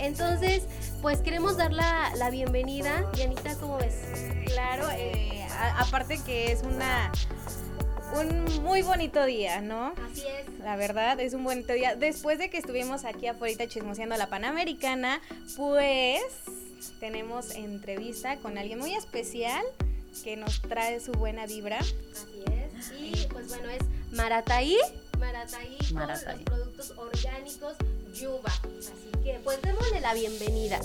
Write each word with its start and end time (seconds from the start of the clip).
Entonces, 0.00 0.62
pues 1.02 1.20
queremos 1.20 1.56
dar 1.56 1.72
la, 1.72 2.12
la 2.16 2.30
bienvenida. 2.30 3.04
Yanita, 3.14 3.54
¿cómo 3.56 3.76
ves? 3.78 3.94
Claro, 4.46 4.88
eh, 4.92 5.46
aparte 5.78 6.18
que 6.24 6.52
es 6.52 6.62
una 6.62 7.12
un 8.12 8.62
muy 8.62 8.82
bonito 8.82 9.24
día, 9.24 9.60
¿no? 9.60 9.94
Así 10.10 10.24
es. 10.26 10.58
La 10.60 10.76
verdad, 10.76 11.20
es 11.20 11.34
un 11.34 11.44
bonito 11.44 11.72
día. 11.72 11.94
Después 11.94 12.38
de 12.38 12.50
que 12.50 12.58
estuvimos 12.58 13.04
aquí 13.04 13.26
afuera 13.26 13.68
chismoseando 13.68 14.16
la 14.16 14.26
Panamericana, 14.28 15.20
pues 15.56 16.20
tenemos 16.98 17.54
entrevista 17.54 18.36
con 18.38 18.58
alguien 18.58 18.78
muy 18.78 18.94
especial 18.94 19.64
que 20.24 20.36
nos 20.36 20.60
trae 20.62 21.00
su 21.00 21.12
buena 21.12 21.46
vibra. 21.46 21.78
Así 21.78 22.42
es. 22.46 22.92
Y 22.98 23.26
pues 23.28 23.48
bueno, 23.48 23.68
es 23.70 23.82
Marataí. 24.12 24.76
Marataí, 25.18 25.78
con 25.92 26.08
los 26.08 26.24
productos 26.44 26.94
orgánicos 26.96 27.76
Yuba. 28.14 28.50
Así 28.50 29.09
que 29.22 29.40
pues 29.44 29.60
démosle 29.62 30.00
la 30.00 30.14
bienvenida. 30.14 30.80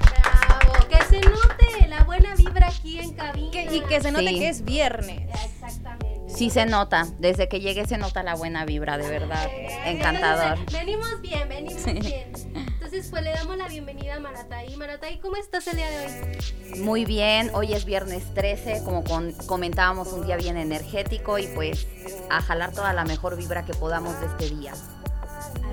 Bravo, 0.00 0.88
que 0.88 1.04
se 1.04 1.20
note 1.20 1.88
la 1.88 2.04
buena 2.04 2.34
vibra 2.34 2.68
aquí 2.68 2.98
en 2.98 3.12
cabina. 3.12 3.62
y 3.72 3.80
que 3.82 4.00
se 4.00 4.10
note 4.10 4.24
que 4.24 4.48
es 4.48 4.64
viernes. 4.64 5.28
Exactamente. 5.44 6.14
Sí 6.28 6.50
se 6.50 6.66
nota, 6.66 7.06
desde 7.18 7.48
que 7.48 7.60
llegue 7.60 7.86
se 7.86 7.96
nota 7.96 8.24
la 8.24 8.34
buena 8.34 8.64
vibra, 8.64 8.98
de 8.98 9.08
verdad. 9.08 9.48
Encantador. 9.86 10.58
venimos 10.72 11.20
bien, 11.20 11.48
venimos 11.48 11.84
bien. 11.84 12.32
Entonces, 12.54 13.06
pues 13.08 13.22
le 13.22 13.30
damos 13.30 13.56
la 13.56 13.68
bienvenida 13.68 14.16
a 14.16 14.20
Maratay. 14.20 14.74
Maratay, 14.76 15.20
¿cómo 15.20 15.36
estás 15.36 15.68
el 15.68 15.76
día 15.76 15.88
de 15.88 16.06
hoy? 16.06 16.80
Muy 16.80 17.04
bien, 17.04 17.50
hoy 17.54 17.72
es 17.72 17.84
viernes 17.84 18.34
13, 18.34 18.82
como 18.84 19.04
comentábamos, 19.46 20.12
un 20.12 20.26
día 20.26 20.36
bien 20.36 20.56
energético 20.56 21.38
y 21.38 21.46
pues 21.48 21.86
a 22.30 22.42
jalar 22.42 22.72
toda 22.72 22.92
la 22.92 23.04
mejor 23.04 23.36
vibra 23.36 23.64
que 23.64 23.74
podamos 23.74 24.18
de 24.20 24.26
este 24.26 24.50
día. 24.56 24.72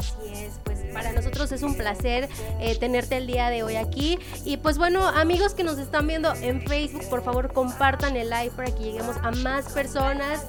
Así 0.02 0.34
es, 0.34 0.54
pues 0.64 0.80
para 0.94 1.12
nosotros 1.12 1.52
es 1.52 1.62
un 1.62 1.76
placer 1.76 2.28
eh, 2.60 2.76
tenerte 2.80 3.18
el 3.18 3.28
día 3.28 3.50
de 3.50 3.64
hoy 3.64 3.76
aquí. 3.76 4.18
Y 4.46 4.58
pues 4.58 4.78
bueno, 4.78 5.08
amigos 5.08 5.54
que 5.54 5.64
nos 5.64 5.78
están 5.78 6.08
viendo 6.08 6.34
en 6.42 6.62
Facebook, 6.68 7.08
por 7.10 7.24
favor 7.24 7.54
compartan 7.54 8.16
el 8.16 8.30
live 8.30 8.52
para 8.56 8.72
que 8.72 8.84
lleguemos 8.84 9.16
a 9.22 9.32
más 9.32 9.72
personas. 9.72 10.46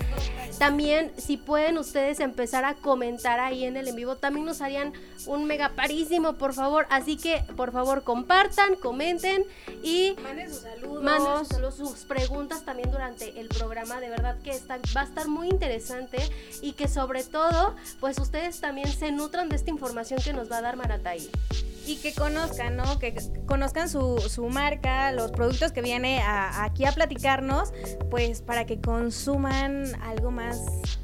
También, 0.62 1.10
si 1.18 1.38
pueden 1.38 1.76
ustedes 1.76 2.20
empezar 2.20 2.64
a 2.64 2.74
comentar 2.74 3.40
ahí 3.40 3.64
en 3.64 3.76
el 3.76 3.88
en 3.88 3.96
vivo, 3.96 4.14
también 4.14 4.46
nos 4.46 4.60
harían 4.60 4.92
un 5.26 5.44
mega 5.44 5.70
parísimo, 5.70 6.34
por 6.34 6.54
favor. 6.54 6.86
Así 6.88 7.16
que, 7.16 7.44
por 7.56 7.72
favor, 7.72 8.04
compartan, 8.04 8.76
comenten 8.76 9.44
y 9.82 10.14
manden 10.22 10.48
sus 10.48 10.60
saludos. 10.60 11.02
Manden 11.02 11.46
sus, 11.46 11.74
sus 11.74 12.04
preguntas 12.04 12.64
también 12.64 12.92
durante 12.92 13.40
el 13.40 13.48
programa. 13.48 13.98
De 13.98 14.08
verdad 14.08 14.36
que 14.44 14.52
está, 14.52 14.78
va 14.96 15.00
a 15.00 15.04
estar 15.04 15.26
muy 15.26 15.48
interesante 15.48 16.18
y 16.60 16.74
que 16.74 16.86
sobre 16.86 17.24
todo, 17.24 17.74
pues 17.98 18.16
ustedes 18.20 18.60
también 18.60 18.86
se 18.86 19.10
nutran 19.10 19.48
de 19.48 19.56
esta 19.56 19.70
información 19.70 20.20
que 20.22 20.32
nos 20.32 20.48
va 20.48 20.58
a 20.58 20.62
dar 20.62 20.76
Maratay 20.76 21.28
y 21.86 21.96
que 21.96 22.14
conozcan, 22.14 22.76
¿no? 22.76 22.98
Que 22.98 23.14
conozcan 23.46 23.88
su, 23.88 24.18
su 24.18 24.48
marca, 24.48 25.12
los 25.12 25.32
productos 25.32 25.72
que 25.72 25.82
viene 25.82 26.22
aquí 26.24 26.84
a 26.84 26.92
platicarnos, 26.92 27.72
pues 28.10 28.42
para 28.42 28.66
que 28.66 28.80
consuman 28.80 29.92
algo 30.02 30.30
más, 30.30 30.60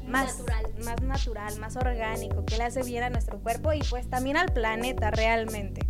más 0.07 0.39
natural. 0.39 0.65
más 0.83 1.01
natural, 1.01 1.59
más 1.59 1.75
orgánico, 1.75 2.45
que 2.45 2.57
le 2.57 2.63
hace 2.63 2.83
bien 2.83 3.03
a 3.03 3.09
nuestro 3.09 3.39
cuerpo 3.39 3.73
y 3.73 3.81
pues 3.89 4.09
también 4.09 4.37
al 4.37 4.53
planeta 4.53 5.11
realmente. 5.11 5.81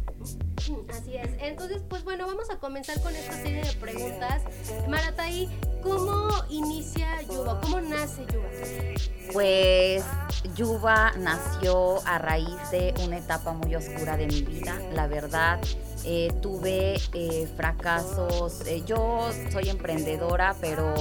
Así 0.90 1.16
es. 1.16 1.30
Entonces, 1.40 1.82
pues 1.88 2.04
bueno, 2.04 2.28
vamos 2.28 2.50
a 2.50 2.58
comenzar 2.58 3.02
con 3.02 3.16
esta 3.16 3.34
serie 3.34 3.64
de 3.64 3.74
preguntas. 3.74 4.44
Maratay, 4.88 5.50
¿cómo 5.82 6.30
inicia 6.50 7.22
Yuba? 7.24 7.60
¿Cómo 7.62 7.82
nace 7.82 8.26
Yuba? 8.32 8.50
Pues 9.34 10.04
Yuba 10.56 11.14
nació 11.18 12.06
a 12.06 12.18
raíz 12.18 12.72
de 12.72 12.94
una 13.06 13.18
etapa 13.18 13.54
muy 13.54 13.76
oscura 13.76 14.18
de 14.18 14.28
mi 14.28 14.42
vida. 14.42 14.76
La 14.94 15.08
verdad, 15.08 15.60
eh, 16.06 16.32
tuve 16.42 16.96
eh, 17.14 17.48
fracasos. 17.56 18.62
Eh, 18.68 18.84
yo 18.86 19.30
soy 19.52 19.70
emprendedora, 19.70 20.56
pero 20.62 20.94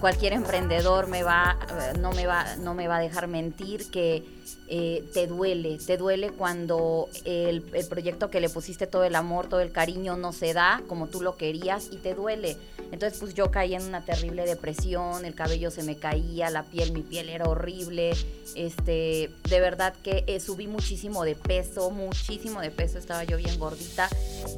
cualquier 0.00 0.32
emprendedor 0.32 1.08
me 1.08 1.22
va, 1.22 1.58
no, 1.98 2.12
me 2.12 2.26
va, 2.26 2.56
no 2.56 2.74
me 2.74 2.88
va 2.88 2.96
a 2.96 3.00
dejar 3.00 3.26
mentir 3.26 3.90
que 3.90 4.37
eh, 4.68 5.04
te 5.14 5.26
duele, 5.26 5.78
te 5.78 5.96
duele 5.96 6.30
cuando 6.30 7.08
el, 7.24 7.62
proyecto 7.88 8.30
que 8.30 8.40
le 8.40 8.48
pusiste 8.48 8.86
todo 8.86 9.04
el 9.04 9.14
amor, 9.14 9.48
todo 9.48 9.60
el 9.60 9.72
cariño 9.72 10.16
no 10.16 10.32
se 10.32 10.52
da 10.52 10.82
como 10.88 11.08
tú 11.08 11.22
lo 11.22 11.36
querías 11.36 11.88
y 11.90 11.96
te 11.96 12.14
duele. 12.14 12.56
Entonces 12.92 13.18
pues 13.18 13.34
yo 13.34 13.50
caí 13.50 13.74
en 13.74 13.82
una 13.82 14.04
terrible 14.04 14.46
depresión, 14.46 15.24
el 15.24 15.34
cabello 15.34 15.70
se 15.70 15.82
me 15.82 15.96
caía, 15.96 16.50
la 16.50 16.64
piel, 16.64 16.92
mi 16.92 17.02
piel 17.02 17.28
era 17.28 17.46
horrible, 17.46 18.12
este, 18.54 19.30
de 19.48 19.60
verdad 19.60 19.94
que 20.02 20.24
eh, 20.26 20.40
subí 20.40 20.66
muchísimo 20.66 21.24
de 21.24 21.34
peso, 21.34 21.90
muchísimo 21.90 22.60
de 22.60 22.70
peso, 22.70 22.98
estaba 22.98 23.24
yo 23.24 23.36
bien 23.36 23.58
gordita 23.58 24.08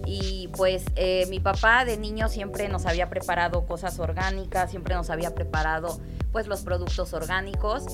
y 0.06 0.48
pues 0.56 0.84
eh, 0.96 1.26
mi 1.28 1.40
papá 1.40 1.84
de 1.84 1.96
niño 1.96 2.28
siempre 2.28 2.68
nos 2.68 2.86
había 2.86 3.10
preparado 3.10 3.66
cosas 3.66 3.98
orgánicas, 3.98 4.70
siempre 4.70 4.94
nos 4.94 5.10
había 5.10 5.34
preparado 5.34 6.00
pues 6.32 6.46
los 6.46 6.62
productos 6.62 7.12
orgánicos 7.12 7.84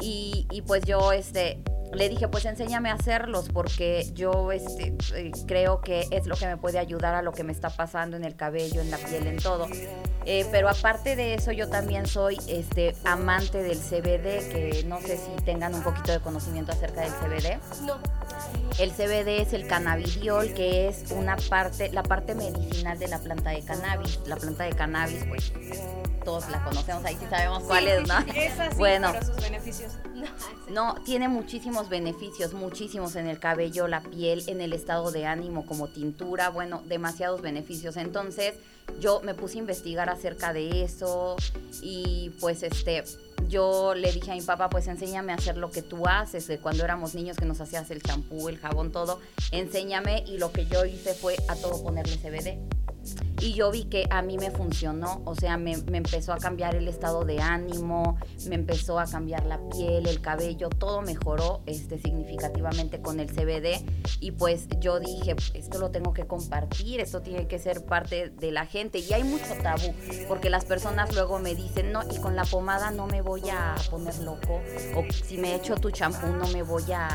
y, 0.00 0.46
y 0.50 0.62
pues 0.62 0.84
yo 0.84 1.12
este 1.12 1.62
le 1.92 2.08
dije, 2.08 2.28
pues 2.28 2.44
enséñame 2.44 2.90
a 2.90 2.94
hacerlos 2.94 3.48
porque 3.48 4.10
yo 4.12 4.52
este, 4.52 4.94
eh, 5.14 5.30
creo 5.46 5.80
que 5.80 6.06
es 6.10 6.26
lo 6.26 6.36
que 6.36 6.46
me 6.46 6.56
puede 6.56 6.78
ayudar 6.78 7.14
a 7.14 7.22
lo 7.22 7.32
que 7.32 7.44
me 7.44 7.52
está 7.52 7.70
pasando 7.70 8.16
en 8.16 8.24
el 8.24 8.36
cabello, 8.36 8.80
en 8.80 8.90
la 8.90 8.98
piel, 8.98 9.26
en 9.26 9.36
todo. 9.38 9.66
Eh, 10.24 10.44
pero 10.50 10.68
aparte 10.68 11.16
de 11.16 11.34
eso, 11.34 11.52
yo 11.52 11.68
también 11.68 12.06
soy 12.06 12.38
este, 12.48 12.94
amante 13.04 13.62
del 13.62 13.78
CBD, 13.78 14.50
que 14.50 14.84
no 14.86 15.00
sé 15.00 15.16
si 15.16 15.44
tengan 15.44 15.74
un 15.74 15.82
poquito 15.82 16.12
de 16.12 16.20
conocimiento 16.20 16.72
acerca 16.72 17.02
del 17.02 17.12
CBD. 17.12 17.58
No. 17.84 17.98
El 18.78 18.90
CBD 18.90 19.40
es 19.40 19.52
el 19.52 19.66
cannabidiol, 19.66 20.52
que 20.52 20.88
es 20.88 21.10
una 21.12 21.36
parte, 21.36 21.90
la 21.92 22.02
parte 22.02 22.34
medicinal 22.34 22.98
de 22.98 23.08
la 23.08 23.18
planta 23.20 23.50
de 23.50 23.62
cannabis. 23.62 24.20
La 24.26 24.36
planta 24.36 24.64
de 24.64 24.72
cannabis, 24.72 25.24
pues 25.28 25.52
todos 26.26 26.48
la 26.50 26.62
conocemos, 26.64 27.04
ahí 27.04 27.16
sí 27.18 27.24
sabemos 27.30 27.62
cuál 27.62 27.86
es, 27.86 28.06
¿no? 28.06 28.14
bueno, 28.76 29.12
sus 29.24 29.36
beneficios. 29.36 29.92
No, 30.68 30.96
tiene 31.04 31.28
muchísimos 31.28 31.88
beneficios, 31.88 32.52
muchísimos 32.52 33.14
en 33.14 33.28
el 33.28 33.38
cabello, 33.38 33.86
la 33.86 34.00
piel, 34.00 34.42
en 34.48 34.60
el 34.60 34.72
estado 34.72 35.12
de 35.12 35.24
ánimo 35.24 35.64
como 35.64 35.86
tintura, 35.86 36.50
bueno, 36.50 36.82
demasiados 36.86 37.42
beneficios. 37.42 37.96
Entonces, 37.96 38.54
yo 38.98 39.20
me 39.20 39.34
puse 39.34 39.58
a 39.58 39.60
investigar 39.60 40.10
acerca 40.10 40.52
de 40.52 40.82
eso 40.82 41.36
y 41.80 42.32
pues 42.40 42.64
este 42.64 43.04
yo 43.48 43.94
le 43.94 44.10
dije 44.10 44.32
a 44.32 44.34
mi 44.34 44.42
papá, 44.42 44.68
pues 44.68 44.88
enséñame 44.88 45.30
a 45.30 45.36
hacer 45.36 45.56
lo 45.56 45.70
que 45.70 45.82
tú 45.82 46.08
haces, 46.08 46.48
de 46.48 46.58
cuando 46.58 46.82
éramos 46.82 47.14
niños 47.14 47.36
que 47.36 47.44
nos 47.44 47.60
hacías 47.60 47.88
el 47.92 48.02
champú, 48.02 48.48
el 48.48 48.58
jabón, 48.58 48.90
todo, 48.90 49.20
enséñame 49.52 50.24
y 50.26 50.38
lo 50.38 50.50
que 50.50 50.66
yo 50.66 50.84
hice 50.84 51.14
fue 51.14 51.36
a 51.46 51.54
todo 51.54 51.84
ponerle 51.84 52.16
CBD 52.16 52.85
y 53.40 53.52
yo 53.54 53.70
vi 53.70 53.84
que 53.84 54.06
a 54.10 54.22
mí 54.22 54.38
me 54.38 54.50
funcionó, 54.50 55.22
o 55.24 55.34
sea, 55.34 55.56
me, 55.56 55.72
empezó 55.72 56.32
a 56.32 56.38
cambiar 56.38 56.74
el 56.74 56.88
estado 56.88 57.24
de 57.24 57.40
ánimo, 57.40 58.18
me 58.48 58.54
empezó 58.54 58.98
a 58.98 59.06
cambiar 59.06 59.46
la 59.46 59.60
piel, 59.70 60.06
el 60.06 60.20
cabello, 60.20 60.68
todo 60.68 61.02
mejoró 61.02 61.60
este, 61.66 61.98
significativamente 61.98 63.00
con 63.00 63.20
el 63.20 63.28
CBD 63.30 63.84
y 64.20 64.32
pues 64.32 64.66
yo 64.80 65.00
dije, 65.00 65.36
esto 65.54 65.78
lo 65.78 65.90
tengo 65.90 66.12
que 66.12 66.26
compartir, 66.26 67.00
esto 67.00 67.20
tiene 67.22 67.46
que 67.46 67.58
ser 67.58 67.84
parte 67.84 68.30
de 68.30 68.50
la 68.50 68.66
gente. 68.66 68.98
Y 68.98 69.12
hay 69.12 69.24
mucho 69.24 69.54
tabú, 69.62 69.94
porque 70.28 70.50
las 70.50 70.64
personas 70.64 71.14
luego 71.14 71.38
me 71.38 71.54
dicen, 71.54 71.92
no, 71.92 72.02
y 72.10 72.18
con 72.18 72.36
la 72.36 72.44
pomada 72.44 72.90
no 72.90 73.06
me 73.06 73.22
voy 73.22 73.42
a 73.50 73.74
poner 73.90 74.16
loco, 74.18 74.60
o 74.94 75.04
si 75.12 75.38
me 75.38 75.54
echo 75.54 75.76
tu 75.76 75.90
champú 75.90 76.26
no 76.26 76.46
me 76.48 76.62
voy 76.62 76.84
a, 76.92 77.08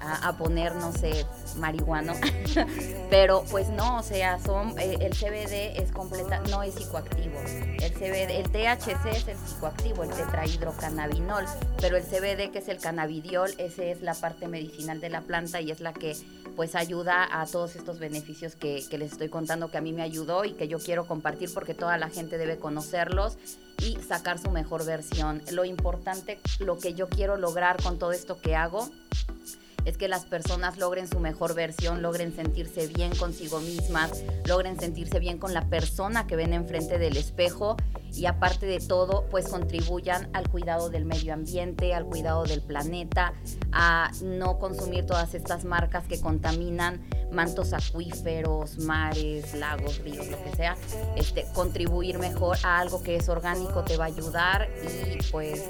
a, 0.00 0.36
poner, 0.36 0.74
no 0.74 0.92
sé, 0.92 1.26
marihuano, 1.56 2.14
pero 3.10 3.44
pues 3.50 3.68
no, 3.68 3.98
o 3.98 4.02
sea, 4.02 4.38
son, 4.38 4.78
eh, 4.78 4.97
el 5.00 5.12
CBD 5.12 5.80
es 5.80 5.92
completa, 5.92 6.40
no 6.50 6.62
es 6.62 6.74
psicoactivo. 6.74 7.38
El 7.80 7.92
CBD, 7.92 8.40
el 8.40 8.50
THC 8.50 9.06
es 9.06 9.28
el 9.28 9.36
psicoactivo, 9.36 10.04
el 10.04 10.10
tetrahidrocannabinol, 10.10 11.44
pero 11.80 11.96
el 11.96 12.02
CBD 12.02 12.50
que 12.50 12.58
es 12.58 12.68
el 12.68 12.78
cannabidiol, 12.78 13.50
ese 13.58 13.90
es 13.90 14.02
la 14.02 14.14
parte 14.14 14.48
medicinal 14.48 15.00
de 15.00 15.10
la 15.10 15.20
planta 15.22 15.60
y 15.60 15.70
es 15.70 15.80
la 15.80 15.92
que 15.92 16.16
pues 16.56 16.74
ayuda 16.74 17.28
a 17.30 17.46
todos 17.46 17.76
estos 17.76 18.00
beneficios 18.00 18.56
que 18.56 18.84
les 18.90 19.12
estoy 19.12 19.28
contando 19.28 19.70
que 19.70 19.78
a 19.78 19.80
mí 19.80 19.92
me 19.92 20.02
ayudó 20.02 20.44
y 20.44 20.54
que 20.54 20.66
yo 20.66 20.78
quiero 20.80 21.06
compartir 21.06 21.50
porque 21.54 21.74
toda 21.74 21.96
la 21.98 22.08
gente 22.10 22.36
debe 22.36 22.58
conocerlos 22.58 23.38
y 23.78 23.96
sacar 24.02 24.38
su 24.38 24.50
mejor 24.50 24.84
versión. 24.84 25.42
Lo 25.52 25.64
importante, 25.64 26.40
lo 26.58 26.78
que 26.78 26.94
yo 26.94 27.08
quiero 27.08 27.36
lograr 27.36 27.80
con 27.82 27.98
todo 27.98 28.12
esto 28.12 28.40
que 28.40 28.56
hago 28.56 28.88
es 29.84 29.96
que 29.96 30.08
las 30.08 30.24
personas 30.24 30.78
logren 30.78 31.08
su 31.08 31.20
mejor 31.20 31.54
versión, 31.54 32.02
logren 32.02 32.34
sentirse 32.34 32.86
bien 32.86 33.14
consigo 33.16 33.60
mismas, 33.60 34.22
logren 34.46 34.78
sentirse 34.78 35.18
bien 35.18 35.38
con 35.38 35.54
la 35.54 35.68
persona 35.68 36.26
que 36.26 36.36
ven 36.36 36.52
enfrente 36.52 36.98
del 36.98 37.16
espejo 37.16 37.76
y 38.12 38.26
aparte 38.26 38.66
de 38.66 38.80
todo, 38.80 39.26
pues 39.30 39.48
contribuyan 39.48 40.28
al 40.32 40.48
cuidado 40.48 40.90
del 40.90 41.04
medio 41.04 41.34
ambiente, 41.34 41.94
al 41.94 42.04
cuidado 42.04 42.44
del 42.44 42.62
planeta, 42.62 43.34
a 43.72 44.10
no 44.22 44.58
consumir 44.58 45.06
todas 45.06 45.34
estas 45.34 45.64
marcas 45.64 46.06
que 46.06 46.20
contaminan 46.20 47.06
mantos 47.32 47.72
acuíferos, 47.72 48.78
mares, 48.78 49.54
lagos, 49.54 49.98
ríos, 49.98 50.26
lo 50.28 50.42
que 50.42 50.56
sea. 50.56 50.76
Este, 51.16 51.46
contribuir 51.54 52.18
mejor 52.18 52.56
a 52.64 52.78
algo 52.78 53.02
que 53.02 53.16
es 53.16 53.28
orgánico 53.28 53.84
te 53.84 53.96
va 53.96 54.04
a 54.04 54.08
ayudar 54.08 54.68
y 54.82 55.18
pues 55.30 55.64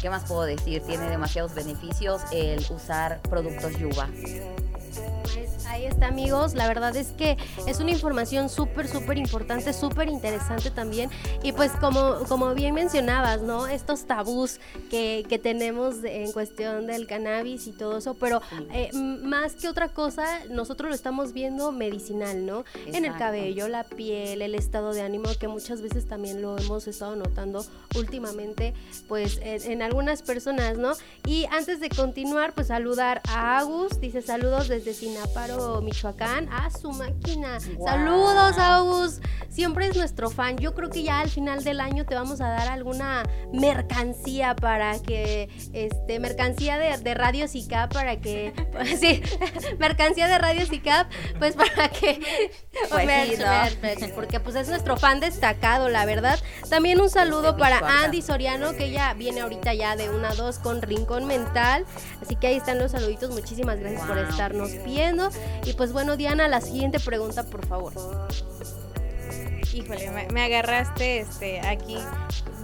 ¿Qué 0.00 0.10
más 0.10 0.24
puedo 0.24 0.42
decir? 0.42 0.82
Tiene 0.82 1.08
demasiados 1.08 1.54
beneficios 1.54 2.22
el 2.32 2.64
usar 2.70 3.20
productos 3.22 3.76
Yuba. 3.78 4.08
Ahí 5.76 5.86
está 5.86 6.06
amigos, 6.08 6.54
la 6.54 6.66
verdad 6.68 6.96
es 6.96 7.08
que 7.12 7.36
es 7.66 7.80
una 7.80 7.90
información 7.90 8.48
súper, 8.48 8.88
súper 8.88 9.18
importante, 9.18 9.72
súper 9.74 10.08
interesante 10.08 10.70
también. 10.70 11.10
Y 11.42 11.52
pues 11.52 11.70
como, 11.72 12.20
como 12.28 12.54
bien 12.54 12.74
mencionabas, 12.74 13.42
¿no? 13.42 13.66
Estos 13.66 14.06
tabús 14.06 14.58
que, 14.90 15.26
que 15.28 15.38
tenemos 15.38 15.96
en 16.02 16.32
cuestión 16.32 16.86
del 16.86 17.06
cannabis 17.06 17.66
y 17.66 17.72
todo 17.72 17.98
eso, 17.98 18.14
pero 18.14 18.40
eh, 18.72 18.90
más 18.94 19.54
que 19.54 19.68
otra 19.68 19.88
cosa, 19.88 20.40
nosotros 20.48 20.88
lo 20.88 20.94
estamos 20.94 21.32
viendo 21.32 21.72
medicinal, 21.72 22.46
¿no? 22.46 22.64
En 22.86 23.04
el 23.04 23.14
cabello, 23.16 23.68
la 23.68 23.84
piel, 23.84 24.40
el 24.40 24.54
estado 24.54 24.94
de 24.94 25.02
ánimo, 25.02 25.28
que 25.38 25.48
muchas 25.48 25.82
veces 25.82 26.08
también 26.08 26.40
lo 26.40 26.56
hemos 26.58 26.86
estado 26.86 27.16
notando 27.16 27.66
últimamente, 27.96 28.72
pues 29.08 29.38
en, 29.42 29.82
algunas 29.82 30.22
personas, 30.22 30.78
¿no? 30.78 30.92
Y 31.26 31.44
antes 31.50 31.80
de 31.80 31.90
continuar, 31.90 32.54
pues 32.54 32.68
saludar 32.68 33.20
a 33.28 33.58
Agus, 33.58 34.00
dice 34.00 34.22
saludos 34.22 34.68
desde 34.68 34.94
Sinaparo, 34.94 35.65
Michoacán, 35.82 36.48
a 36.52 36.70
su 36.70 36.92
máquina. 36.92 37.58
Saludos, 37.60 38.58
Agus. 38.58 39.20
Siempre 39.48 39.86
es 39.86 39.96
nuestro 39.96 40.30
fan. 40.30 40.58
Yo 40.58 40.74
creo 40.74 40.90
que 40.90 41.02
ya 41.02 41.20
al 41.20 41.30
final 41.30 41.64
del 41.64 41.80
año 41.80 42.04
te 42.04 42.14
vamos 42.14 42.40
a 42.40 42.48
dar 42.48 42.68
alguna 42.68 43.24
mercancía 43.52 44.54
para 44.54 44.98
que, 45.00 45.48
este, 45.72 46.20
mercancía 46.20 46.78
de, 46.78 46.96
de 46.98 47.14
Radio 47.14 47.48
SICAP 47.48 47.92
para 47.92 48.20
que, 48.20 48.52
sí, 49.00 49.22
mercancía 49.78 50.28
de 50.28 50.38
Radio 50.38 50.66
SICAP, 50.66 51.10
pues 51.38 51.54
para 51.56 51.88
que, 51.88 52.20
pues 52.90 54.12
porque 54.14 54.40
pues 54.40 54.56
es 54.56 54.68
nuestro 54.68 54.96
fan 54.96 55.20
destacado, 55.20 55.88
la 55.88 56.04
verdad. 56.04 56.38
También 56.68 57.00
un 57.00 57.10
saludo 57.10 57.56
para 57.56 57.78
Andy 58.04 58.22
Soriano, 58.22 58.74
que 58.76 58.90
ya 58.90 59.14
viene 59.14 59.40
ahorita 59.40 59.74
ya 59.74 59.96
de 59.96 60.10
una 60.10 60.30
a 60.30 60.34
dos 60.34 60.58
con 60.58 60.82
Rincón 60.82 61.26
Mental. 61.26 61.84
Así 62.20 62.36
que 62.36 62.48
ahí 62.48 62.56
están 62.56 62.78
los 62.78 62.92
saluditos. 62.92 63.30
Muchísimas 63.30 63.78
gracias 63.78 64.02
por 64.02 64.18
estarnos 64.18 64.70
viendo. 64.84 65.30
Y 65.64 65.72
pues 65.72 65.92
bueno, 65.92 66.16
Diana, 66.16 66.48
la 66.48 66.60
siguiente 66.60 67.00
pregunta, 67.00 67.44
por 67.44 67.66
favor. 67.66 67.92
Híjole, 69.72 70.28
me, 70.32 70.42
agarraste 70.42 71.20
este 71.20 71.60
aquí 71.60 71.98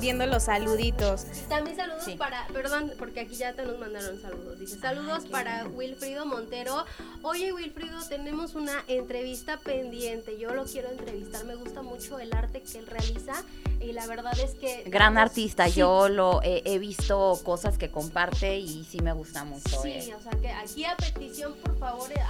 viendo 0.02 0.26
los 0.26 0.42
saluditos. 0.42 1.26
También 1.48 1.76
saludos 1.76 2.08
para, 2.18 2.44
perdón, 2.48 2.92
porque 2.98 3.20
aquí 3.20 3.36
ya 3.36 3.52
te 3.52 3.62
nos 3.62 3.78
mandaron 3.78 4.20
saludos. 4.20 4.58
Dice, 4.58 4.78
saludos 4.80 5.26
para 5.26 5.64
Wilfrido 5.68 6.26
Montero. 6.26 6.84
Oye, 7.22 7.52
Wilfrido, 7.52 8.02
tenemos 8.08 8.56
una 8.56 8.84
entrevista 8.88 9.58
pendiente. 9.58 10.38
Yo 10.40 10.52
lo 10.54 10.64
quiero 10.64 10.90
entrevistar. 10.90 11.44
Me 11.44 11.54
gusta 11.54 11.82
mucho 11.82 12.18
el 12.18 12.34
arte 12.34 12.62
que 12.62 12.78
él 12.78 12.86
realiza 12.88 13.44
y 13.80 13.92
la 13.92 14.06
verdad 14.08 14.36
es 14.40 14.54
que... 14.54 14.82
Gran 14.86 15.18
artista. 15.18 15.68
Yo 15.68 16.08
lo 16.08 16.40
he 16.42 16.78
visto 16.78 17.38
cosas 17.44 17.78
que 17.78 17.90
comparte 17.90 18.58
y 18.58 18.84
sí 18.84 19.00
me 19.00 19.12
gusta 19.12 19.44
mucho. 19.44 19.82
Sí, 19.82 19.90
eh. 19.90 20.14
o 20.18 20.20
sea 20.20 20.32
que 20.40 20.50
aquí 20.50 20.84
a 20.84 20.96
petición, 20.96 21.54
por 21.62 21.78
favor, 21.78 22.10
eh, 22.10 22.20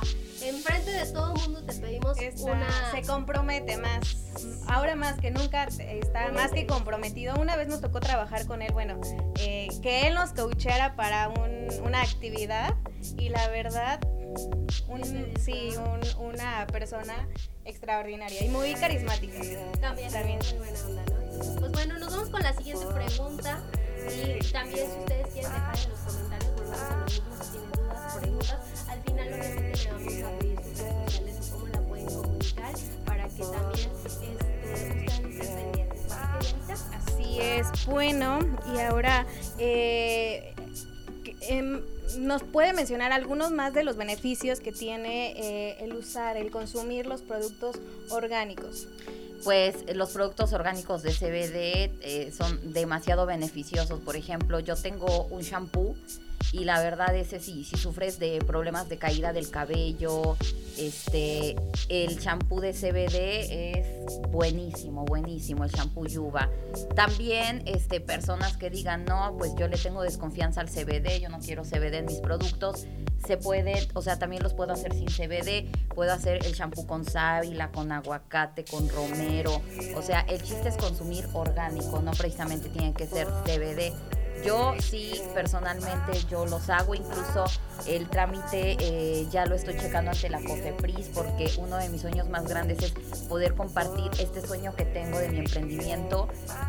enfrente 0.42 0.90
de 0.90 1.06
todo 1.10 1.34
el 1.34 1.40
mundo 1.40 1.62
te 1.64 1.72
pedimos 1.74 2.18
una... 2.40 2.90
Se 2.90 3.02
compromete 3.02 3.78
más. 3.78 4.16
Ahora 4.66 4.94
más 4.94 5.20
que 5.20 5.30
nunca 5.30 5.64
está 5.64 6.32
más 6.32 6.52
que 6.52 6.66
comprometido. 6.66 7.34
Una 7.36 7.56
vez 7.56 7.61
nos 7.68 7.80
tocó 7.80 8.00
trabajar 8.00 8.46
con 8.46 8.62
él, 8.62 8.72
bueno, 8.72 9.00
eh, 9.38 9.68
que 9.82 10.06
él 10.06 10.14
nos 10.14 10.30
coachara 10.32 10.96
para 10.96 11.28
una 11.28 12.02
actividad 12.02 12.74
y 13.18 13.28
la 13.28 13.48
verdad, 13.48 14.00
sí, 15.40 15.74
una 16.18 16.66
persona 16.66 17.28
extraordinaria 17.64 18.44
y 18.44 18.48
muy 18.48 18.74
carismática. 18.74 19.38
También, 19.80 20.12
también. 20.12 20.38
buena 20.58 20.84
onda, 20.86 21.02
¿no? 21.04 21.60
Pues 21.60 21.72
bueno, 21.72 21.98
nos 21.98 22.12
vamos 22.12 22.30
con 22.30 22.42
la 22.42 22.52
siguiente 22.52 22.86
pregunta 22.86 23.60
y 24.08 24.52
también 24.52 24.90
si 24.90 24.98
ustedes 24.98 25.26
quieren 25.28 25.52
dejar 25.52 25.78
en 25.78 25.90
los 25.90 25.98
comentarios, 26.00 26.52
volvemos 26.54 26.80
a 26.80 26.96
lo 26.96 27.04
mismo, 27.04 27.44
si 27.44 27.50
tienen 27.50 27.72
dudas, 27.72 28.14
preguntas, 28.20 28.58
al 28.88 29.02
final 29.02 29.28
obviamente 29.28 29.84
le 29.84 29.92
vamos 29.92 30.12
a 30.24 30.38
pedir 30.38 30.58
sus 30.62 30.78
redes 30.78 31.04
sociales 31.04 31.36
o 31.40 31.52
cómo 31.52 31.66
la 31.68 31.80
pueden 31.80 32.06
comunicar 32.06 32.74
para 33.04 33.28
que 33.28 33.42
también 33.44 33.92
Así 36.94 37.40
es, 37.40 37.66
bueno, 37.86 38.38
y 38.74 38.78
ahora 38.80 39.26
eh, 39.58 40.54
em, 41.42 41.80
nos 42.18 42.42
puede 42.42 42.72
mencionar 42.72 43.12
algunos 43.12 43.50
más 43.50 43.72
de 43.74 43.84
los 43.84 43.96
beneficios 43.96 44.60
que 44.60 44.72
tiene 44.72 45.32
eh, 45.32 45.76
el 45.80 45.94
usar, 45.94 46.36
el 46.36 46.50
consumir 46.50 47.06
los 47.06 47.22
productos 47.22 47.76
orgánicos 48.10 48.88
pues 49.44 49.74
los 49.94 50.10
productos 50.10 50.52
orgánicos 50.52 51.02
de 51.02 51.10
CBD 51.10 51.90
eh, 52.00 52.32
son 52.36 52.72
demasiado 52.72 53.26
beneficiosos. 53.26 54.00
Por 54.00 54.16
ejemplo, 54.16 54.60
yo 54.60 54.76
tengo 54.76 55.24
un 55.24 55.42
shampoo 55.42 55.96
y 56.52 56.64
la 56.64 56.80
verdad 56.80 57.14
es 57.14 57.28
que 57.28 57.40
si, 57.40 57.64
si 57.64 57.76
sufres 57.76 58.18
de 58.18 58.38
problemas 58.46 58.88
de 58.88 58.98
caída 58.98 59.32
del 59.32 59.50
cabello, 59.50 60.36
este, 60.78 61.56
el 61.88 62.18
champú 62.18 62.60
de 62.60 62.72
CBD 62.72 63.78
es 63.78 64.20
buenísimo, 64.30 65.04
buenísimo, 65.04 65.64
el 65.64 65.72
champú 65.72 66.06
Yuba. 66.06 66.50
También 66.94 67.62
este, 67.66 68.00
personas 68.00 68.56
que 68.56 68.70
digan, 68.70 69.04
no, 69.04 69.36
pues 69.38 69.52
yo 69.58 69.68
le 69.68 69.76
tengo 69.76 70.02
desconfianza 70.02 70.60
al 70.60 70.68
CBD, 70.68 71.20
yo 71.20 71.28
no 71.28 71.40
quiero 71.40 71.62
CBD 71.64 71.94
en 71.94 72.06
mis 72.06 72.20
productos, 72.20 72.86
se 73.26 73.36
puede, 73.36 73.88
o 73.94 74.02
sea, 74.02 74.18
también 74.18 74.42
los 74.42 74.54
puedo 74.54 74.72
hacer 74.72 74.92
sin 74.94 75.06
CBD, 75.06 75.70
puedo 75.94 76.12
hacer 76.12 76.44
el 76.44 76.54
champú 76.54 76.86
con 76.86 77.04
sábila, 77.04 77.70
con 77.70 77.92
aguacate, 77.92 78.64
con 78.64 78.88
romero, 78.88 79.62
o 79.96 80.02
sea, 80.02 80.20
el 80.22 80.42
chiste 80.42 80.70
es 80.70 80.76
consumir 80.76 81.26
orgánico, 81.32 82.00
no 82.02 82.10
precisamente 82.12 82.68
tiene 82.68 82.92
que 82.94 83.06
ser 83.06 83.28
CBD 83.44 83.92
yo 84.44 84.74
sí, 84.80 85.12
personalmente, 85.34 86.24
yo 86.28 86.46
los 86.46 86.68
hago, 86.70 86.94
incluso 86.94 87.44
el 87.86 88.08
trámite 88.08 88.76
eh, 88.78 89.26
ya 89.30 89.46
lo 89.46 89.54
estoy 89.54 89.76
checando 89.76 90.10
ante 90.10 90.28
la 90.28 90.42
COFEPRIS 90.42 91.10
porque 91.14 91.50
uno 91.58 91.76
de 91.76 91.88
mis 91.88 92.00
sueños 92.00 92.28
más 92.28 92.46
grandes 92.46 92.78
es 92.82 92.92
poder 93.28 93.54
compartir 93.54 94.10
este 94.18 94.46
sueño 94.46 94.74
que 94.76 94.84
tengo 94.84 95.18
de 95.18 95.28
mi 95.28 95.38
emprendimiento 95.38 96.28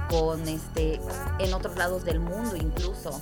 con 0.10 0.48
este 0.48 1.00
en 1.40 1.54
otros 1.54 1.78
lados 1.78 2.04
del 2.06 2.20
mundo 2.20 2.56
incluso. 2.56 3.22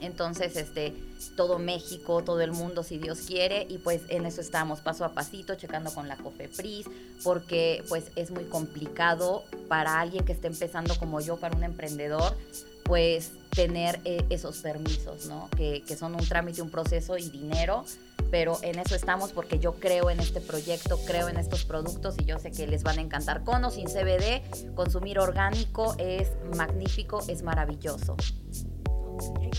Entonces, 0.00 0.56
este, 0.56 0.94
todo 1.36 1.58
México, 1.58 2.22
todo 2.22 2.40
el 2.40 2.52
mundo, 2.52 2.82
si 2.82 2.98
Dios 2.98 3.20
quiere, 3.20 3.66
y 3.68 3.78
pues 3.78 4.02
en 4.08 4.26
eso 4.26 4.40
estamos, 4.40 4.80
paso 4.80 5.04
a 5.04 5.12
pasito, 5.12 5.54
checando 5.54 5.92
con 5.92 6.08
la 6.08 6.16
COFEPRIS, 6.16 6.86
porque 7.22 7.84
pues 7.88 8.04
es 8.16 8.30
muy 8.30 8.44
complicado 8.44 9.44
para 9.68 10.00
alguien 10.00 10.24
que 10.24 10.32
esté 10.32 10.48
empezando 10.48 10.96
como 10.96 11.20
yo, 11.20 11.36
para 11.36 11.56
un 11.56 11.64
emprendedor, 11.64 12.36
pues 12.84 13.32
tener 13.50 14.00
eh, 14.04 14.24
esos 14.30 14.58
permisos, 14.58 15.26
¿no? 15.26 15.48
Que, 15.56 15.82
que, 15.82 15.96
son 15.96 16.14
un 16.14 16.26
trámite, 16.26 16.62
un 16.62 16.70
proceso 16.70 17.18
y 17.18 17.28
dinero, 17.28 17.84
pero 18.30 18.58
en 18.62 18.78
eso 18.78 18.94
estamos 18.94 19.32
porque 19.32 19.58
yo 19.58 19.74
creo 19.74 20.08
en 20.08 20.20
este 20.20 20.40
proyecto, 20.40 20.98
creo 21.06 21.28
en 21.28 21.36
estos 21.36 21.64
productos 21.64 22.16
y 22.18 22.24
yo 22.24 22.38
sé 22.38 22.50
que 22.50 22.66
les 22.66 22.82
van 22.82 22.98
a 22.98 23.02
encantar. 23.02 23.44
Con 23.44 23.64
o 23.64 23.70
sin 23.70 23.86
CBD, 23.86 24.74
consumir 24.74 25.18
orgánico 25.18 25.94
es 25.98 26.28
magnífico, 26.56 27.22
es 27.28 27.42
maravilloso. 27.42 28.16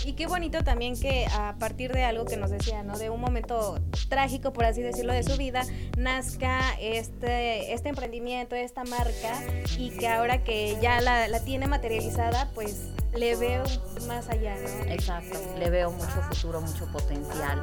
Y 0.05 0.13
qué 0.13 0.27
bonito 0.27 0.63
también 0.63 1.00
que 1.00 1.25
a 1.27 1.55
partir 1.60 1.93
de 1.93 2.03
algo 2.03 2.25
que 2.25 2.38
nos 2.38 2.51
decía, 2.51 2.83
¿no? 2.83 2.98
De 2.98 3.10
un 3.10 3.22
momento 3.22 3.79
trágico, 4.10 4.51
por 4.51 4.65
así 4.65 4.81
decirlo, 4.81 5.13
de 5.13 5.24
su 5.24 5.38
vida, 5.38 5.63
nazca 5.98 6.60
este, 6.79 7.74
este 7.74 7.89
emprendimiento, 7.89 8.55
esta 8.55 8.83
marca, 8.83 9.41
y 9.77 9.91
que 9.91 10.07
ahora 10.07 10.43
que 10.43 10.77
ya 10.81 11.00
la, 11.01 11.27
la 11.27 11.39
tiene 11.39 11.67
materializada, 11.67 12.50
pues 12.53 12.89
le 13.15 13.36
veo 13.36 13.63
más 14.07 14.27
allá, 14.29 14.55
¿no? 14.55 14.91
Exacto, 14.91 15.39
le 15.57 15.69
veo 15.69 15.91
mucho 15.91 16.22
futuro, 16.29 16.62
mucho 16.62 16.86
potencial. 16.91 17.62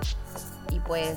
Y 0.71 0.79
pues 0.81 1.17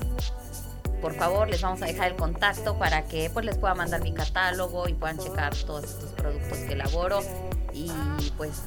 por 1.02 1.14
favor 1.16 1.50
les 1.50 1.62
vamos 1.62 1.82
a 1.82 1.86
dejar 1.86 2.12
el 2.12 2.16
contacto 2.16 2.78
para 2.78 3.04
que 3.04 3.30
pues 3.30 3.46
les 3.46 3.58
pueda 3.58 3.76
mandar 3.76 4.02
mi 4.02 4.14
catálogo 4.14 4.88
y 4.88 4.94
puedan 4.94 5.18
checar 5.18 5.54
todos 5.54 5.84
estos 5.84 6.12
productos 6.12 6.58
que 6.60 6.74
elaboro 6.74 7.20
y 7.74 7.92
pues 8.38 8.62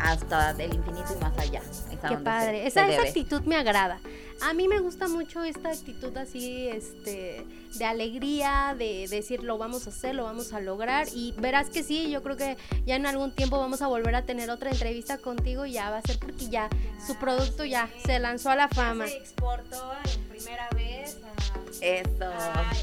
hasta 0.00 0.54
del 0.54 0.74
infinito 0.74 1.14
y 1.16 1.22
más 1.22 1.38
allá. 1.38 1.62
Qué 2.08 2.16
padre. 2.18 2.66
esa, 2.66 2.88
esa 2.88 3.02
actitud 3.02 3.42
me 3.42 3.56
agrada. 3.56 3.98
A 4.42 4.52
mí 4.52 4.68
me 4.68 4.80
gusta 4.80 5.08
mucho 5.08 5.42
esta 5.42 5.70
actitud 5.70 6.16
así, 6.16 6.68
este, 6.68 7.44
de 7.74 7.84
alegría, 7.84 8.74
de, 8.78 9.06
decir 9.08 9.42
lo 9.42 9.56
vamos 9.56 9.86
a 9.86 9.90
hacer, 9.90 10.14
lo 10.14 10.24
vamos 10.24 10.52
a 10.52 10.60
lograr. 10.60 11.08
Y 11.14 11.32
verás 11.38 11.70
que 11.70 11.82
sí, 11.82 12.10
yo 12.10 12.22
creo 12.22 12.36
que 12.36 12.56
ya 12.84 12.96
en 12.96 13.06
algún 13.06 13.32
tiempo 13.32 13.58
vamos 13.58 13.80
a 13.80 13.86
volver 13.86 14.14
a 14.14 14.22
tener 14.22 14.50
otra 14.50 14.70
entrevista 14.70 15.18
contigo 15.18 15.64
y 15.64 15.72
ya 15.72 15.90
va 15.90 15.98
a 15.98 16.02
ser 16.02 16.18
porque 16.18 16.48
ya, 16.48 16.68
su 17.06 17.16
producto 17.16 17.64
ya 17.64 17.88
se 18.04 18.18
lanzó 18.18 18.50
a 18.50 18.56
la 18.56 18.68
fama. 18.68 19.06
Se 19.06 19.16
exportó 19.16 19.92
en 20.14 20.24
primera 20.24 20.68
vez 20.74 21.18
a, 21.24 21.84
Eso. 21.84 22.24
a, 22.24 22.64
Europa. 22.64 22.74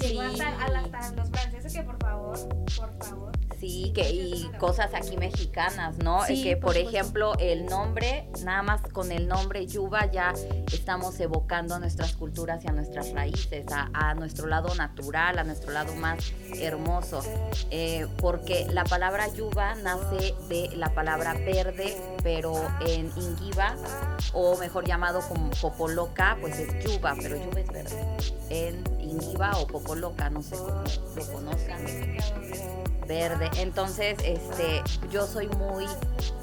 Sí. 0.00 0.18
a, 0.18 1.12
los 1.14 1.30
franceses 1.30 1.72
que 1.74 1.82
por 1.82 1.98
favor, 1.98 2.38
por 2.74 2.98
favor 2.98 3.31
Sí, 3.62 3.92
que 3.94 4.10
y 4.10 4.50
cosas 4.58 4.92
aquí 4.92 5.16
mexicanas, 5.16 5.96
¿no? 5.98 6.24
Sí, 6.24 6.42
que 6.42 6.56
por 6.56 6.76
ejemplo 6.76 7.34
el 7.38 7.66
nombre, 7.66 8.28
nada 8.42 8.60
más 8.62 8.80
con 8.90 9.12
el 9.12 9.28
nombre 9.28 9.68
yuba 9.68 10.10
ya 10.10 10.32
estamos 10.72 11.20
evocando 11.20 11.76
a 11.76 11.78
nuestras 11.78 12.16
culturas 12.16 12.64
y 12.64 12.68
a 12.68 12.72
nuestras 12.72 13.12
raíces, 13.12 13.64
a, 13.70 13.88
a 13.94 14.14
nuestro 14.14 14.48
lado 14.48 14.74
natural, 14.74 15.38
a 15.38 15.44
nuestro 15.44 15.70
lado 15.70 15.94
más 15.94 16.32
hermoso. 16.56 17.22
Eh, 17.70 18.08
porque 18.18 18.66
la 18.68 18.82
palabra 18.82 19.28
yuba 19.28 19.76
nace 19.76 20.34
de 20.48 20.70
la 20.74 20.92
palabra 20.92 21.34
verde, 21.34 21.96
pero 22.24 22.54
en 22.84 23.12
ingiba, 23.16 23.76
o 24.32 24.56
mejor 24.56 24.88
llamado 24.88 25.20
como 25.28 25.50
popoloca, 25.50 26.36
pues 26.40 26.58
es 26.58 26.84
yuba, 26.84 27.14
pero 27.22 27.36
yuba 27.36 27.60
es 27.60 27.68
verde. 27.68 28.16
En 28.50 28.82
ingiba 29.00 29.56
o 29.58 29.68
popoloca, 29.68 30.30
no 30.30 30.42
sé 30.42 30.56
cómo 30.56 30.82
lo 31.14 31.26
conozcan 31.32 31.86
Entonces, 33.12 34.16
este, 34.24 34.82
yo 35.10 35.26
soy 35.26 35.46
muy, 35.48 35.84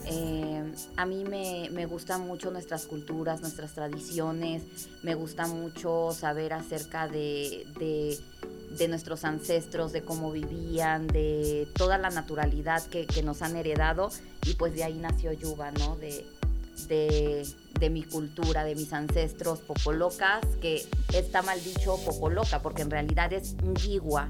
eh, 0.05 0.71
a 0.97 1.05
mí 1.07 1.23
me, 1.23 1.67
me 1.71 1.87
gustan 1.87 2.27
mucho 2.27 2.51
nuestras 2.51 2.85
culturas, 2.85 3.41
nuestras 3.41 3.73
tradiciones, 3.73 4.61
me 5.01 5.15
gusta 5.15 5.47
mucho 5.47 6.11
saber 6.11 6.53
acerca 6.53 7.07
de, 7.07 7.65
de, 7.79 8.19
de 8.77 8.87
nuestros 8.87 9.23
ancestros, 9.25 9.91
de 9.93 10.03
cómo 10.03 10.31
vivían, 10.31 11.07
de 11.07 11.67
toda 11.73 11.97
la 11.97 12.11
naturalidad 12.11 12.83
que, 12.85 13.07
nos 13.23 13.41
han 13.41 13.55
heredado. 13.55 14.11
Y 14.45 14.53
pues 14.53 14.75
de 14.75 14.83
ahí 14.83 14.99
nació 14.99 15.33
Yuba, 15.33 15.71
¿no? 15.71 15.95
De, 15.95 16.23
de, 16.87 17.47
de 17.79 17.89
mi 17.89 18.03
cultura, 18.03 18.63
de 18.63 18.75
mis 18.75 18.93
ancestros 18.93 19.59
popolocas, 19.59 20.45
que 20.61 20.85
está 21.13 21.41
mal 21.41 21.61
dicho 21.63 21.97
popoloca, 22.05 22.61
porque 22.61 22.83
en 22.83 22.91
realidad 22.91 23.33
es 23.33 23.55
ngigua, 23.63 24.29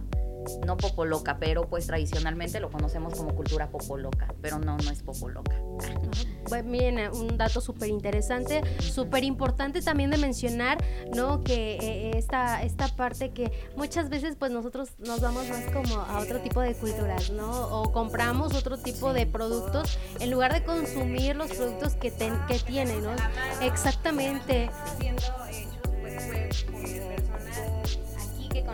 no 0.65 0.77
popoloca, 0.77 1.37
pero 1.39 1.67
pues 1.69 1.87
tradicionalmente 1.87 2.59
lo 2.59 2.69
conocemos 2.69 3.13
como 3.15 3.35
cultura 3.35 3.69
popoloca, 3.69 4.33
pero 4.41 4.59
no, 4.59 4.77
no 4.77 4.91
es 4.91 5.03
popoloca. 5.03 5.55
Bueno, 6.49 6.69
miren, 6.69 6.99
eh, 6.99 7.09
un 7.09 7.37
dato 7.37 7.61
súper 7.61 7.89
interesante, 7.89 8.61
súper 8.81 9.23
importante 9.23 9.81
también 9.81 10.09
de 10.09 10.17
mencionar, 10.17 10.83
¿no? 11.15 11.43
Que 11.43 11.77
eh, 11.77 12.17
esta, 12.17 12.63
esta 12.63 12.87
parte 12.95 13.31
que 13.31 13.51
muchas 13.75 14.09
veces 14.09 14.35
pues 14.37 14.51
nosotros 14.51 14.89
nos 14.99 15.21
vamos 15.21 15.47
más 15.49 15.63
como 15.71 16.01
a 16.01 16.19
otro 16.19 16.39
tipo 16.39 16.61
de 16.61 16.73
culturas, 16.73 17.29
¿no? 17.29 17.67
O 17.81 17.91
compramos 17.91 18.53
otro 18.55 18.77
tipo 18.77 19.13
de 19.13 19.25
productos 19.27 19.97
en 20.19 20.31
lugar 20.31 20.53
de 20.53 20.63
consumir 20.63 21.35
los 21.35 21.51
productos 21.51 21.93
que, 21.93 22.09
ten- 22.11 22.39
que 22.47 22.59
tienen, 22.59 23.03
¿no? 23.03 23.11
Exactamente. 23.61 24.69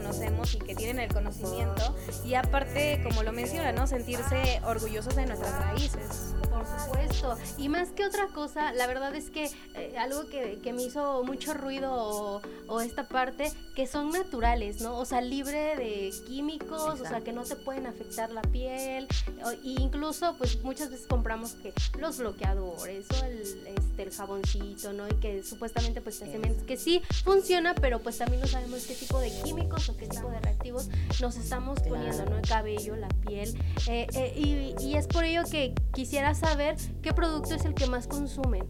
Conocemos 0.06 0.54
y 0.54 0.60
que 0.60 0.76
tienen 0.76 1.00
el 1.00 1.12
conocimiento 1.12 1.96
y 2.24 2.36
aparte 2.36 3.02
como 3.04 3.24
lo 3.24 3.32
menciona 3.32 3.72
no 3.72 3.88
sentirse 3.88 4.62
orgullosos 4.66 5.16
de 5.16 5.26
nuestras 5.26 5.54
raíces 5.60 6.35
Por 6.42 6.65
supuesto. 6.82 7.38
Y 7.58 7.70
más 7.70 7.89
que 7.89 8.06
otra 8.06 8.27
cosa, 8.27 8.74
la 8.74 8.88
verdad 8.88 9.15
es 9.15 9.30
que 9.30 9.50
eh, 9.75 9.96
algo 9.98 10.27
que, 10.27 10.60
que 10.63 10.74
me 10.74 10.84
hizo 10.84 11.24
mucho 11.24 11.54
ruido 11.54 11.92
o, 11.94 12.42
o 12.68 12.82
esta 12.82 13.08
parte, 13.08 13.51
que 13.75 13.88
son 13.88 14.12
naturales, 14.12 14.82
¿no? 14.82 14.98
O 14.98 15.06
sea, 15.06 15.22
libre 15.22 15.75
de 15.75 16.13
químicos, 16.27 16.82
o 16.82 16.96
sea, 16.96 17.06
Exacto. 17.06 17.24
que 17.25 17.34
no 17.34 17.44
te 17.44 17.56
pueden 17.56 17.88
afectar 17.88 18.32
la 18.32 18.42
piel. 18.42 19.08
o- 19.44 19.54
y 19.63 19.82
incluso, 19.82 20.36
pues 20.38 20.62
muchas 20.63 20.89
veces 20.89 21.08
compramos 21.08 21.54
que 21.54 21.74
los 22.00 22.18
bloqueadores 22.18 23.06
o 23.12 23.25
el, 23.25 23.42
este, 23.42 24.04
el 24.04 24.12
jaboncito, 24.12 24.94
¿no? 24.94 25.08
Y 25.08 25.13
que 25.15 25.44
supuestamente 25.44 26.01
pues 26.01 26.20
te 26.20 26.25
hacen 26.25 26.65
que 26.65 26.77
sí 26.77 27.01
funciona, 27.24 27.75
pero 27.75 28.00
pues 28.00 28.18
también 28.18 28.42
no 28.42 28.48
sabemos 28.48 28.84
qué 28.86 28.96
tipo 28.96 29.20
de 29.20 29.32
químicos 29.44 29.89
o 29.89 29.98
qué 29.98 30.08
tipo 30.08 30.30
de 30.30 30.39
reactivos 30.39 30.89
nos 31.22 31.36
estamos 31.38 31.80
poniendo. 31.82 32.25
¿no? 32.25 32.38
El 32.38 32.48
cabello, 32.48 32.96
la 32.96 33.08
piel. 33.27 33.56
Eh, 33.88 34.08
eh, 34.13 34.34
y, 34.36 34.75
y 34.84 34.96
es 34.96 35.08
por 35.08 35.24
ello 35.24 35.44
que 35.50 35.74
quisiera 35.94 36.25
saber 36.34 36.75
qué 37.01 37.13
producto 37.13 37.53
es 37.55 37.65
el 37.65 37.74
que 37.74 37.88
más 37.88 38.08
consumen. 38.08 38.65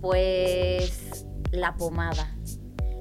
Pues 0.00 1.24
la 1.52 1.74
pomada. 1.76 2.34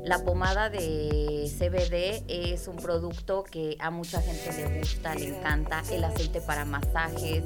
La 0.04 0.24
pomada 0.24 0.70
de 0.70 1.52
CBD 1.58 2.24
es 2.28 2.68
un 2.70 2.78
producto 2.78 3.44
que 3.44 3.76
a 3.80 3.92
mucha 3.92 4.22
gente 4.22 4.54
le 4.54 4.80
gusta, 4.80 5.14
le 5.14 5.28
encanta. 5.28 5.84
El 5.92 6.04
aceite 6.06 6.40
para 6.40 6.64
masajes, 6.64 7.44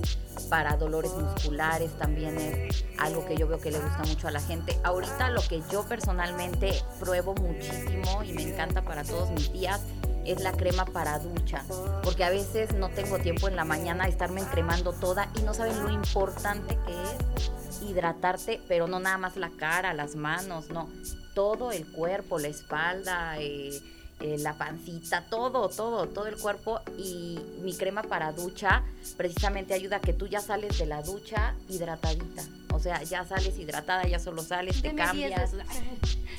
para 0.50 0.78
dolores 0.78 1.12
musculares 1.14 1.92
también 1.98 2.38
es 2.38 2.86
algo 3.00 3.26
que 3.26 3.36
yo 3.36 3.48
veo 3.48 3.60
que 3.60 3.72
le 3.72 3.80
gusta 3.80 4.04
mucho 4.04 4.28
a 4.28 4.32
la 4.32 4.40
gente. 4.40 4.80
Ahorita 4.84 5.32
lo 5.32 5.42
que 5.42 5.64
yo 5.72 5.84
personalmente 5.88 6.74
pruebo 7.00 7.34
muchísimo 7.36 8.24
y 8.24 8.34
me 8.34 8.44
encanta 8.44 8.84
para 8.84 9.04
todos 9.04 9.32
mis 9.32 9.52
días 9.52 9.82
es 10.26 10.42
la 10.42 10.52
crema 10.52 10.86
para 10.86 11.20
ducha, 11.20 11.64
porque 12.04 12.24
a 12.24 12.30
veces 12.30 12.74
no 12.74 12.90
tengo 12.90 13.20
tiempo 13.20 13.48
en 13.48 13.56
la 13.56 13.66
mañana 13.66 14.06
de 14.06 14.12
estarme 14.12 14.42
encremando 14.42 14.94
toda 14.94 15.30
y 15.40 15.44
no 15.44 15.54
saben 15.54 15.82
lo 15.84 15.90
importante 15.90 16.78
que 16.86 16.94
es 16.94 17.82
hidratarte, 17.82 18.62
pero 18.68 18.88
no 18.88 19.00
nada 19.00 19.18
más 19.18 19.36
la 19.36 19.50
cara, 19.50 19.94
las 19.94 20.16
manos, 20.16 20.70
no, 20.70 20.90
todo 21.34 21.72
el 21.72 21.86
cuerpo, 21.86 22.40
la 22.40 22.48
espalda, 22.48 23.40
eh, 23.40 23.82
eh, 24.24 24.38
la 24.40 24.54
pancita, 24.58 25.26
todo, 25.30 25.70
todo, 25.70 26.08
todo 26.08 26.28
el 26.28 26.38
cuerpo 26.38 26.80
y 26.98 27.40
mi 27.62 27.76
crema 27.76 28.02
para 28.04 28.32
ducha 28.32 28.84
precisamente 29.18 29.74
ayuda 29.74 29.98
a 29.98 30.00
que 30.02 30.14
tú 30.14 30.28
ya 30.28 30.40
sales 30.42 30.78
de 30.80 30.86
la 30.86 31.02
ducha 31.04 31.54
hidratadita. 31.70 32.44
O 32.74 32.80
sea, 32.80 33.04
ya 33.04 33.24
sales 33.24 33.58
hidratada, 33.60 34.08
ya 34.08 34.18
solo 34.18 34.42
sales, 34.42 34.82
te 34.82 34.88
Deme 34.90 35.04
10 35.14 35.34
cambias. 35.34 35.52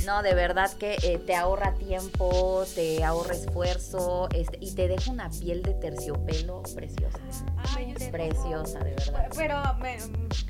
No, 0.05 0.23
de 0.23 0.35
verdad 0.35 0.71
que 0.73 0.97
eh, 1.03 1.19
te 1.25 1.35
ahorra 1.35 1.73
tiempo, 1.77 2.65
te 2.75 3.03
ahorra 3.05 3.33
esfuerzo 3.35 4.29
este, 4.35 4.59
y 4.61 4.75
te 4.75 4.87
deja 4.89 5.11
una 5.11 5.31
piel 5.31 5.63
de 5.63 5.73
terciopelo 5.75 6.63
preciosa. 6.75 7.19
Ay. 7.75 7.95
Preciosa, 8.11 8.81
de 8.81 8.91
verdad. 8.91 9.29
pero 9.35 9.63
me- 9.81 9.99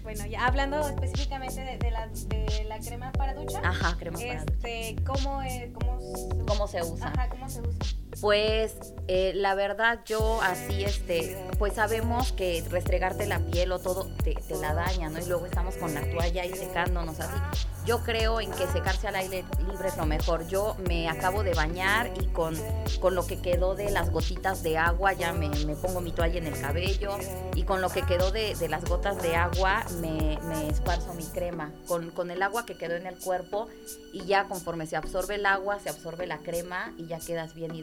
bueno 0.03 0.26
ya 0.26 0.47
hablando 0.47 0.81
específicamente 0.88 1.61
de, 1.61 1.79
de 1.79 1.91
la, 1.91 2.07
de 2.09 2.64
la 2.69 2.79
crema 2.81 3.12
para 3.12 3.35
ducha 3.35 3.61
Ajá, 3.62 3.97
crema 3.99 4.19
para 4.19 4.41
ducha. 4.45 4.53
este 4.55 4.97
cómo 5.05 5.41
cómo, 5.79 6.00
se- 6.00 6.45
¿Cómo 6.47 6.67
se 6.69 6.83
usa? 6.83 7.09
ajá 7.09 7.24
cómo 7.28 7.49
se 7.49 7.61
usa 7.61 8.04
Pues 8.21 8.94
eh, 9.06 9.33
la 9.35 9.54
verdad 9.54 10.00
yo 10.06 10.40
así, 10.40 10.85
este, 10.85 11.37
pues 11.59 11.75
sabemos 11.75 12.33
que 12.33 12.64
restregarte 12.71 13.26
la 13.26 13.38
piel 13.38 13.73
o 13.73 13.78
todo 13.78 14.09
te, 14.23 14.35
la 14.61 14.73
daña, 14.73 15.11
¿no? 15.11 15.18
Y 15.18 15.26
luego 15.26 15.44
estamos 15.47 15.75
con 15.76 15.92
la 15.94 16.00
toalla 16.11 16.42
ahí 16.42 16.54
secándonos 16.54 17.21
así. 17.21 17.66
Yo 17.85 18.02
creo 18.02 18.40
en 18.40 18.50
que 18.50 18.66
secarse 18.68 19.09
al 19.09 19.16
aire 19.16 19.44
libre 19.59 19.88
es 19.88 19.97
lo 19.99 20.06
mejor. 20.06 20.47
Yo 20.49 20.75
me 20.88 21.06
acabo 21.06 21.42
de 21.42 21.52
bañar 21.52 22.11
y 22.18 22.28
con, 22.28 22.56
con 22.99 23.14
lo 23.14 23.26
que 23.26 23.42
quedó 23.42 23.75
de 23.75 23.90
las 23.90 24.11
gotitas 24.11 24.62
de 24.62 24.78
agua 24.78 25.12
ya 25.12 25.35
me, 25.35 25.50
pongo 25.76 26.00
mi 26.00 26.11
toalla 26.11 26.38
en 26.38 26.47
el 26.47 26.59
cabello 26.59 27.18
y 27.54 27.64
con 27.64 27.83
lo 27.83 27.90
que 27.90 28.00
quedó 28.02 28.30
de, 28.30 28.54
de 28.54 28.68
las 28.71 28.87
gotas 28.87 29.21
de 29.21 29.37
agua 29.37 29.85
me, 30.00 30.38
esparzo 30.71 31.12
mi 31.12 31.25
crema. 31.25 31.73
Con, 31.87 32.11
con 32.11 32.30
el 32.30 32.42
agua 32.42 32.64
que 32.64 32.75
quedó 32.75 32.94
en 32.94 33.06
el 33.06 33.18
cuerpo 33.18 33.68
y 34.14 34.25
ya 34.25 34.44
conforme 34.44 34.87
se 34.87 34.97
absorbe 34.97 35.35
el 35.35 35.44
agua, 35.44 35.78
se 35.78 35.90
absorbe 35.90 36.26
la 36.26 36.38
crema 36.38 36.94
y 36.97 37.06
ya 37.06 37.18
quedas 37.18 37.54
bien 37.54 37.75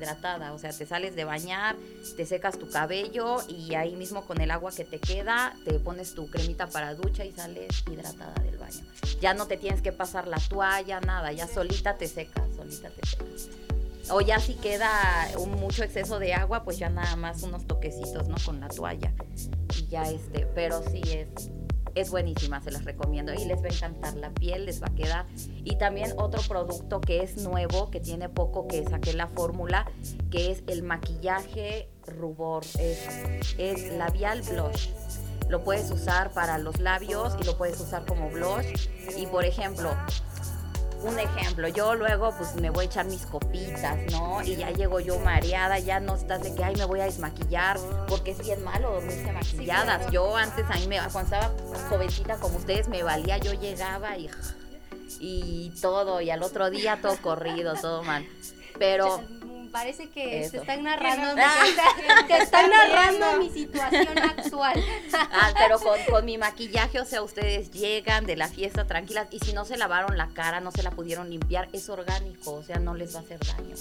O 0.53 0.59
sea, 0.59 0.71
te 0.71 0.85
sales 0.85 1.15
de 1.15 1.23
bañar, 1.23 1.75
te 2.15 2.25
secas 2.27 2.59
tu 2.59 2.69
cabello 2.69 3.37
y 3.47 3.73
ahí 3.73 3.95
mismo 3.95 4.23
con 4.25 4.39
el 4.39 4.51
agua 4.51 4.71
que 4.71 4.85
te 4.85 4.99
queda, 4.99 5.55
te 5.65 5.79
pones 5.79 6.13
tu 6.13 6.29
cremita 6.29 6.67
para 6.67 6.93
ducha 6.93 7.25
y 7.25 7.31
sales 7.31 7.83
hidratada 7.91 8.33
del 8.43 8.57
baño. 8.57 8.85
Ya 9.19 9.33
no 9.33 9.47
te 9.47 9.57
tienes 9.57 9.81
que 9.81 9.91
pasar 9.91 10.27
la 10.27 10.37
toalla, 10.37 10.99
nada, 11.01 11.31
ya 11.31 11.47
solita 11.47 11.97
te 11.97 12.07
secas, 12.07 12.43
solita 12.55 12.89
te 12.89 13.07
secas. 13.07 13.49
O 14.11 14.21
ya 14.21 14.39
si 14.39 14.53
queda 14.55 14.89
mucho 15.47 15.83
exceso 15.83 16.19
de 16.19 16.33
agua, 16.33 16.63
pues 16.63 16.77
ya 16.77 16.89
nada 16.89 17.15
más 17.15 17.41
unos 17.41 17.65
toquecitos, 17.65 18.27
¿no? 18.27 18.35
Con 18.45 18.59
la 18.59 18.67
toalla. 18.67 19.13
Y 19.77 19.87
ya 19.87 20.03
este, 20.03 20.45
pero 20.53 20.83
sí 20.91 21.01
es, 21.05 21.49
es 21.95 22.09
buenísima, 22.09 22.61
se 22.61 22.71
las 22.71 22.85
recomiendo. 22.85 23.33
Y 23.33 23.45
les 23.45 23.61
va 23.61 23.67
a 23.67 23.73
encantar 23.73 24.15
la 24.15 24.31
piel, 24.31 24.65
les 24.65 24.81
va 24.81 24.87
a 24.87 24.95
quedar. 24.95 25.25
Y 25.63 25.77
también 25.77 26.13
otro 26.17 26.41
producto 26.47 27.01
que 27.01 27.23
es 27.23 27.37
nuevo, 27.37 27.89
que 27.91 27.99
tiene 27.99 28.29
poco 28.29 28.67
que 28.67 28.83
saqué 28.83 29.13
la 29.13 29.27
fórmula, 29.27 29.85
que 30.29 30.51
es 30.51 30.63
el 30.67 30.83
maquillaje 30.83 31.89
rubor. 32.07 32.63
Es, 32.79 33.07
es 33.57 33.93
labial 33.93 34.41
blush. 34.41 34.89
Lo 35.49 35.63
puedes 35.63 35.91
usar 35.91 36.31
para 36.31 36.57
los 36.57 36.79
labios 36.79 37.35
y 37.41 37.43
lo 37.43 37.57
puedes 37.57 37.79
usar 37.79 38.05
como 38.05 38.29
blush. 38.29 38.87
Y 39.17 39.25
por 39.27 39.45
ejemplo, 39.45 39.91
un 41.03 41.19
ejemplo, 41.19 41.67
yo 41.67 41.95
luego 41.95 42.33
pues 42.37 42.55
me 42.55 42.69
voy 42.69 42.85
a 42.85 42.87
echar 42.87 43.05
mis 43.05 43.25
copitas, 43.25 43.97
¿no? 44.11 44.41
Y 44.43 44.55
ya 44.55 44.71
llego 44.71 44.99
yo 44.99 45.19
mareada, 45.19 45.79
ya 45.79 45.99
no 45.99 46.15
estás 46.15 46.43
de 46.43 46.53
que, 46.55 46.63
ay, 46.63 46.75
me 46.75 46.85
voy 46.85 46.99
a 46.99 47.05
desmaquillar, 47.05 47.77
porque 48.07 48.31
es 48.31 48.39
bien 48.39 48.63
malo 48.63 48.91
dormirse 48.91 49.31
maquilladas. 49.31 49.97
claro. 49.97 50.11
Yo 50.11 50.35
antes, 50.37 50.65
a 50.69 50.75
mí 50.75 50.87
me, 50.87 50.97
cuando 51.11 51.35
estaba 51.35 51.51
jovencita 51.89 52.37
como 52.37 52.57
ustedes, 52.57 52.87
me 52.87 53.03
valía, 53.03 53.37
yo 53.37 53.53
llegaba 53.53 54.17
y, 54.17 54.29
y 55.19 55.71
todo, 55.81 56.21
y 56.21 56.29
al 56.29 56.43
otro 56.43 56.69
día 56.69 56.99
todo 57.01 57.17
corrido, 57.21 57.75
todo 57.75 58.03
mal. 58.03 58.25
Pero 58.77 59.21
Parece 59.71 60.09
que 60.09 60.41
Eso. 60.41 60.51
te 60.51 60.57
están 60.57 60.83
narrando, 60.83 61.35
mi- 61.35 62.27
te 62.27 62.37
están 62.37 62.69
narrando 62.69 63.37
mi 63.39 63.49
situación 63.49 64.17
actual. 64.17 64.83
Ah, 65.13 65.51
pero 65.57 65.79
con, 65.79 65.97
con 66.09 66.25
mi 66.25 66.37
maquillaje, 66.37 66.99
o 66.99 67.05
sea, 67.05 67.21
ustedes 67.21 67.71
llegan 67.71 68.25
de 68.25 68.35
la 68.35 68.47
fiesta 68.47 68.85
tranquilas 68.85 69.27
y 69.31 69.39
si 69.39 69.53
no 69.53 69.65
se 69.65 69.77
lavaron 69.77 70.17
la 70.17 70.27
cara, 70.27 70.59
no 70.59 70.71
se 70.71 70.83
la 70.83 70.91
pudieron 70.91 71.29
limpiar, 71.29 71.69
es 71.73 71.89
orgánico, 71.89 72.53
o 72.53 72.63
sea, 72.63 72.77
no 72.79 72.93
les 72.95 73.15
va 73.15 73.19
a 73.19 73.23
hacer 73.23 73.39
daño. 73.39 73.75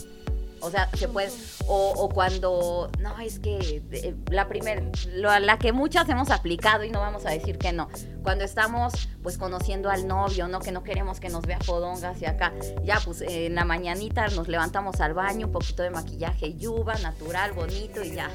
O 0.61 0.71
sea, 0.71 0.91
se 0.95 1.09
puede, 1.09 1.31
o, 1.67 2.09
cuando, 2.13 2.91
no, 2.99 3.19
es 3.21 3.39
que 3.39 3.83
eh, 3.93 4.15
la 4.31 4.49
primera, 4.49 4.83
la 5.15 5.59
que 5.59 5.73
muchas 5.73 6.09
hemos 6.09 6.31
aplicado 6.31 6.85
y 6.85 6.91
no 6.91 7.01
vamos 7.01 7.25
a 7.27 7.31
decir 7.31 7.59
que 7.59 7.73
no, 7.73 7.89
cuando 8.23 8.45
estamos 8.45 9.09
pues 9.23 9.39
conociendo 9.39 9.91
al 9.91 10.07
novio, 10.07 10.49
¿no? 10.49 10.61
Que 10.61 10.73
no 10.73 10.83
queremos 10.83 11.21
que 11.21 11.29
nos 11.29 11.47
vea 11.47 11.59
fodongas 11.61 12.21
y 12.21 12.27
acá, 12.27 12.53
ya 12.85 13.01
pues 13.05 13.21
en 13.21 13.55
la 13.55 13.65
mañanita 13.65 14.29
nos 14.29 14.49
levantamos 14.49 15.01
al 15.01 15.15
baño, 15.15 15.47
un 15.47 15.53
poquito 15.53 15.83
de 15.83 15.91
maquillaje 15.91 16.55
yuba, 16.55 16.95
natural, 16.99 17.53
bonito 17.53 18.03
y 18.03 18.13
ya. 18.15 18.31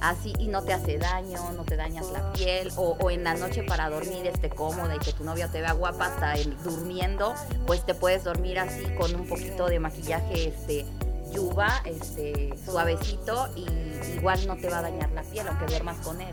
Así, 0.00 0.32
y 0.38 0.48
no 0.48 0.62
te 0.62 0.72
hace 0.72 0.98
daño, 0.98 1.52
no 1.52 1.64
te 1.64 1.76
dañas 1.76 2.10
la 2.10 2.32
piel, 2.32 2.70
o, 2.76 3.10
en 3.10 3.24
la 3.24 3.34
noche 3.34 3.62
para 3.62 3.88
dormir 3.88 4.26
esté 4.26 4.50
cómoda 4.50 4.94
y 4.94 4.98
que 4.98 5.12
tu 5.12 5.24
novio 5.24 5.48
te 5.50 5.60
vea 5.60 5.72
guapa 5.72 6.06
hasta 6.06 6.34
durmiendo, 6.62 7.34
pues 7.66 7.84
te 7.84 7.94
puedes 7.94 8.24
dormir 8.24 8.58
así 8.58 8.84
con 8.98 9.14
un 9.14 9.26
poquito 9.26 9.66
de 9.66 9.80
maquillaje 9.80 10.48
este 10.48 10.86
yuba, 11.32 11.82
este 11.84 12.54
suavecito 12.64 13.48
y 13.54 13.66
igual 14.16 14.46
no 14.46 14.56
te 14.56 14.68
va 14.68 14.78
a 14.78 14.82
dañar 14.82 15.10
la 15.12 15.22
piel 15.22 15.46
aunque 15.48 15.66
duermas 15.66 15.98
con 15.98 16.20
él. 16.20 16.32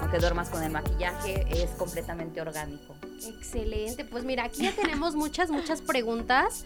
Aunque 0.00 0.18
duermas 0.18 0.50
con 0.50 0.62
el 0.62 0.70
maquillaje, 0.70 1.46
es 1.50 1.70
completamente 1.70 2.40
orgánico. 2.40 2.94
Excelente, 3.26 4.04
pues 4.04 4.24
mira, 4.24 4.44
aquí 4.44 4.62
ya 4.62 4.72
tenemos 4.72 5.14
muchas, 5.14 5.50
muchas 5.50 5.80
preguntas. 5.80 6.64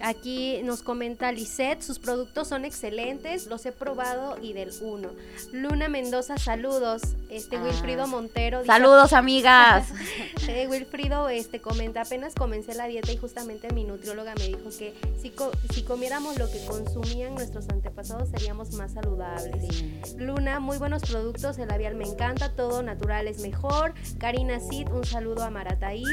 Aquí 0.00 0.60
nos 0.62 0.82
comenta 0.82 1.32
Lisette, 1.32 1.82
sus 1.82 1.98
productos 1.98 2.48
son 2.48 2.64
excelentes, 2.64 3.46
los 3.46 3.64
he 3.66 3.72
probado 3.72 4.36
y 4.40 4.52
del 4.52 4.70
uno. 4.80 5.10
Luna 5.52 5.88
Mendoza, 5.88 6.38
saludos. 6.38 7.02
Este 7.30 7.56
Ah. 7.56 7.62
Wilfrido 7.64 8.06
Montero. 8.06 8.58
dice- 8.60 8.72
Saludos 8.72 9.12
amigas. 9.12 9.88
Wilfrido 10.68 11.28
este, 11.28 11.60
comenta, 11.60 12.02
apenas 12.02 12.34
comencé 12.34 12.74
la 12.74 12.86
dieta 12.86 13.12
y 13.12 13.16
justamente 13.16 13.72
mi 13.72 13.84
nutrióloga 13.84 14.34
me 14.36 14.46
dijo 14.48 14.70
que 14.78 14.94
si, 15.20 15.30
co- 15.30 15.50
si 15.74 15.82
comiéramos 15.82 16.38
lo 16.38 16.50
que 16.50 16.64
consumían 16.66 17.34
nuestros 17.34 17.68
antepasados 17.68 18.28
seríamos 18.30 18.72
más 18.72 18.92
saludables. 18.92 19.74
Sí. 19.74 20.00
Luna, 20.16 20.58
muy 20.60 20.78
buenos 20.78 21.02
productos, 21.02 21.58
el 21.58 21.68
labial 21.68 21.94
me 21.96 22.04
encanta, 22.04 22.52
todo 22.54 22.82
natural 22.82 23.28
es 23.28 23.40
mejor. 23.40 23.94
Karina 24.18 24.58
Sid, 24.60 24.88
un 24.88 25.04
saludo 25.04 25.42
a 25.44 25.50
Marataí. 25.50 26.04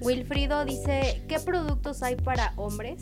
Wilfrido 0.00 0.64
dice, 0.64 1.22
¿qué 1.28 1.38
productos 1.40 2.02
hay 2.02 2.16
para 2.16 2.52
hombres? 2.56 2.98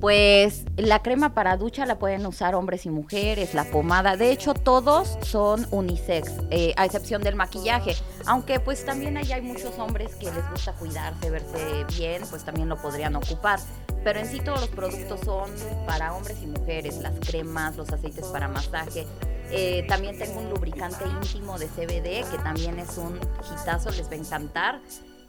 Pues 0.00 0.64
la 0.76 1.02
crema 1.02 1.34
para 1.34 1.56
ducha 1.56 1.86
la 1.86 1.98
pueden 1.98 2.24
usar 2.26 2.54
hombres 2.54 2.86
y 2.86 2.90
mujeres, 2.90 3.54
la 3.54 3.64
pomada, 3.64 4.16
de 4.16 4.30
hecho 4.30 4.54
todos 4.54 5.18
son 5.22 5.66
unisex, 5.70 6.32
eh, 6.50 6.72
a 6.76 6.84
excepción 6.84 7.22
del 7.22 7.34
maquillaje, 7.34 7.96
aunque 8.26 8.60
pues 8.60 8.84
también 8.84 9.16
ahí 9.16 9.32
hay 9.32 9.42
muchos 9.42 9.78
hombres 9.78 10.14
que 10.16 10.26
les 10.26 10.50
gusta 10.50 10.72
cuidarse, 10.72 11.30
verse 11.30 11.84
bien, 11.96 12.22
pues 12.30 12.44
también 12.44 12.68
lo 12.68 12.76
podrían 12.76 13.16
ocupar. 13.16 13.58
Pero 14.04 14.18
en 14.18 14.26
sí 14.26 14.40
todos 14.40 14.60
los 14.60 14.70
productos 14.70 15.20
son 15.20 15.50
para 15.86 16.14
hombres 16.14 16.38
y 16.42 16.46
mujeres, 16.46 16.96
las 16.96 17.14
cremas, 17.20 17.76
los 17.76 17.90
aceites 17.92 18.26
para 18.26 18.48
masaje. 18.48 19.06
Eh, 19.50 19.84
también 19.86 20.18
tengo 20.18 20.40
un 20.40 20.50
lubricante 20.50 21.04
íntimo 21.04 21.58
de 21.58 21.66
CBD 21.66 22.28
que 22.30 22.38
también 22.42 22.78
es 22.78 22.96
un 22.98 23.20
hitazo, 23.44 23.90
les 23.90 24.08
va 24.08 24.12
a 24.12 24.16
encantar. 24.16 24.80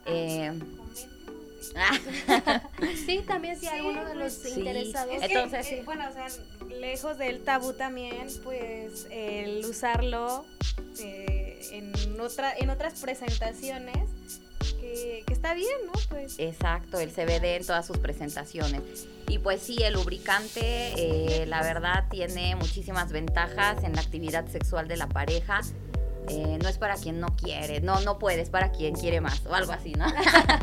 Eh, 0.06 0.52
Sí, 3.06 3.22
también 3.26 3.56
si 3.58 3.66
Sí, 3.66 3.72
alguno 3.72 4.04
de 4.04 4.14
los 4.14 4.32
sí. 4.32 4.50
interesados. 4.56 5.14
Es 5.14 5.20
que, 5.28 5.34
Entonces, 5.34 5.72
eh, 5.72 5.82
bueno, 5.84 6.04
o 6.08 6.12
sea, 6.12 6.26
lejos 6.68 7.18
del 7.18 7.42
tabú 7.42 7.72
también, 7.72 8.28
pues 8.42 9.06
el 9.10 9.64
usarlo 9.64 10.44
eh, 11.00 11.60
en, 11.72 12.20
otra, 12.20 12.54
en 12.56 12.70
otras 12.70 13.00
presentaciones, 13.00 13.96
que, 14.80 15.24
que 15.26 15.32
está 15.32 15.54
bien, 15.54 15.74
¿no? 15.86 15.92
Pues 16.08 16.36
Exacto, 16.38 16.98
el 17.00 17.10
CBD 17.10 17.56
en 17.56 17.66
todas 17.66 17.86
sus 17.86 17.98
presentaciones. 17.98 18.82
Y 19.28 19.38
pues 19.38 19.62
sí, 19.62 19.76
el 19.82 19.94
lubricante, 19.94 20.60
eh, 20.62 21.46
la 21.46 21.62
verdad, 21.62 22.04
tiene 22.10 22.56
muchísimas 22.56 23.10
ventajas 23.10 23.82
en 23.82 23.94
la 23.94 24.02
actividad 24.02 24.46
sexual 24.48 24.86
de 24.86 24.96
la 24.96 25.08
pareja. 25.08 25.60
Eh, 26.28 26.58
no 26.62 26.68
es 26.68 26.78
para 26.78 26.94
quien 26.94 27.20
no 27.20 27.28
quiere, 27.36 27.80
no, 27.80 28.00
no 28.00 28.18
puede, 28.18 28.40
es 28.40 28.48
para 28.48 28.72
quien 28.72 28.94
quiere 28.94 29.20
más 29.20 29.42
o 29.46 29.54
algo 29.54 29.72
así, 29.72 29.92
¿no? 29.92 30.06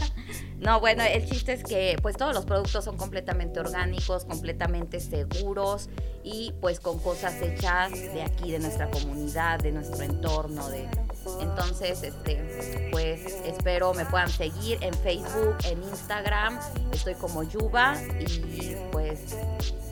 no, 0.60 0.80
bueno, 0.80 1.03
el 1.03 1.30
chiste 1.30 1.53
es 1.53 1.63
que 1.63 1.98
pues 2.01 2.18
todos 2.18 2.34
los 2.34 2.46
productos 2.46 2.84
son 2.84 2.98
completamente 2.98 3.60
orgánicos, 3.60 4.25
completamente 4.25 5.00
seguros 5.00 5.89
y 6.24 6.53
pues 6.62 6.80
con 6.80 6.98
cosas 7.00 7.39
hechas 7.41 7.91
de 7.91 8.24
aquí, 8.24 8.51
de 8.51 8.60
nuestra 8.60 8.89
comunidad, 8.89 9.60
de 9.60 9.72
nuestro 9.72 10.01
entorno, 10.03 10.68
de, 10.70 10.88
entonces, 11.39 12.03
este, 12.03 12.89
pues 12.91 13.21
espero 13.45 13.93
me 13.93 14.05
puedan 14.05 14.29
seguir 14.29 14.77
en 14.81 14.93
Facebook, 14.93 15.55
en 15.65 15.81
Instagram. 15.84 16.60
Estoy 16.91 17.15
como 17.15 17.43
Yuba 17.43 17.95
y 18.19 18.75
pues 18.91 19.36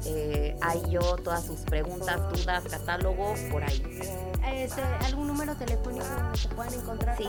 eh, 0.05 0.55
ahí 0.61 0.81
yo 0.89 1.17
todas 1.17 1.45
sus 1.45 1.59
preguntas, 1.61 2.19
dudas, 2.31 2.63
catálogo 2.63 3.35
por 3.51 3.63
ahí. 3.63 3.83
Este, 4.51 4.81
¿Algún 5.05 5.27
número 5.27 5.55
telefónico 5.55 6.05
donde 6.05 6.39
te 6.39 6.55
puedan 6.55 6.73
encontrar? 6.73 7.17
Sí. 7.17 7.27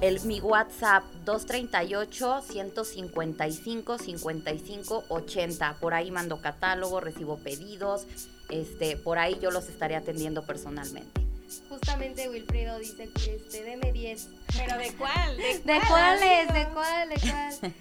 El, 0.00 0.20
mi 0.22 0.40
WhatsApp 0.40 1.04
238 1.24 2.42
155 2.42 3.98
55 3.98 5.04
80. 5.08 5.76
Por 5.80 5.94
ahí 5.94 6.10
mando 6.10 6.40
catálogo, 6.40 7.00
recibo 7.00 7.36
pedidos. 7.36 8.06
Este, 8.48 8.96
por 8.96 9.18
ahí 9.18 9.38
yo 9.40 9.50
los 9.50 9.68
estaré 9.68 9.96
atendiendo 9.96 10.42
personalmente. 10.42 11.24
Justamente 11.68 12.28
Wilfrido 12.28 12.78
dice, 12.78 13.08
este, 13.16 13.62
deme 13.62 13.92
10. 13.92 14.28
¿Pero 14.56 14.78
de 14.78 14.92
cuál? 14.94 15.36
¿De, 15.36 15.42
¿De 15.44 15.62
cuál, 15.64 15.88
cuáles? 15.88 16.50
amigo? 16.50 16.52
¿De 16.54 16.68
cuál? 16.72 17.08
¿De 17.08 17.16
cuál? 17.30 17.74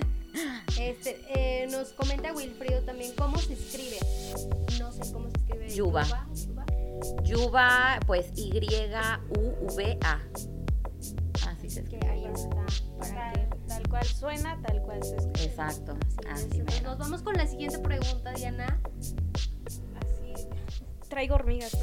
Este, 0.80 1.22
eh, 1.30 1.68
nos 1.70 1.90
comenta 1.90 2.34
Wilfrido 2.34 2.82
también 2.82 3.14
cómo 3.16 3.38
se 3.38 3.54
escribe. 3.54 4.00
No 4.80 4.92
sé 4.92 5.12
cómo 5.14 5.30
se 5.30 5.38
escribe. 5.38 5.70
Yuba. 5.76 6.04
Yuba. 6.34 6.66
Yuba, 7.24 8.00
pues 8.08 8.28
Y-U-V-A. 8.36 10.22
Así 11.48 11.70
se 11.70 11.84
Que 11.84 11.96
escribe. 11.98 12.10
ahí 12.10 12.26
está. 12.26 12.66
Para 13.00 13.34
que 13.34 13.40
Tal, 13.42 13.50
tal 13.68 13.90
cual 13.90 14.06
suena, 14.06 14.60
tal 14.66 14.82
cual 14.82 15.04
se 15.04 15.16
escucha. 15.18 15.44
Exacto. 15.44 15.98
Así 16.32 16.48
Así 16.48 16.64
es. 16.68 16.82
Nos 16.84 16.98
vamos 16.98 17.22
con 17.22 17.34
la 17.36 17.46
siguiente 17.46 17.78
pregunta, 17.80 18.34
Diana. 18.34 18.80
Traigo 21.14 21.36
hormigas. 21.36 21.78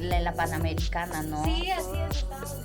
La, 0.00 0.20
la 0.20 0.34
Panamericana, 0.34 1.22
¿no? 1.22 1.42
Sí, 1.42 1.70
así 1.70 1.88
es. 2.10 2.16
Estábamos 2.18 2.56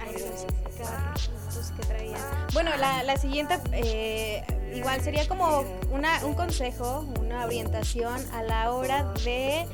Ay, 0.00 0.14
los 0.14 0.46
carritos 0.88 1.72
que 1.76 1.86
traía. 1.86 2.16
Bueno, 2.52 2.76
la, 2.78 3.04
la 3.04 3.16
siguiente 3.16 3.60
eh, 3.70 4.42
igual 4.74 5.00
sería 5.02 5.28
como 5.28 5.64
una, 5.92 6.24
un 6.24 6.34
consejo, 6.34 7.06
una 7.20 7.44
orientación 7.44 8.20
a 8.32 8.42
la 8.42 8.72
hora 8.72 9.04
de 9.24 9.68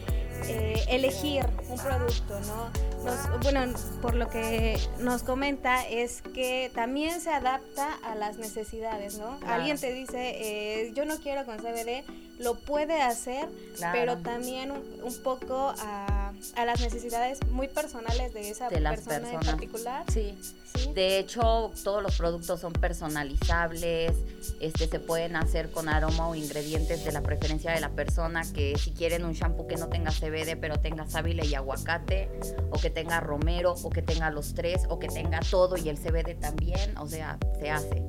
eh, 0.46 0.84
elegir 0.88 1.44
un 1.68 1.78
producto, 1.78 2.38
¿no? 2.40 2.88
Nos- 3.04 3.40
bueno, 3.42 3.72
por 4.02 4.14
lo 4.14 4.28
que 4.28 4.78
nos 4.98 5.22
comenta 5.22 5.86
es 5.86 6.20
que 6.22 6.70
también 6.74 7.20
se 7.20 7.30
adapta 7.30 7.94
a 8.04 8.14
las 8.16 8.36
necesidades, 8.38 9.18
¿no? 9.18 9.38
Claro. 9.38 9.54
Alguien 9.54 9.78
te 9.78 9.92
dice, 9.92 10.16
eh, 10.36 10.92
yo 10.94 11.04
no 11.04 11.16
quiero 11.18 11.44
con 11.44 11.58
CBD, 11.58 12.04
lo 12.38 12.54
puede 12.58 13.00
hacer, 13.02 13.48
Claro. 13.76 13.98
pero 13.98 14.18
también 14.18 14.70
un, 14.70 14.82
un 15.02 15.22
poco 15.22 15.74
a, 15.78 16.32
a 16.56 16.64
las 16.64 16.80
necesidades 16.80 17.38
muy 17.50 17.68
personales 17.68 18.32
de 18.34 18.50
esa 18.50 18.68
De 18.68 18.80
las 18.80 19.00
persona 19.00 19.32
en 19.32 19.40
particular. 19.40 20.04
Sí. 20.12 20.36
Sí. 20.74 20.92
De 20.94 21.18
hecho, 21.18 21.70
todos 21.82 22.02
los 22.02 22.16
productos 22.16 22.60
son 22.60 22.72
personalizables, 22.72 24.12
este, 24.60 24.88
se 24.88 25.00
pueden 25.00 25.36
hacer 25.36 25.70
con 25.70 25.88
aroma 25.88 26.28
o 26.28 26.34
ingredientes 26.34 27.04
de 27.04 27.12
la 27.12 27.22
preferencia 27.22 27.72
de 27.72 27.80
la 27.80 27.90
persona, 27.90 28.42
que 28.52 28.76
si 28.78 28.90
quieren 28.90 29.24
un 29.24 29.32
shampoo 29.32 29.66
que 29.66 29.76
no 29.76 29.88
tenga 29.88 30.10
CBD, 30.10 30.56
pero 30.60 30.78
tenga 30.80 31.08
sábila 31.08 31.44
y 31.44 31.54
aguacate, 31.54 32.28
o 32.70 32.78
que 32.78 32.90
tenga 32.90 33.20
romero, 33.20 33.74
o 33.82 33.90
que 33.90 34.02
tenga 34.02 34.30
los 34.30 34.54
tres, 34.54 34.82
o 34.88 34.98
que 34.98 35.08
tenga 35.08 35.40
todo 35.50 35.76
y 35.76 35.88
el 35.88 35.96
CBD 35.98 36.34
también, 36.38 36.96
o 36.98 37.06
sea, 37.06 37.38
se 37.60 37.70
hace. 37.70 38.04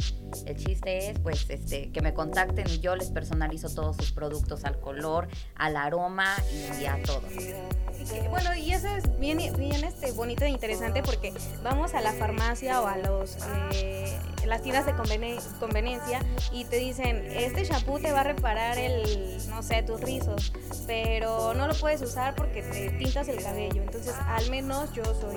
El 0.46 0.58
chiste 0.58 1.10
es, 1.10 1.20
pues, 1.20 1.50
este, 1.50 1.92
que 1.92 2.02
me 2.02 2.14
contacten 2.14 2.68
y 2.70 2.80
yo 2.80 2.96
les 2.96 3.10
personalizo 3.10 3.70
todos 3.70 3.96
sus 3.96 4.12
productos 4.12 4.64
al 4.64 4.80
color, 4.80 5.28
al 5.56 5.76
aroma 5.76 6.36
y 6.80 6.86
a 6.86 7.02
todo. 7.04 7.24
Y 7.32 8.06
que, 8.06 8.28
bueno, 8.30 8.56
y 8.56 8.74
eso 8.74 8.88
es 8.88 9.20
bien, 9.20 9.38
bien 9.58 9.84
este, 9.84 10.12
bonito 10.12 10.46
e 10.46 10.50
interesante 10.50 11.02
porque 11.02 11.34
vamos 11.64 11.94
a 11.94 12.02
la 12.02 12.14
farmacia 12.14 12.49
o 12.52 12.88
a 12.88 12.98
los 12.98 13.38
eh, 13.74 14.18
las 14.48 14.64
tiendas 14.64 14.86
de 14.88 14.94
conveni- 14.96 15.40
conveniencia 15.60 16.20
y 16.52 16.66
te 16.66 16.78
dicen, 16.78 17.24
este 17.32 17.64
shampoo 17.66 18.00
te 18.00 18.12
va 18.12 18.22
a 18.22 18.24
reparar 18.24 18.80
el, 18.80 19.38
no 19.50 19.62
sé, 19.62 19.84
tus 19.84 20.02
rizos, 20.02 20.52
pero 20.88 21.54
no 21.54 21.68
lo 21.68 21.76
puedes 21.76 22.02
usar 22.02 22.34
porque 22.34 22.64
te 22.64 22.90
tintas 22.92 23.28
el 23.28 23.44
cabello. 23.44 23.84
Entonces, 23.84 24.16
al 24.26 24.50
menos 24.50 24.92
yo 24.94 25.04
soy, 25.06 25.36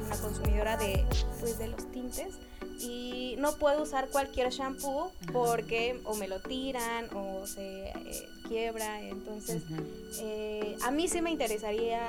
una 0.00 0.16
consumidora 0.16 0.78
de, 0.78 1.04
pues, 1.40 1.58
de 1.58 1.68
los 1.68 1.92
tintes 1.92 2.28
y 2.80 3.34
no 3.38 3.52
puedo 3.56 3.82
usar 3.82 4.08
cualquier 4.08 4.48
shampoo 4.50 5.12
porque 5.34 6.00
o 6.04 6.14
me 6.14 6.26
lo 6.26 6.40
tiran 6.40 7.14
o 7.14 7.46
se 7.46 7.88
eh, 7.88 8.28
quiebra. 8.48 9.02
Entonces, 9.02 9.62
eh, 10.20 10.78
a 10.82 10.90
mí 10.90 11.08
sí 11.08 11.20
me 11.20 11.30
interesaría 11.30 12.08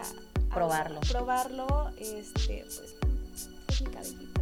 Probarlo. 0.54 1.02
probarlo, 1.02 1.92
este, 2.00 2.64
pues, 2.66 2.96
es 3.68 3.82
mi 3.82 3.92
cabellito. 3.92 4.37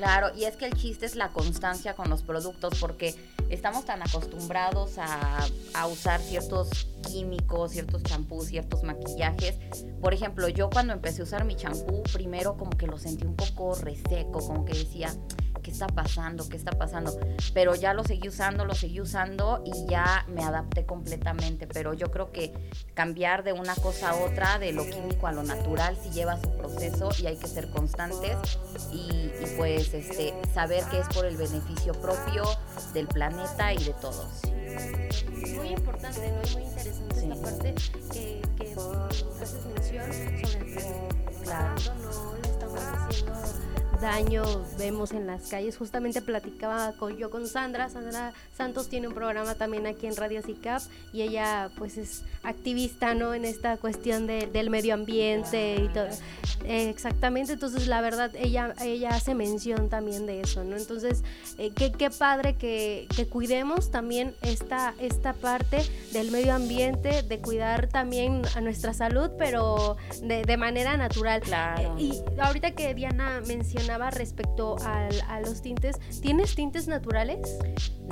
Claro, 0.00 0.30
y 0.34 0.44
es 0.44 0.56
que 0.56 0.64
el 0.64 0.72
chiste 0.72 1.04
es 1.04 1.14
la 1.14 1.28
constancia 1.28 1.94
con 1.94 2.08
los 2.08 2.22
productos, 2.22 2.72
porque 2.80 3.14
estamos 3.50 3.84
tan 3.84 4.00
acostumbrados 4.00 4.92
a, 4.96 5.46
usar 5.92 6.22
ciertos 6.22 6.86
químicos, 7.06 7.72
ciertos 7.72 8.02
champús, 8.04 8.46
ciertos 8.46 8.82
maquillajes. 8.82 9.56
Por 10.00 10.14
ejemplo, 10.14 10.48
yo 10.48 10.70
cuando 10.70 10.94
empecé 10.94 11.20
a 11.20 11.24
usar 11.24 11.44
mi 11.44 11.54
champú, 11.54 12.02
primero 12.14 12.56
como 12.56 12.70
que 12.70 12.86
lo 12.86 12.96
sentí 12.96 13.26
un 13.26 13.36
poco 13.36 13.74
reseco, 13.74 14.40
como 14.40 14.64
que 14.64 14.72
decía, 14.72 15.14
¿qué 15.62 15.70
está 15.70 15.86
pasando? 15.86 16.48
¿Qué 16.48 16.56
está 16.56 16.72
pasando? 16.72 17.18
Pero 17.54 17.74
ya 17.74 17.94
lo 17.94 18.04
seguí 18.04 18.28
usando, 18.28 18.64
lo 18.64 18.74
seguí 18.74 19.00
usando 19.00 19.62
y 19.64 19.86
ya 19.88 20.24
me 20.28 20.42
adapté 20.42 20.84
completamente. 20.84 21.66
Pero 21.66 21.94
yo 21.94 22.10
creo 22.10 22.32
que 22.32 22.52
cambiar 22.94 23.42
de 23.42 23.52
una 23.52 23.74
cosa 23.74 24.10
a 24.10 24.14
otra, 24.16 24.58
de 24.58 24.72
lo 24.72 24.84
químico 24.84 25.26
a 25.26 25.32
lo 25.32 25.42
natural, 25.42 25.96
sí 26.02 26.10
lleva 26.10 26.40
su 26.40 26.50
proceso 26.56 27.10
y 27.20 27.26
hay 27.26 27.36
que 27.36 27.46
ser 27.46 27.70
constantes 27.70 28.36
y, 28.92 29.30
pues 29.56 29.92
este, 29.94 30.34
saber 30.54 30.84
que 30.84 31.00
es 31.00 31.08
por 31.08 31.24
el 31.24 31.36
beneficio 31.36 31.92
propio 31.92 32.44
del 32.92 33.06
planeta 33.06 33.72
y 33.72 33.84
de 33.84 33.92
todos. 33.94 34.42
Muy 35.56 35.68
importante, 35.68 36.30
¿no? 36.30 36.58
Muy 36.58 36.68
interesante 36.68 37.20
esta 37.20 37.34
parte 37.42 37.74
que, 38.12 38.42
que 38.56 38.72
haces 39.42 39.64
mención 39.66 40.12
sobre 40.12 40.58
el 40.58 41.20
Claro. 41.42 41.74
No 42.02 42.34
le 42.36 42.48
estamos 42.48 42.80
haciendo 42.80 43.79
daño 44.00 44.42
vemos 44.78 45.12
en 45.12 45.26
las 45.26 45.48
calles. 45.48 45.76
Justamente 45.76 46.22
platicaba 46.22 46.92
con, 46.92 47.16
yo 47.16 47.30
con 47.30 47.46
Sandra. 47.46 47.88
Sandra 47.88 48.32
Santos 48.56 48.88
tiene 48.88 49.08
un 49.08 49.14
programa 49.14 49.54
también 49.54 49.86
aquí 49.86 50.06
en 50.06 50.16
Radio 50.16 50.42
CICAP 50.42 50.82
y 51.12 51.22
ella 51.22 51.70
pues 51.76 51.98
es 51.98 52.22
activista, 52.42 53.14
¿no? 53.14 53.34
En 53.34 53.44
esta 53.44 53.76
cuestión 53.76 54.26
del 54.26 54.70
medio 54.70 54.94
ambiente 54.94 55.76
y 55.76 55.88
todo. 55.88 56.08
exactamente, 56.64 57.54
entonces 57.54 57.86
la 57.86 58.00
verdad 58.00 58.30
ella, 58.34 58.74
ella 58.82 59.10
hace 59.10 59.34
mención 59.34 59.88
también 59.88 60.26
de 60.26 60.40
eso, 60.40 60.64
¿no? 60.64 60.76
Entonces, 60.76 61.22
eh, 61.58 61.70
qué, 61.74 62.10
padre 62.10 62.54
que, 62.54 63.06
cuidemos 63.30 63.90
también 63.90 64.34
esta, 64.42 64.94
esta 64.98 65.34
parte 65.34 65.78
del 66.12 66.30
medio 66.30 66.54
ambiente, 66.54 67.22
de 67.22 67.38
cuidar 67.38 67.88
también 67.88 68.42
a 68.54 68.60
nuestra 68.60 68.94
salud, 68.94 69.30
pero 69.38 69.96
de, 70.22 70.56
manera 70.56 70.96
natural. 70.96 71.40
Claro. 71.40 71.96
y 71.98 72.20
ahorita 72.38 72.72
que 72.72 72.94
Diana 72.94 73.40
menciona 73.46 73.89
respecto 73.98 74.76
a 74.84 75.40
los 75.40 75.62
tintes, 75.62 75.96
¿tienes 76.20 76.54
tintes 76.54 76.86
naturales? 76.88 77.40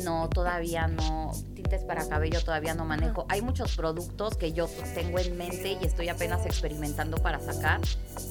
No, 0.04 0.28
todavía 0.28 0.86
no. 0.86 1.32
Tintes 1.54 1.82
para 1.84 2.08
cabello 2.08 2.42
todavía 2.42 2.74
no 2.74 2.84
manejo. 2.84 3.26
Hay 3.28 3.42
muchos 3.42 3.76
productos 3.76 4.36
que 4.36 4.52
yo 4.52 4.68
tengo 4.94 5.18
en 5.18 5.36
mente 5.36 5.76
y 5.80 5.84
estoy 5.84 6.08
apenas 6.08 6.46
experimentando 6.46 7.16
para 7.18 7.40
sacar. 7.40 7.80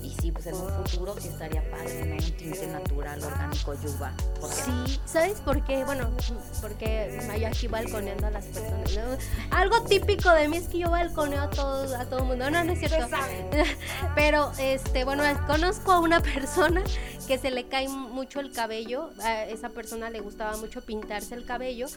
Y 0.02 0.12
sí, 0.22 0.32
pues 0.32 0.48
en 0.48 0.56
un 0.56 0.70
futuro 0.70 1.16
sí 1.20 1.28
estaría 1.28 1.70
padre, 1.70 2.06
¿no? 2.06 2.16
Un 2.16 2.32
tinte 2.38 2.68
natural, 2.68 3.22
orgánico, 3.22 3.74
yuba. 3.76 4.14
Sí, 4.50 5.00
¿sabes 5.06 5.40
por 5.42 5.64
qué? 5.66 5.84
Bueno, 5.84 6.10
porque 6.62 7.20
yo 7.40 7.48
aquí 7.48 7.68
balconeando 7.68 8.28
a 8.28 8.32
las 8.32 8.46
personas. 8.46 8.94
Algo 9.52 9.82
típico 9.84 10.32
de 10.32 10.48
mí 10.48 10.58
es 10.58 10.68
que 10.68 10.80
yo 10.80 10.90
balconeo 10.90 11.42
a 11.42 11.50
todo, 11.50 11.96
a 11.96 12.06
todo 12.06 12.20
el 12.20 12.26
mundo. 12.26 12.50
No, 12.50 12.64
no 12.64 12.72
es 12.72 12.80
cierto. 12.80 13.08
Pero, 14.16 14.52
este, 14.60 15.04
bueno, 15.04 15.24
conozco 15.48 15.92
a 15.92 16.00
una 16.00 16.22
persona 16.22 16.84
que 17.28 17.37
se 17.38 17.52
le 17.52 17.68
cae 17.68 17.88
mucho 17.88 18.40
el 18.40 18.52
cabello. 18.52 19.10
A 19.22 19.46
esa 19.46 19.70
persona 19.70 20.10
le 20.10 20.20
gustaba 20.20 20.58
mucho 20.58 20.82
pintarse 20.82 21.36
el 21.36 21.46
cabello 21.46 21.88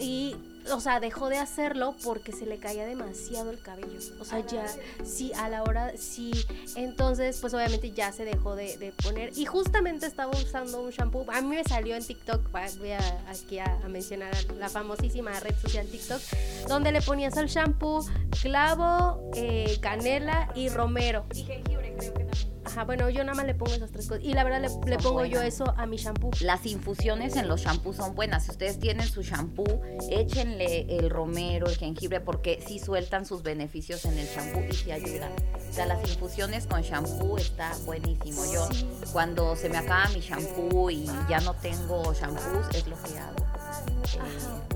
y 0.00 0.36
o 0.72 0.80
sea, 0.80 1.00
dejó 1.00 1.28
de 1.28 1.36
hacerlo 1.36 1.94
porque 2.02 2.32
se 2.32 2.46
le 2.46 2.58
caía 2.58 2.86
demasiado 2.86 3.50
el 3.50 3.60
cabello. 3.60 3.98
O 4.20 4.24
sea, 4.24 4.40
ya, 4.46 4.66
sí, 5.04 5.32
a 5.34 5.48
la 5.48 5.62
hora, 5.62 5.92
sí. 5.96 6.32
Entonces, 6.76 7.38
pues 7.40 7.52
obviamente 7.54 7.90
ya 7.90 8.12
se 8.12 8.24
dejó 8.24 8.56
de, 8.56 8.92
poner. 9.02 9.36
Y 9.36 9.44
justamente 9.44 10.06
estaba 10.06 10.32
usando 10.32 10.82
un 10.82 10.90
shampoo. 10.90 11.26
A 11.30 11.40
mí 11.40 11.48
me 11.48 11.64
salió 11.64 11.96
en 11.96 12.04
TikTok, 12.04 12.50
voy 12.78 12.92
a, 12.92 13.24
aquí 13.28 13.58
a, 13.58 13.78
mencionar 13.88 14.34
la 14.58 14.68
famosísima 14.68 15.38
red 15.40 15.54
social 15.60 15.86
TikTok, 15.86 16.20
donde 16.68 16.92
le 16.92 17.02
ponías 17.02 17.36
al 17.36 17.48
shampoo 17.48 18.04
clavo, 18.40 19.30
eh, 19.34 19.78
canela 19.80 20.50
y 20.54 20.68
romero. 20.68 21.26
Y 21.34 21.44
jengibre, 21.44 21.94
creo 21.98 22.14
que 22.14 22.24
también. 22.24 22.53
Ajá, 22.74 22.82
bueno, 22.82 23.08
yo 23.08 23.22
nada 23.22 23.36
más 23.36 23.46
le 23.46 23.54
pongo 23.54 23.72
esas 23.72 23.92
tres 23.92 24.08
cosas. 24.08 24.24
Y 24.24 24.32
la 24.32 24.42
verdad 24.42 24.60
le, 24.84 24.98
pongo 24.98 25.24
yo 25.24 25.40
eso 25.40 25.72
a 25.76 25.86
mi 25.86 25.96
shampoo. 25.96 26.32
Las 26.40 26.66
infusiones 26.66 27.36
en 27.36 27.46
los 27.46 27.60
shampoos 27.60 27.94
son 27.94 28.16
buenas. 28.16 28.46
Si 28.46 28.50
ustedes 28.50 28.80
tienen 28.80 29.06
su 29.06 29.22
shampoo, 29.22 29.80
échenle 30.10 30.84
el 30.88 31.08
romero, 31.08 31.68
el 31.68 31.76
jengibre, 31.76 32.20
porque 32.20 32.60
sí 32.66 32.80
sueltan 32.80 33.26
sus 33.26 33.44
beneficios 33.44 34.04
en 34.06 34.18
el 34.18 34.26
shampoo 34.26 34.64
y 34.68 34.72
sí 34.72 34.90
ayudan. 34.90 35.30
O 35.70 35.72
sea, 35.72 35.86
las 35.86 36.02
infusiones 36.10 36.66
con 36.66 36.82
shampoo 36.82 37.38
está 37.38 37.70
buenísimo. 37.84 38.42
Yo 38.52 38.68
cuando 39.12 39.54
se 39.54 39.68
me 39.68 39.78
acaba 39.78 40.08
mi 40.08 40.18
shampoo 40.18 40.90
y 40.90 41.06
ya 41.28 41.38
no 41.42 41.54
tengo 41.54 42.12
shampoos, 42.12 42.74
es 42.74 42.88
lo 42.88 43.00
que 43.04 43.16
hago. 43.20 43.53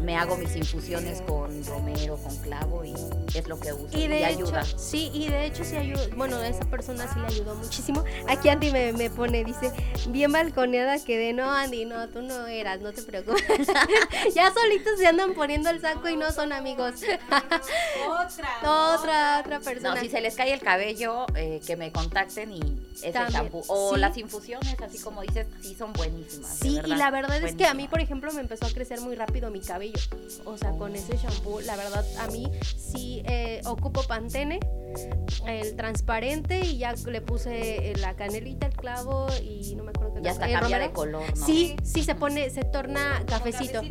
Me 0.03 0.17
hago 0.17 0.37
mis 0.37 0.55
infusiones 0.57 1.21
con 1.23 1.65
romero, 1.65 2.17
con 2.17 2.37
clavo 2.39 2.85
y 2.85 2.95
es 3.37 3.47
lo 3.47 3.59
que 3.59 3.73
uso. 3.73 3.99
Y, 3.99 4.07
de 4.07 4.25
ayuda. 4.25 4.65
Sí, 4.65 5.11
y 5.13 5.29
de 5.29 5.47
hecho 5.47 5.65
sí 5.65 5.77
ayuda. 5.77 6.03
Bueno, 6.17 6.37
a 6.37 6.49
esa 6.49 6.65
persona 6.65 7.13
sí 7.13 7.19
le 7.21 7.27
ayudó 7.27 7.55
muchísimo. 7.57 8.05
Aquí 8.29 8.49
Andy 8.49 8.71
me, 8.71 8.93
me 8.93 9.11
pone, 9.11 9.45
dice, 9.45 9.73
bien 10.09 10.33
balconeada 10.33 10.99
quedé. 11.05 11.33
No, 11.33 11.51
Andy, 11.51 11.85
no, 11.85 12.09
tú 12.09 12.23
no 12.23 12.47
eras, 12.47 12.81
no 12.81 12.93
te 12.93 13.03
preocupes. 13.03 13.43
ya 14.35 14.53
solitos 14.53 14.99
se 14.99 15.07
andan 15.07 15.35
poniendo 15.35 15.69
el 15.71 15.81
saco 15.81 16.09
y 16.09 16.17
no 16.17 16.33
son 16.33 16.53
amigos. 16.53 16.95
otra, 18.09 18.95
otra. 18.95 19.41
Otra 19.41 19.61
persona. 19.61 19.95
No, 19.95 20.01
si 20.01 20.09
se 20.09 20.21
les 20.21 20.37
cae 20.37 20.53
el 20.53 20.61
cabello, 20.61 21.27
eh, 21.35 21.61
que 21.67 21.77
me 21.77 21.93
contacten 21.93 22.53
y 22.53 22.61
ese 23.03 23.13
shampoo. 23.31 23.63
O 23.69 23.97
las 23.97 24.17
infusiones, 24.17 24.81
así 24.81 24.99
como 25.01 25.23
dices, 25.23 25.47
sí 25.61 25.75
son 25.75 25.93
buenísimas. 25.93 26.59
Sí, 26.59 26.81
y 26.85 26.95
la 26.95 27.11
verdad 27.11 27.43
es 27.43 27.55
que 27.57 27.67
a 27.67 27.75
mí, 27.75 27.89
por 27.89 28.01
ejemplo, 28.01 28.33
me 28.33 28.41
empezó 28.41 28.67
a 28.67 28.71
crecer 28.71 28.88
muy 28.97 29.15
rápido 29.15 29.51
mi 29.51 29.61
cabello. 29.61 30.01
O 30.45 30.57
sea, 30.57 30.73
con 30.73 30.95
ese 30.95 31.17
shampoo, 31.17 31.61
la 31.61 31.77
verdad, 31.77 32.05
a 32.19 32.27
mí 32.29 32.51
sí 32.77 33.23
eh, 33.27 33.61
ocupo 33.67 34.03
Pantene, 34.03 34.61
el 35.47 35.77
transparente, 35.77 36.61
y 36.61 36.79
ya 36.79 36.95
le 37.07 37.21
puse 37.21 37.91
eh, 37.91 37.97
la 37.97 38.15
canelita, 38.15 38.67
el 38.67 38.75
clavo 38.75 39.29
y 39.43 39.75
no 39.77 39.85
me 39.85 39.91
acuerdo 39.91 40.15
qué 40.15 40.23
Ya 40.23 40.31
hasta 40.33 40.51
cambia 40.51 40.79
de 40.79 40.93
color, 40.93 41.23
¿no? 41.37 41.47
Sí, 41.47 41.77
sí, 41.83 42.03
se 42.03 42.15
pone, 42.15 42.51
se 42.51 42.63
torna 42.63 43.23
cafecito. 43.27 43.83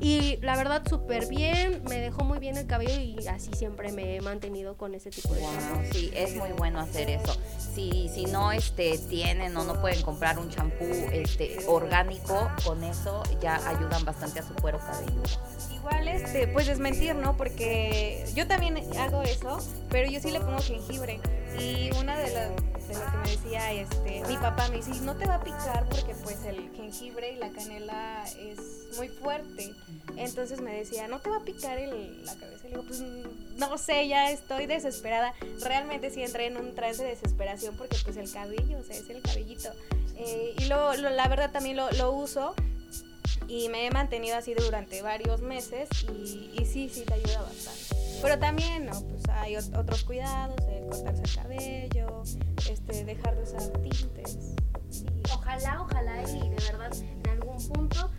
Y 0.00 0.38
la 0.42 0.56
verdad, 0.56 0.82
súper 0.88 1.26
bien, 1.26 1.82
me 1.88 2.00
dejó 2.00 2.24
muy 2.24 2.38
bien 2.38 2.56
el 2.56 2.66
cabello 2.66 3.00
y 3.00 3.26
así 3.26 3.50
siempre 3.54 3.92
me 3.92 4.16
he 4.16 4.20
mantenido 4.20 4.76
con 4.76 4.94
ese 4.94 5.10
tipo 5.10 5.34
de 5.34 5.40
wow, 5.40 5.50
Sí, 5.92 6.10
es 6.14 6.36
muy 6.36 6.52
bueno 6.52 6.80
hacer 6.80 7.10
eso. 7.10 7.36
Si, 7.58 8.08
si 8.12 8.26
no 8.26 8.52
este, 8.52 8.98
tienen 8.98 9.56
o 9.56 9.64
no 9.64 9.80
pueden 9.80 10.02
comprar 10.02 10.38
un 10.38 10.50
champú 10.50 10.84
este, 11.12 11.58
orgánico, 11.66 12.50
con 12.64 12.82
eso 12.84 13.22
ya 13.40 13.56
ayudan 13.68 14.04
bastante 14.04 14.35
a 14.40 14.42
su 14.42 14.54
cuero 14.54 14.78
cabelludo. 14.78 15.22
Igual, 15.74 16.08
este, 16.08 16.48
pues 16.48 16.66
desmentir, 16.66 17.14
¿no? 17.14 17.36
Porque 17.36 18.24
yo 18.34 18.46
también 18.46 18.76
hago 18.98 19.22
eso, 19.22 19.58
pero 19.90 20.10
yo 20.10 20.20
sí 20.20 20.30
le 20.30 20.40
pongo 20.40 20.58
jengibre. 20.60 21.20
Y 21.58 21.90
una 21.98 22.18
de 22.18 22.34
las 22.34 22.50
de 22.86 22.94
lo 22.94 23.10
que 23.10 23.16
me 23.16 23.30
decía 23.30 23.72
este 23.72 24.22
mi 24.28 24.36
papá 24.36 24.68
me 24.68 24.76
dice 24.76 25.00
no 25.00 25.16
te 25.16 25.26
va 25.26 25.36
a 25.36 25.42
picar 25.42 25.86
porque 25.88 26.14
pues 26.22 26.44
el 26.44 26.70
jengibre 26.76 27.32
y 27.32 27.36
la 27.36 27.50
canela 27.50 28.24
es 28.38 28.96
muy 28.96 29.08
fuerte 29.08 29.74
entonces 30.16 30.60
me 30.60 30.72
decía 30.72 31.08
no 31.08 31.18
te 31.18 31.30
va 31.30 31.38
a 31.38 31.44
picar 31.44 31.78
el, 31.78 32.24
la 32.24 32.34
cabeza 32.36 32.68
y 32.68 32.70
le 32.70 32.76
digo 32.76 32.84
pues 32.84 33.00
no 33.56 33.78
sé 33.78 34.06
ya 34.06 34.30
estoy 34.30 34.66
desesperada 34.66 35.34
realmente 35.62 36.10
sí 36.10 36.22
entré 36.22 36.46
en 36.46 36.56
un 36.56 36.74
trance 36.74 37.02
de 37.02 37.10
desesperación 37.10 37.76
porque 37.76 37.96
pues 38.04 38.16
el 38.16 38.30
cabello 38.30 38.78
o 38.78 38.82
sea 38.82 38.96
es 38.96 39.10
el 39.10 39.20
cabellito 39.20 39.70
eh, 40.16 40.54
y 40.58 40.64
lo, 40.66 40.94
la 40.94 41.28
verdad 41.28 41.50
también 41.50 41.76
lo, 41.76 41.90
lo 41.92 42.12
uso 42.12 42.54
y 43.48 43.68
me 43.68 43.86
he 43.86 43.90
mantenido 43.90 44.36
así 44.36 44.54
durante 44.54 45.02
varios 45.02 45.40
meses 45.40 45.88
y, 46.12 46.50
y 46.58 46.64
sí, 46.66 46.88
sí 46.88 47.02
te 47.02 47.14
ayuda 47.14 47.42
bastante. 47.42 47.96
Pero 48.22 48.38
también, 48.38 48.86
¿no? 48.86 49.00
Pues 49.02 49.22
hay 49.28 49.56
otros 49.56 50.04
cuidados, 50.04 50.56
el 50.68 50.86
cortarse 50.86 51.22
el 51.22 51.34
cabello, 51.34 52.22
este, 52.70 53.04
dejar 53.04 53.36
de 53.36 53.42
usar 53.42 53.62
tintes. 53.82 54.38
Ojalá, 55.32 55.82
ojalá 55.82 56.22
y 56.22 56.48
de 56.48 56.56
verdad 56.56 56.92
en 56.94 57.30
algún 57.30 57.56
punto 57.68 58.10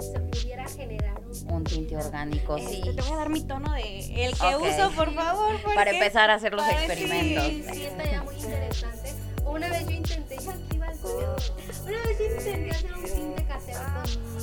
se 0.00 0.20
pudiera 0.20 0.66
generar 0.68 1.20
un, 1.48 1.64
tinte 1.64 1.96
orgánico, 1.96 2.56
este, 2.56 2.74
sí. 2.74 2.82
Te 2.82 3.02
voy 3.02 3.12
a 3.12 3.16
dar 3.16 3.28
mi 3.28 3.42
tono 3.42 3.72
de 3.72 4.26
el 4.26 4.36
que 4.36 4.56
uso, 4.56 4.90
por 4.94 5.12
favor. 5.14 5.54
Para 5.74 5.90
empezar 5.90 6.30
a 6.30 6.34
hacer 6.34 6.54
los 6.54 6.66
experimentos. 6.68 7.44
Sí, 7.46 7.64
sí, 7.72 7.82
estaría 7.84 8.22
muy 8.22 8.34
interesante. 8.34 9.14
Una 9.44 9.68
vez 9.68 9.86
yo 9.86 9.92
intenté, 9.92 10.36
yo 10.42 10.50
aquí 10.50 10.78
va 10.78 10.84
una 10.84 12.02
vez 12.02 12.18
yo 12.18 12.24
intenté 12.24 12.70
hacer 12.70 12.94
un 12.94 13.04
tinte 13.04 13.44
casero 13.44 13.80
con 13.94 14.33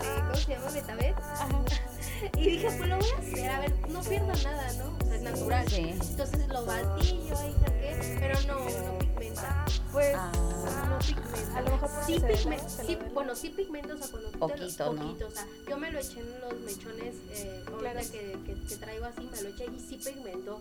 ¿cómo 0.00 0.34
se 0.36 0.52
llama? 0.52 0.70
Betabel. 0.70 1.14
Y 2.36 2.50
dije, 2.50 2.68
pues 2.76 2.88
lo 2.88 2.98
voy 2.98 3.10
a 3.10 3.18
hacer, 3.18 3.50
a 3.50 3.60
ver, 3.60 3.88
no 3.88 4.00
pierdo 4.02 4.32
nada, 4.44 4.72
¿no? 4.74 4.96
O 5.00 5.06
sea, 5.06 5.16
es 5.16 5.22
natural. 5.22 5.66
Entonces 5.72 6.48
lo 6.48 6.66
batí 6.66 7.20
yo 7.28 7.38
ahí 7.38 7.54
saqué, 7.64 8.16
pero 8.20 8.40
no, 8.42 8.64
no 8.64 9.09
pigmenta. 9.20 9.64
Pues 9.92 10.14
ah. 10.16 10.32
no 10.88 10.98
pigmenta. 10.98 11.58
A 11.58 11.62
lo 11.62 11.70
mejor 11.70 11.90
sí 12.06 12.20
pigmenta. 12.20 12.68
Sí, 12.68 12.98
bueno, 13.12 13.36
sí 13.36 13.48
pigmenta, 13.50 13.94
o 13.94 13.98
sea, 13.98 14.08
cuando 14.08 14.30
poquito, 14.32 14.92
¿no? 14.92 15.02
poquito, 15.02 15.26
o 15.26 15.30
sea, 15.30 15.46
yo 15.68 15.76
me 15.76 15.90
lo 15.90 15.98
eché 15.98 16.20
en 16.20 16.40
los 16.40 16.60
mechones, 16.60 17.14
eh, 17.32 17.62
claro. 17.78 18.00
que, 18.00 18.36
que, 18.46 18.60
que, 18.68 18.76
traigo 18.76 19.04
así, 19.04 19.28
me 19.30 19.42
lo 19.42 19.48
eché 19.50 19.66
y 19.66 19.78
sí 19.78 19.96
pigmentó. 19.96 20.60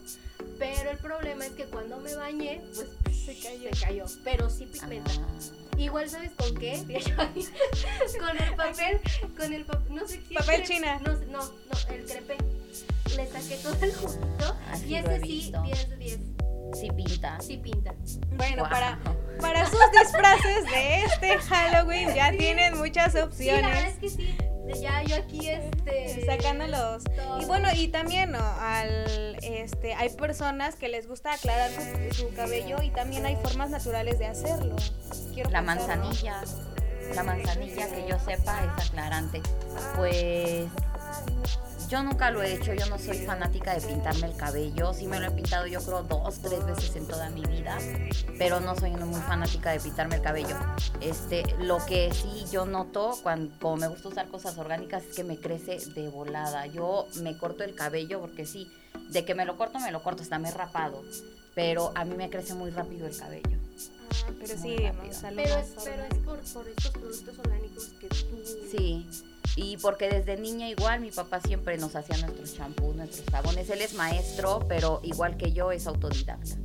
Pero 0.58 0.92
el 0.92 0.98
problema 0.98 1.46
es 1.46 1.54
que 1.54 1.66
cuando 1.66 1.98
me 1.98 2.14
bañé, 2.16 2.62
pues 2.76 2.90
Se 3.26 3.38
cayó. 3.40 3.70
se 3.74 3.86
cayó, 3.86 4.06
pero 4.24 4.50
sí 4.50 4.66
pigmenta. 4.66 5.12
Ah, 5.12 5.78
Igual, 5.78 6.10
¿sabes 6.10 6.32
con 6.32 6.54
qué? 6.56 6.76
con 8.20 8.38
el 8.38 8.56
papel, 8.56 9.00
con 9.38 9.54
el 9.54 9.64
papel, 9.64 9.96
no 9.96 10.08
sé 10.08 10.22
si 10.28 10.34
Papel 10.34 10.64
china. 10.66 11.00
No, 11.00 11.14
no, 11.32 11.46
no, 11.46 11.94
el 11.94 12.06
crepé. 12.06 12.38
Le 13.16 13.28
saqué 13.28 13.56
todo 13.64 13.76
el 13.82 13.94
juguito 13.96 14.58
Ah, 14.68 14.78
y 14.78 14.90
lo 14.90 14.96
he 15.12 15.16
ese 15.16 15.22
sí, 15.22 15.32
visto. 15.32 15.62
10 15.62 15.90
de 15.90 15.96
10. 15.96 16.39
Sí 16.74 16.90
pinta. 16.92 17.38
Sí 17.42 17.58
pinta. 17.58 17.94
Bueno, 18.32 18.64
para, 18.64 19.00
para 19.42 19.66
sus 19.66 19.80
disfraces 19.92 20.66
de 20.72 21.04
este 21.04 21.38
Halloween 21.40 22.14
ya 22.14 22.32
tienen 22.32 22.78
muchas 22.78 23.14
Sí, 23.34 23.46
la 23.46 23.56
verdad 23.56 23.72
opciones. 23.72 23.88
es 23.94 24.00
que 24.00 24.10
sí. 24.10 24.38
Ya 24.80 25.02
yo 25.02 25.16
aquí, 25.16 25.50
este. 25.50 26.26
sacándolos 26.28 27.04
todo. 27.04 27.42
y 27.42 27.46
bueno 27.46 27.70
y 27.74 27.88
también 27.88 28.32
¿no? 28.34 28.38
al 28.60 29.36
este 29.42 29.96
hay 29.96 30.10
personas 30.12 30.76
que 30.76 30.90
les 30.90 31.08
gusta 31.08 31.34
aclarar 31.34 31.72
su, 31.72 32.16
su 32.16 32.34
cabello 32.36 32.78
y 32.84 32.92
también 32.92 33.26
hay 33.26 33.36
formas 33.38 33.72
naturales 33.72 34.20
de 34.20 34.28
hacerlo 34.28 34.76
Quiero 35.34 35.50
La 35.50 35.64
pensar, 35.64 35.98
¿no? 35.98 36.06
manzanilla. 36.06 36.44
La 37.16 37.24
manzanilla 37.24 37.90
que 37.90 38.06
yo 38.08 38.20
sepa 38.20 38.60
es 38.78 38.86
aclarante. 38.90 39.42
Pues 39.96 40.68
yo 41.90 42.04
nunca 42.04 42.30
lo 42.30 42.44
he 42.44 42.54
hecho, 42.54 42.74
yo 42.74 42.86
no 42.86 43.00
soy 43.00 43.18
fanática 43.18 43.74
de 43.74 43.82
pintarme 43.82 44.28
el 44.28 44.36
cabello. 44.36 44.94
Sí 44.94 45.08
me 45.08 45.20
lo 45.20 45.28
he 45.28 45.32
pintado 45.32 45.66
yo 45.66 45.82
creo 45.82 46.04
dos, 46.04 46.40
tres 46.40 46.64
veces 46.66 46.96
en 46.96 47.08
toda 47.08 47.30
mi 47.32 47.44
vida, 47.46 47.78
pero 48.38 48.60
no 48.60 48.76
soy 48.76 48.92
muy 48.92 49.20
fanática 49.22 49.72
de 49.72 49.80
pintarme 49.80 50.16
el 50.16 50.22
cabello. 50.22 50.56
Este, 51.02 51.44
lo 51.60 51.84
que 51.86 52.14
sí 52.14 52.46
yo 52.52 52.66
noto 52.66 53.18
cuando 53.24 53.52
como 53.60 53.78
me 53.78 53.88
gusta 53.88 54.10
usar 54.10 54.28
cosas 54.28 54.58
orgánicas 54.60 55.04
es 55.04 55.16
que 55.16 55.24
me 55.24 55.38
crece 55.38 55.80
de 55.96 56.10
volada. 56.10 56.68
Yo 56.68 57.08
me 57.22 57.36
corto 57.38 57.64
el 57.64 57.74
cabello 57.74 58.22
porque 58.22 58.46
sí, 58.46 58.72
de 59.10 59.26
que 59.26 59.34
me 59.34 59.46
lo 59.46 59.58
corto, 59.58 59.80
me 59.80 59.92
lo 59.92 60.04
corto, 60.04 60.22
está 60.22 60.38
me 60.38 60.52
rapado, 60.52 61.02
pero 61.56 61.92
a 61.96 62.06
mí 62.06 62.16
me 62.16 62.30
crece 62.30 62.54
muy 62.54 62.70
rápido 62.70 63.08
el 63.08 63.18
cabello. 63.18 63.58
Ah, 64.12 64.32
pero 64.40 64.58
Muy 64.58 64.78
sí 64.78 64.78
rápido. 64.78 65.16
Pero 65.22 65.36
más 65.36 65.66
es, 65.66 65.84
pero 65.84 66.04
es 66.04 66.18
por, 66.24 66.40
por 66.54 66.68
estos 66.68 66.92
productos 66.92 67.40
orgánicos 67.40 67.86
que 68.00 68.08
tú. 68.08 68.44
Sí, 68.72 69.08
y 69.62 69.76
porque 69.78 70.08
desde 70.10 70.38
niña 70.38 70.70
igual 70.70 71.02
mi 71.02 71.12
papá 71.12 71.42
siempre 71.42 71.78
nos 71.78 71.94
hacía 71.94 72.18
nuestros 72.18 72.56
champús, 72.56 72.96
nuestros 72.96 73.30
jabones. 73.30 73.70
Él 73.70 73.82
es 73.82 73.94
maestro, 73.94 74.66
pero 74.70 75.02
igual 75.04 75.36
que 75.36 75.52
yo 75.52 75.74
es 75.74 75.86
autodidacta. 75.86 76.56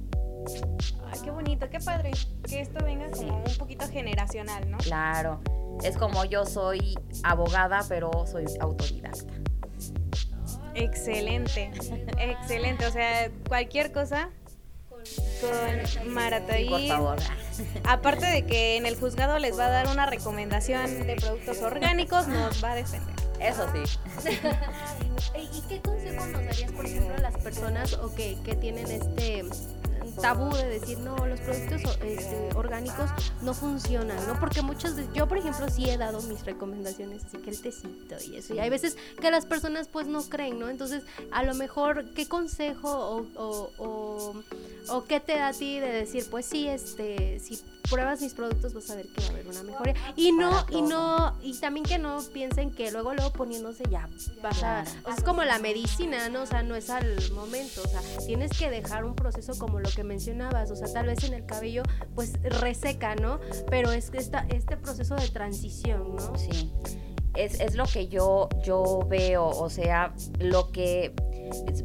Ay, 1.10 1.18
qué 1.24 1.30
bonito 1.30 1.68
qué 1.70 1.80
padre 1.80 2.12
que 2.46 2.60
esto 2.60 2.84
venga 2.84 3.10
como 3.10 3.38
un 3.38 3.56
poquito 3.58 3.88
generacional 3.88 4.70
no 4.70 4.78
Claro, 4.78 5.40
es 5.82 5.96
como 5.96 6.24
yo 6.24 6.44
soy 6.44 6.94
abogada, 7.24 7.80
pero 7.88 8.10
soy 8.26 8.44
autodidacta. 8.60 9.32
excelente 10.74 11.72
excelente 12.18 12.86
o 12.86 12.92
sea 12.92 13.30
cualquier 13.48 13.90
cosa 13.92 14.28
con 15.40 16.12
Marataí 16.12 16.68
por 16.68 16.86
favor. 16.86 17.18
aparte 17.84 18.26
de 18.26 18.44
que 18.46 18.76
en 18.76 18.86
el 18.86 18.96
juzgado 18.96 19.38
les 19.38 19.58
va 19.58 19.66
a 19.66 19.70
dar 19.70 19.88
una 19.88 20.06
recomendación 20.06 21.06
de 21.06 21.16
productos 21.16 21.58
orgánicos 21.62 22.26
nos 22.28 22.62
va 22.62 22.72
a 22.72 22.74
defender 22.76 23.14
Eso 23.40 23.66
sí. 23.72 24.28
¿Y 25.52 25.60
qué 25.68 25.80
consejo 25.80 26.24
nos 26.26 26.44
darías, 26.44 26.72
por 26.72 26.86
ejemplo, 26.86 27.14
a 27.16 27.20
las 27.20 27.36
personas 27.42 27.92
o 27.94 28.14
que, 28.14 28.38
que 28.44 28.54
tienen 28.54 28.86
este 28.90 29.44
tabú 30.22 30.54
de 30.54 30.68
decir 30.78 30.98
no 30.98 31.16
los 31.26 31.40
productos 31.40 31.98
este, 32.04 32.50
orgánicos 32.54 33.10
no 33.42 33.52
funcionan 33.52 34.16
no 34.28 34.38
porque 34.38 34.62
muchos 34.62 34.94
de- 34.94 35.08
yo 35.12 35.26
por 35.26 35.38
ejemplo 35.38 35.68
sí 35.68 35.88
he 35.90 35.96
dado 35.96 36.22
mis 36.22 36.44
recomendaciones 36.44 37.24
así 37.24 37.38
que 37.38 37.50
el 37.50 37.60
tecito 37.60 38.14
y 38.24 38.36
eso 38.36 38.54
y 38.54 38.60
hay 38.60 38.70
veces 38.70 38.96
que 39.20 39.30
las 39.32 39.44
personas 39.44 39.88
pues 39.88 40.06
no 40.06 40.22
creen 40.22 40.60
no 40.60 40.68
entonces 40.68 41.02
a 41.32 41.42
lo 41.42 41.54
mejor 41.54 42.04
qué 42.14 42.28
consejo 42.28 42.90
o, 42.92 43.26
o, 43.34 43.70
o, 43.78 44.34
o 44.88 45.04
qué 45.04 45.20
te 45.20 45.36
da 45.36 45.48
a 45.48 45.52
ti 45.52 45.80
de 45.80 45.88
decir 45.88 46.26
pues 46.30 46.46
sí 46.46 46.68
este 46.68 47.38
si 47.40 47.58
pruebas 47.90 48.20
mis 48.22 48.32
productos 48.32 48.72
vas 48.72 48.88
a 48.90 48.96
ver 48.96 49.06
que 49.08 49.20
va 49.22 49.26
a 49.28 49.30
haber 49.30 49.46
una 49.46 49.62
mejoría 49.62 49.94
y 50.16 50.32
no 50.32 50.64
y 50.70 50.82
no 50.82 51.36
y 51.42 51.54
también 51.60 51.84
que 51.84 51.98
no 51.98 52.18
piensen 52.32 52.70
que 52.70 52.90
luego 52.90 53.12
luego 53.14 53.32
poniéndose 53.32 53.84
ya 53.90 54.08
vas 54.42 54.56
a 54.58 54.84
Claro. 54.84 54.90
o 55.02 55.04
sea, 55.04 55.14
es 55.16 55.22
como 55.22 55.44
la 55.44 55.58
medicina 55.58 56.28
no 56.28 56.42
o 56.42 56.46
sea 56.46 56.62
no 56.62 56.74
es 56.76 56.88
al 56.90 57.16
momento 57.32 57.82
o 57.84 57.88
sea 57.88 58.00
tienes 58.26 58.50
que 58.58 58.70
dejar 58.70 59.04
un 59.04 59.14
proceso 59.14 59.58
como 59.58 59.80
lo 59.80 59.90
que 59.90 60.02
mencionabas 60.04 60.70
o 60.70 60.76
sea 60.76 60.92
tal 60.92 61.06
vez 61.06 61.22
en 61.24 61.34
el 61.34 61.44
cabello 61.44 61.82
pues 62.14 62.32
reseca 62.42 63.14
no 63.16 63.38
pero 63.70 63.92
es 63.92 64.10
que 64.10 64.18
esta, 64.18 64.46
este 64.48 64.76
proceso 64.76 65.14
de 65.16 65.28
transición 65.28 66.16
no 66.16 66.34
Sí. 66.38 66.72
Es, 67.36 67.58
es 67.58 67.74
lo 67.74 67.84
que 67.86 68.06
yo, 68.06 68.48
yo 68.64 69.00
veo, 69.08 69.48
o 69.48 69.68
sea, 69.68 70.14
lo 70.38 70.70
que 70.70 71.12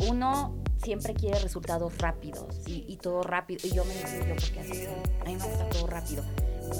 uno 0.07 0.58
siempre 0.81 1.13
quiere 1.13 1.39
resultados 1.39 1.97
rápidos 1.97 2.45
y, 2.65 2.85
y 2.87 2.97
todo 2.97 3.23
rápido, 3.23 3.61
y 3.63 3.71
yo 3.71 3.85
me 3.85 3.93
incluyo 3.95 4.35
porque 4.35 4.59
así 4.59 4.85
a 5.21 5.25
mí 5.25 5.35
me 5.35 5.43
gusta 5.43 5.69
todo 5.69 5.87
rápido, 5.87 6.23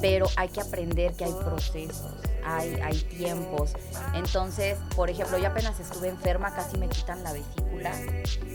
pero 0.02 0.28
hay 0.36 0.50
que 0.50 0.62
aprender 0.62 1.14
que 1.14 1.26
hay 1.26 1.34
procesos, 1.34 2.14
hay, 2.50 2.74
hay 2.82 2.98
tiempos. 3.02 3.74
Entonces, 4.14 4.78
por 4.96 5.10
ejemplo, 5.10 5.38
yo 5.38 5.48
apenas 5.48 5.80
estuve 5.80 6.08
enferma, 6.10 6.54
casi 6.54 6.78
me 6.78 6.88
quitan 6.88 7.24
la 7.24 7.34
vesícula, 7.34 7.92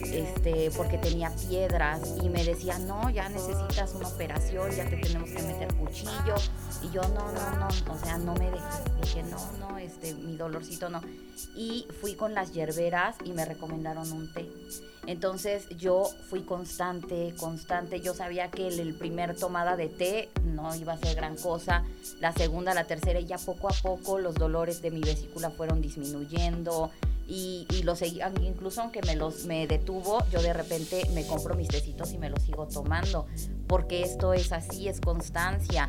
este, 0.04 0.70
porque 0.76 0.98
tenía 0.98 1.30
piedras 1.48 2.00
y 2.22 2.28
me 2.28 2.44
decían, 2.44 2.87
no, 2.87 3.11
ya 3.11 3.28
necesitas 3.28 3.94
una 3.94 4.09
operación, 4.09 4.70
ya 4.72 4.85
te 4.88 4.96
tenemos 4.96 5.30
que 5.30 5.42
meter 5.42 5.74
cuchillo. 5.74 6.35
Y 6.83 6.90
yo, 6.90 7.02
no, 7.02 7.33
no, 7.33 7.57
no, 7.59 7.68
o 7.92 7.98
sea, 7.98 8.18
no 8.18 8.35
me 8.35 8.50
dejé. 8.50 8.64
Dije, 9.00 9.22
no, 9.22 9.52
no, 9.59 9.78
este, 9.78 10.14
mi 10.14 10.37
dolorcito 10.37 10.88
no. 10.88 11.00
Y 11.54 11.87
fui 12.00 12.14
con 12.14 12.35
las 12.35 12.52
hierberas 12.52 13.16
y 13.24 13.33
me 13.33 13.44
recomendaron 13.44 14.11
un 14.12 14.33
té. 14.33 14.48
Entonces 15.07 15.68
yo 15.76 16.09
fui 16.30 16.42
constante, 16.42 17.35
constante. 17.37 18.00
Yo 18.00 18.14
sabía 18.14 18.50
que 18.50 18.68
el, 18.68 18.80
el 18.80 18.94
primer 18.94 19.37
tomada 19.37 19.76
de 19.76 19.88
té 19.88 20.30
no 20.44 20.74
iba 20.74 20.94
a 20.94 20.98
ser 20.98 21.14
gran 21.14 21.37
cosa. 21.37 21.85
La 22.20 22.33
segunda, 22.33 22.74
la 22.74 22.85
tercera, 22.85 23.20
y 23.20 23.26
ya 23.26 23.38
poco 23.38 23.68
a 23.68 23.72
poco 23.84 24.18
los 24.18 24.34
dolores 24.34 24.80
de 24.80 24.90
mi 24.90 25.02
vesícula 25.02 25.50
fueron 25.50 25.82
disminuyendo. 25.82 26.90
Y, 27.28 27.66
y 27.70 27.82
lo 27.84 27.96
seguí, 27.96 28.20
aunque 28.20 28.44
incluso 28.44 28.82
aunque 28.82 29.00
me 29.02 29.14
los 29.14 29.44
me 29.44 29.66
detuvo, 29.66 30.24
yo 30.30 30.42
de 30.42 30.52
repente 30.52 31.08
me 31.14 31.26
compro 31.26 31.54
mis 31.54 31.68
tecitos 31.68 32.12
y 32.12 32.18
me 32.18 32.30
los 32.30 32.42
sigo 32.42 32.66
tomando. 32.66 33.26
Porque 33.66 34.02
esto 34.02 34.32
es 34.32 34.52
así, 34.52 34.88
es 34.88 35.00
constancia 35.00 35.88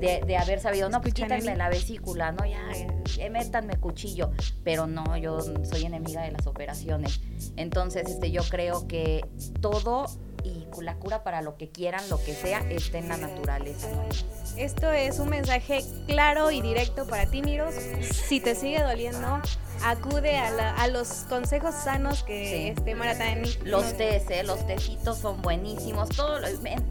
de, 0.00 0.22
de 0.26 0.36
haber 0.38 0.60
sabido, 0.60 0.88
no, 0.88 1.00
pues 1.00 1.14
quítenme 1.14 1.56
la 1.56 1.68
vesícula, 1.68 2.32
no, 2.32 2.44
ya, 2.46 3.28
métanme 3.30 3.76
cuchillo, 3.76 4.30
pero 4.64 4.86
no, 4.86 5.16
yo 5.16 5.40
soy 5.40 5.84
enemiga 5.84 6.22
de 6.22 6.32
las 6.32 6.46
operaciones. 6.46 7.20
Entonces, 7.56 8.08
este, 8.08 8.30
yo 8.30 8.42
creo 8.44 8.88
que 8.88 9.20
todo 9.60 10.06
y 10.42 10.66
la 10.82 10.96
cura 10.96 11.22
para 11.22 11.42
lo 11.42 11.56
que 11.56 11.70
quieran, 11.70 12.08
lo 12.08 12.22
que 12.22 12.34
sea, 12.34 12.60
está 12.70 12.98
en 12.98 13.08
la 13.08 13.16
naturaleza. 13.16 13.88
Esto 14.56 14.90
es 14.90 15.18
un 15.18 15.28
mensaje 15.28 15.84
claro 16.06 16.50
y 16.50 16.60
directo 16.60 17.06
para 17.06 17.26
ti, 17.26 17.42
Miros. 17.42 17.74
Si 18.02 18.40
te 18.40 18.54
sigue 18.54 18.82
doliendo, 18.82 19.40
acude 19.84 20.36
a, 20.36 20.50
la- 20.50 20.74
a 20.74 20.86
los 20.88 21.08
consejos 21.28 21.74
sanos 21.74 22.22
que 22.22 22.46
Sí. 22.50 22.68
este 22.78 22.94
Maratán 22.94 23.42
Los 23.64 23.96
tés, 23.96 24.28
¿eh? 24.30 24.42
los 24.42 24.66
tecitos 24.66 25.18
son 25.18 25.40
buenísimos. 25.42 26.08
Todo, 26.10 26.38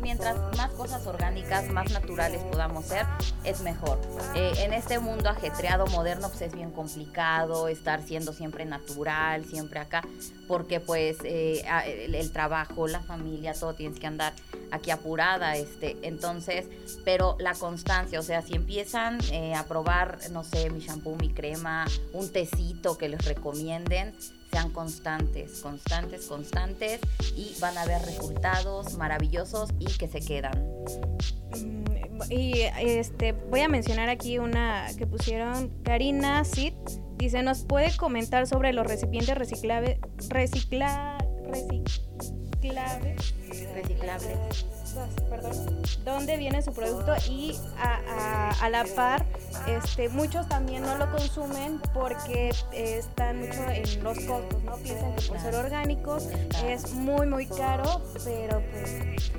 mientras 0.02 0.38
más 0.58 0.72
cosas 0.72 1.06
orgánicas, 1.08 1.68
más 1.70 1.92
naturales 1.92 2.42
podamos 2.52 2.86
ser, 2.86 3.06
es 3.44 3.62
mejor. 3.62 4.00
Eh, 4.36 4.52
en 4.60 4.74
este 4.74 5.00
mundo 5.00 5.30
ajetreado, 5.30 5.86
moderno, 5.88 6.30
pues 6.30 6.42
es 6.42 6.54
bien 6.54 6.72
complicado 6.72 7.68
estar 7.68 8.02
siendo 8.04 8.34
siempre 8.34 8.66
natural, 8.66 9.46
siempre 9.46 9.80
acá, 9.80 10.04
porque 10.48 10.80
pues 10.80 11.18
eh, 11.24 11.64
el, 11.86 12.16
el 12.16 12.32
trabajo, 12.32 12.88
la 12.88 13.00
familia, 13.02 13.54
todo 13.54 13.74
tienes 13.74 14.00
que 14.00 14.08
andar 14.08 14.34
aquí 14.72 14.92
apurada, 14.92 15.56
este, 15.56 15.98
entonces, 16.04 16.66
pero 17.06 17.36
la 17.40 17.54
constancia, 17.54 18.20
o 18.20 18.24
sea, 18.24 18.42
si 18.42 18.56
empiezan 18.56 19.20
eh, 19.32 19.56
a 19.56 19.66
probar, 19.66 20.20
no 20.32 20.44
sé, 20.44 20.70
mi 20.70 20.80
shampoo, 20.80 21.16
mi 21.16 21.30
crema, 21.30 21.86
un 22.14 22.30
tecito 22.30 22.98
que 22.98 23.10
les 23.10 23.26
recomienden, 23.26 24.16
sean 24.52 24.72
constantes, 24.72 25.60
constantes, 25.62 26.26
constantes 26.26 27.00
y 27.36 27.56
van 27.60 27.78
a 27.78 27.86
ver 27.86 28.02
resultados 28.02 28.98
maravillosos 28.98 29.70
y 29.80 29.86
que 29.86 30.08
se 30.08 30.20
quedan. 30.20 30.54
Mm, 31.56 32.32
Y 32.32 32.62
este 32.80 33.34
voy 33.34 33.62
a 33.62 33.70
mencionar 33.70 34.10
aquí 34.10 34.40
una 34.40 34.88
que 34.98 35.06
pusieron 35.06 35.70
Karina 35.84 36.44
Sid. 36.44 36.74
Dice, 37.18 37.44
¿nos 37.44 37.64
puede 37.66 37.96
comentar 37.98 38.48
sobre 38.48 38.74
los 38.74 38.88
recipientes 38.88 39.38
reciclables? 39.38 40.00
Recicla, 40.30 41.18
reciclables. 42.62 43.34
Reciclables. 43.74 44.66
perdón, 45.30 45.82
dónde 46.04 46.38
viene 46.38 46.62
su 46.62 46.74
producto 46.74 47.14
y 47.30 47.58
a, 47.78 48.00
a- 48.10 48.66
a 48.66 48.70
la 48.70 48.84
par, 48.96 49.26
este, 49.68 50.10
muchos 50.10 50.48
también 50.50 50.82
no 50.84 50.98
lo 50.98 51.10
consumen 51.12 51.80
porque 51.94 52.50
eh, 52.72 52.98
están 53.00 53.40
mucho 53.40 53.64
en 53.70 54.04
los 54.04 54.20
costos, 54.20 54.64
¿no? 54.64 54.76
Piensan 54.78 55.16
que 55.16 55.22
por 55.28 55.40
ser 55.40 55.56
orgánicos 55.56 56.28
es 56.66 56.92
muy, 56.94 57.28
muy 57.28 57.46
caro, 57.46 58.02
pero 58.26 58.62
pues 58.72 59.32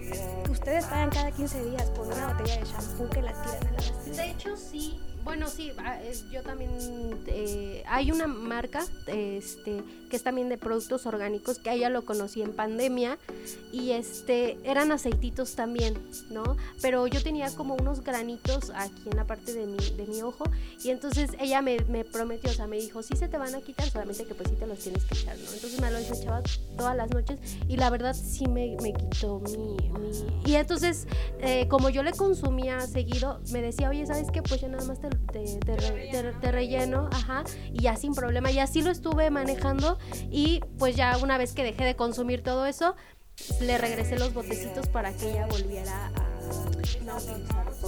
ustedes 0.51 0.85
pagan 0.87 1.11
cada 1.11 1.31
15 1.33 1.65
días 1.71 1.85
por 1.91 2.07
una 2.07 2.33
botella 2.33 2.57
de 2.61 2.65
shampoo 2.65 3.11
que 3.11 3.23
la 3.23 3.33
tiran 3.43 3.67
a 3.67 3.71
la 3.73 3.77
basura. 3.77 4.17
De 4.17 4.31
hecho, 4.31 4.57
sí, 4.57 5.01
bueno, 5.25 5.49
sí, 5.49 5.73
ah, 5.79 5.99
yo 6.31 6.43
también 6.43 6.71
eh, 7.27 7.83
hay 7.87 8.11
una 8.11 8.27
marca 8.27 8.85
este 9.07 9.83
que 10.11 10.17
es 10.17 10.23
también 10.25 10.49
de 10.49 10.59
productos 10.59 11.07
orgánicos 11.07 11.59
que 11.59 11.73
ella 11.73 11.89
lo 11.89 12.05
conocí 12.05 12.43
en 12.43 12.53
pandemia 12.53 13.17
y 13.71 13.93
este 13.93 14.59
eran 14.65 14.91
aceititos 14.91 15.55
también, 15.55 15.95
¿no? 16.31 16.57
Pero 16.83 17.07
yo 17.07 17.23
tenía 17.23 17.49
como 17.55 17.75
unos 17.75 18.03
granitos 18.03 18.71
aquí 18.75 19.03
en 19.11 19.17
la 19.17 19.25
parte 19.25 19.53
de 19.53 19.67
mi, 19.67 19.77
de 19.77 20.07
mi 20.07 20.23
ojo 20.23 20.45
y 20.83 20.91
entonces 20.91 21.31
ella 21.39 21.63
me, 21.63 21.79
me 21.89 22.05
prometió, 22.05 22.51
o 22.51 22.55
sea, 22.55 22.67
me 22.67 22.79
dijo, 22.79 23.03
sí 23.03 23.17
se 23.17 23.29
te 23.29 23.39
van 23.39 23.55
a 23.55 23.61
quitar, 23.61 23.89
solamente 23.89 24.25
que 24.25 24.35
pues 24.35 24.49
sí 24.49 24.57
te 24.57 24.67
los 24.67 24.79
tienes 24.81 25.05
que 25.05 25.15
echar, 25.15 25.39
¿no? 25.39 25.53
Entonces 25.53 25.81
me 25.81 25.91
los 25.91 26.11
echaba 26.11 26.43
todas 26.81 26.97
las 26.97 27.11
noches 27.11 27.39
y 27.69 27.77
la 27.77 27.91
verdad 27.91 28.15
sí 28.15 28.47
me, 28.47 28.75
me 28.83 28.95
quitó 28.95 29.41
mi, 29.41 29.77
Y 30.47 30.55
entonces, 30.55 31.07
eh, 31.41 31.69
como 31.69 31.91
yo 31.91 32.03
le 32.03 32.13
consumía 32.13 32.81
seguido, 32.81 33.41
me 33.53 33.61
decía, 33.61 33.91
oye, 33.91 34.07
¿sabes 34.07 34.29
qué? 34.33 34.43
Pues 34.43 34.63
ya 34.63 34.69
nada 34.69 34.85
más 34.87 34.99
te, 34.99 36.51
relleno, 36.51 37.11
ajá, 37.13 37.45
y 37.71 37.83
ya 37.83 37.97
sin 37.97 38.15
problema. 38.15 38.51
Y 38.51 38.61
así 38.61 38.81
lo 38.81 38.91
estuve 38.91 39.31
manejando 39.31 39.99
y 40.31 40.61
pues 40.79 40.97
ya 40.97 41.19
una 41.19 41.37
vez 41.37 41.53
que 41.53 41.63
dejé 41.65 41.85
de 41.85 41.97
consumir 41.97 42.43
todo 42.43 42.65
eso, 42.65 42.97
le 43.61 43.77
regresé 43.77 44.19
los 44.19 44.33
botecitos 44.33 44.89
para 44.89 45.13
que 45.13 45.31
ella 45.31 45.47
volviera 45.49 46.07
a 46.07 46.31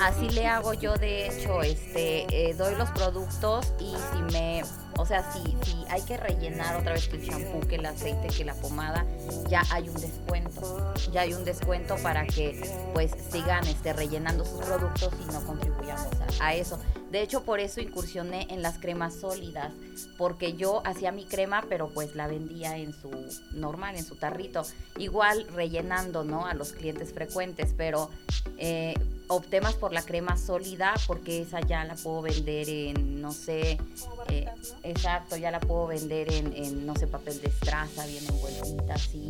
Así 0.02 0.28
le 0.30 0.46
hago 0.46 0.74
yo, 0.74 0.94
de 0.96 1.28
hecho, 1.28 1.62
este, 1.62 2.50
eh, 2.50 2.54
doy 2.54 2.74
los 2.76 2.90
productos 2.90 3.72
y 3.78 3.94
si 3.94 4.22
me, 4.32 4.62
o 4.98 5.06
sea, 5.06 5.32
si, 5.32 5.56
si 5.64 5.84
hay 5.88 6.02
que 6.02 6.16
rellenar 6.16 6.76
otra 6.76 6.92
vez 6.92 7.08
que 7.08 7.16
el 7.16 7.28
champú, 7.28 7.60
que 7.66 7.76
el 7.76 7.86
aceite, 7.86 8.28
que 8.28 8.44
la 8.44 8.54
pomada, 8.54 9.04
ya 9.48 9.62
hay 9.70 9.88
un 9.88 9.94
descuento, 9.94 10.94
ya 11.12 11.22
hay 11.22 11.34
un 11.34 11.44
descuento 11.44 11.96
para 12.02 12.26
que 12.26 12.60
pues 12.94 13.12
sigan 13.30 13.66
este, 13.66 13.92
rellenando 13.92 14.44
sus 14.44 14.64
productos 14.64 15.10
y 15.22 15.32
no 15.32 15.44
contribuyamos 15.44 16.08
a 16.40 16.54
eso. 16.54 16.78
De 17.12 17.20
hecho, 17.20 17.42
por 17.42 17.60
eso 17.60 17.82
incursioné 17.82 18.46
en 18.48 18.62
las 18.62 18.78
cremas 18.78 19.12
sólidas, 19.14 19.70
porque 20.16 20.54
yo 20.54 20.80
hacía 20.86 21.12
mi 21.12 21.26
crema, 21.26 21.62
pero 21.68 21.90
pues 21.90 22.14
la 22.14 22.26
vendía 22.26 22.78
en 22.78 22.94
su 22.94 23.10
normal, 23.52 23.96
en 23.96 24.04
su 24.06 24.16
tarrito, 24.16 24.62
igual 24.96 25.46
rellenando, 25.54 26.24
¿no? 26.24 26.46
A 26.46 26.54
los 26.54 26.72
clientes 26.72 27.12
frecuentes, 27.12 27.74
pero 27.76 28.08
eh, 28.56 28.94
opté 29.28 29.60
más 29.60 29.74
por 29.74 29.92
la 29.92 30.00
crema 30.00 30.38
sólida 30.38 30.94
porque 31.06 31.42
esa 31.42 31.60
ya 31.60 31.84
la 31.84 31.96
puedo 31.96 32.22
vender 32.22 32.70
en, 32.70 33.20
no 33.20 33.32
sé, 33.32 33.78
eh, 34.30 34.48
exacto, 34.82 35.36
ya 35.36 35.50
la 35.50 35.60
puedo 35.60 35.88
vender 35.88 36.32
en, 36.32 36.56
en, 36.56 36.86
no 36.86 36.96
sé, 36.96 37.08
papel 37.08 37.38
de 37.42 37.48
estraza, 37.48 38.06
bien 38.06 38.24
envueltita, 38.26 38.94
así 38.94 39.28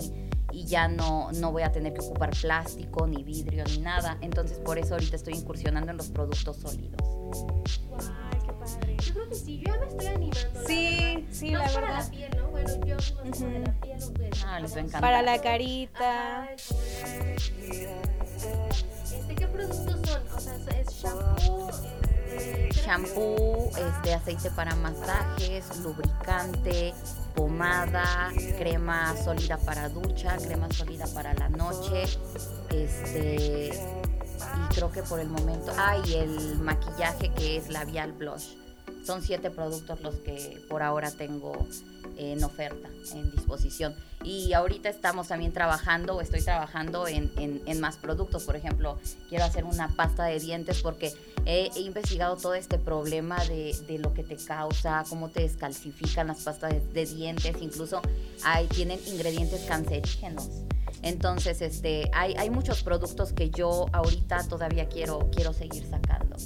y 0.53 0.65
ya 0.67 0.89
no, 0.89 1.31
no 1.33 1.53
voy 1.53 1.63
a 1.63 1.73
tener 1.73 1.95
que 1.95 2.01
ocupar 2.01 2.31
plástico, 2.31 3.07
ni 3.07 3.23
vidrio, 3.23 3.65
ni 3.65 3.79
nada. 3.79 4.19
Entonces 4.21 4.59
por 4.59 4.79
eso 4.79 4.95
ahorita 4.95 5.17
estoy 5.17 5.35
incursionando 5.35 5.91
en 5.91 5.97
los 5.97 6.09
productos 6.09 6.57
sólidos. 6.57 7.01
Ay, 7.99 8.39
qué 8.47 8.53
padre. 8.53 8.97
Yo 9.05 9.15
creo 9.15 9.29
que 9.29 9.35
sí, 9.35 9.59
yo 9.59 9.65
ya 9.73 9.79
me 9.81 9.87
estoy 9.87 10.07
animando. 10.07 10.61
Sí, 10.67 11.27
sí, 11.31 11.51
la 11.51 11.61
verdad. 11.61 11.75
Para 11.75 12.03
la 12.03 12.11
piel, 12.11 12.31
¿no? 12.37 12.49
Bueno, 12.51 12.87
yo 12.87 12.97
no 12.97 13.31
uh 13.31 13.33
de 13.33 13.59
la 13.61 13.73
piel, 13.81 13.99
pues, 14.15 14.45
Ah, 14.47 14.61
les 14.61 14.73
va 14.73 14.77
a 14.77 14.81
encantar. 14.81 15.01
Para 15.01 15.23
la 15.23 15.41
carita. 15.41 16.49
este, 16.53 17.89
¿qué 19.35 19.47
productos 19.49 20.09
son? 20.09 20.23
O 20.37 20.41
sea, 20.41 20.57
es 20.79 20.89
shampoo, 20.89 21.71
shampoo, 22.85 23.71
este 23.77 24.15
aceite 24.15 24.51
para 24.51 24.75
masajes, 24.77 25.77
lubricante, 25.79 26.93
pomada, 27.35 28.31
crema 28.59 29.15
sólida 29.17 29.59
para 29.59 29.89
ducha, 29.89 30.37
crema 30.37 30.69
sólida 30.73 31.07
para 31.15 31.35
la 31.35 31.49
noche, 31.49 32.05
este 32.71 33.71
y 34.55 34.75
creo 34.75 34.91
que 34.91 35.03
por 35.03 35.21
el 35.21 35.29
momento, 35.29 35.73
ah, 35.77 35.97
y 36.05 36.15
el 36.15 36.59
maquillaje 36.59 37.31
que 37.35 37.57
es 37.57 37.69
labial 37.69 38.13
blush. 38.13 38.62
Son 39.05 39.23
siete 39.23 39.51
productos 39.51 40.01
los 40.01 40.15
que 40.17 40.61
por 40.69 40.83
ahora 40.83 41.11
tengo 41.11 41.67
en 42.17 42.43
oferta, 42.45 42.89
en 43.15 43.31
disposición. 43.31 43.95
Y 44.23 44.53
ahorita 44.53 44.89
estamos 44.89 45.29
también 45.29 45.53
trabajando, 45.53 46.21
estoy 46.21 46.43
trabajando 46.43 47.09
en, 47.09 47.33
en, 47.37 47.81
más 47.81 47.97
productos. 47.97 48.45
Por 48.45 48.55
ejemplo, 48.55 48.99
quiero 49.29 49.45
hacer 49.45 49.65
una 49.65 49.89
pasta 49.89 50.25
de 50.25 50.39
dientes 50.39 50.81
porque 50.83 51.13
he, 51.47 51.71
investigado 51.77 52.37
todo 52.37 52.55
este 52.55 52.79
problema 52.79 53.43
de, 53.47 53.77
de, 53.89 53.99
lo 53.99 54.15
que 54.15 54.23
te 54.23 54.37
causa, 54.37 55.05
cómo 55.09 55.31
te 55.31 55.41
descalcifican 55.41 56.29
las 56.29 56.43
pastas 56.43 56.73
de, 56.93 57.07
dientes, 57.07 57.57
incluso 57.61 58.01
hay, 58.45 58.67
tienen 58.69 59.01
ingredientes 59.07 59.63
cancerígenos. 59.63 60.49
Entonces, 61.03 61.61
este, 61.61 62.09
hay, 62.13 62.35
hay 62.39 62.51
muchos 62.51 62.83
productos 62.83 63.33
que 63.33 63.51
yo 63.51 63.87
ahorita 63.93 64.47
todavía 64.49 64.89
quiero, 64.89 65.31
quiero 65.31 65.53
seguir 65.53 65.85
sacando. 65.89 66.37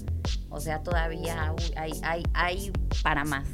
O 0.48 0.60
sea, 0.60 0.82
todavía 0.82 1.54
hay, 1.76 1.92
hay, 2.02 2.22
hay 2.32 2.72
para 3.02 3.24
más. 3.24 3.46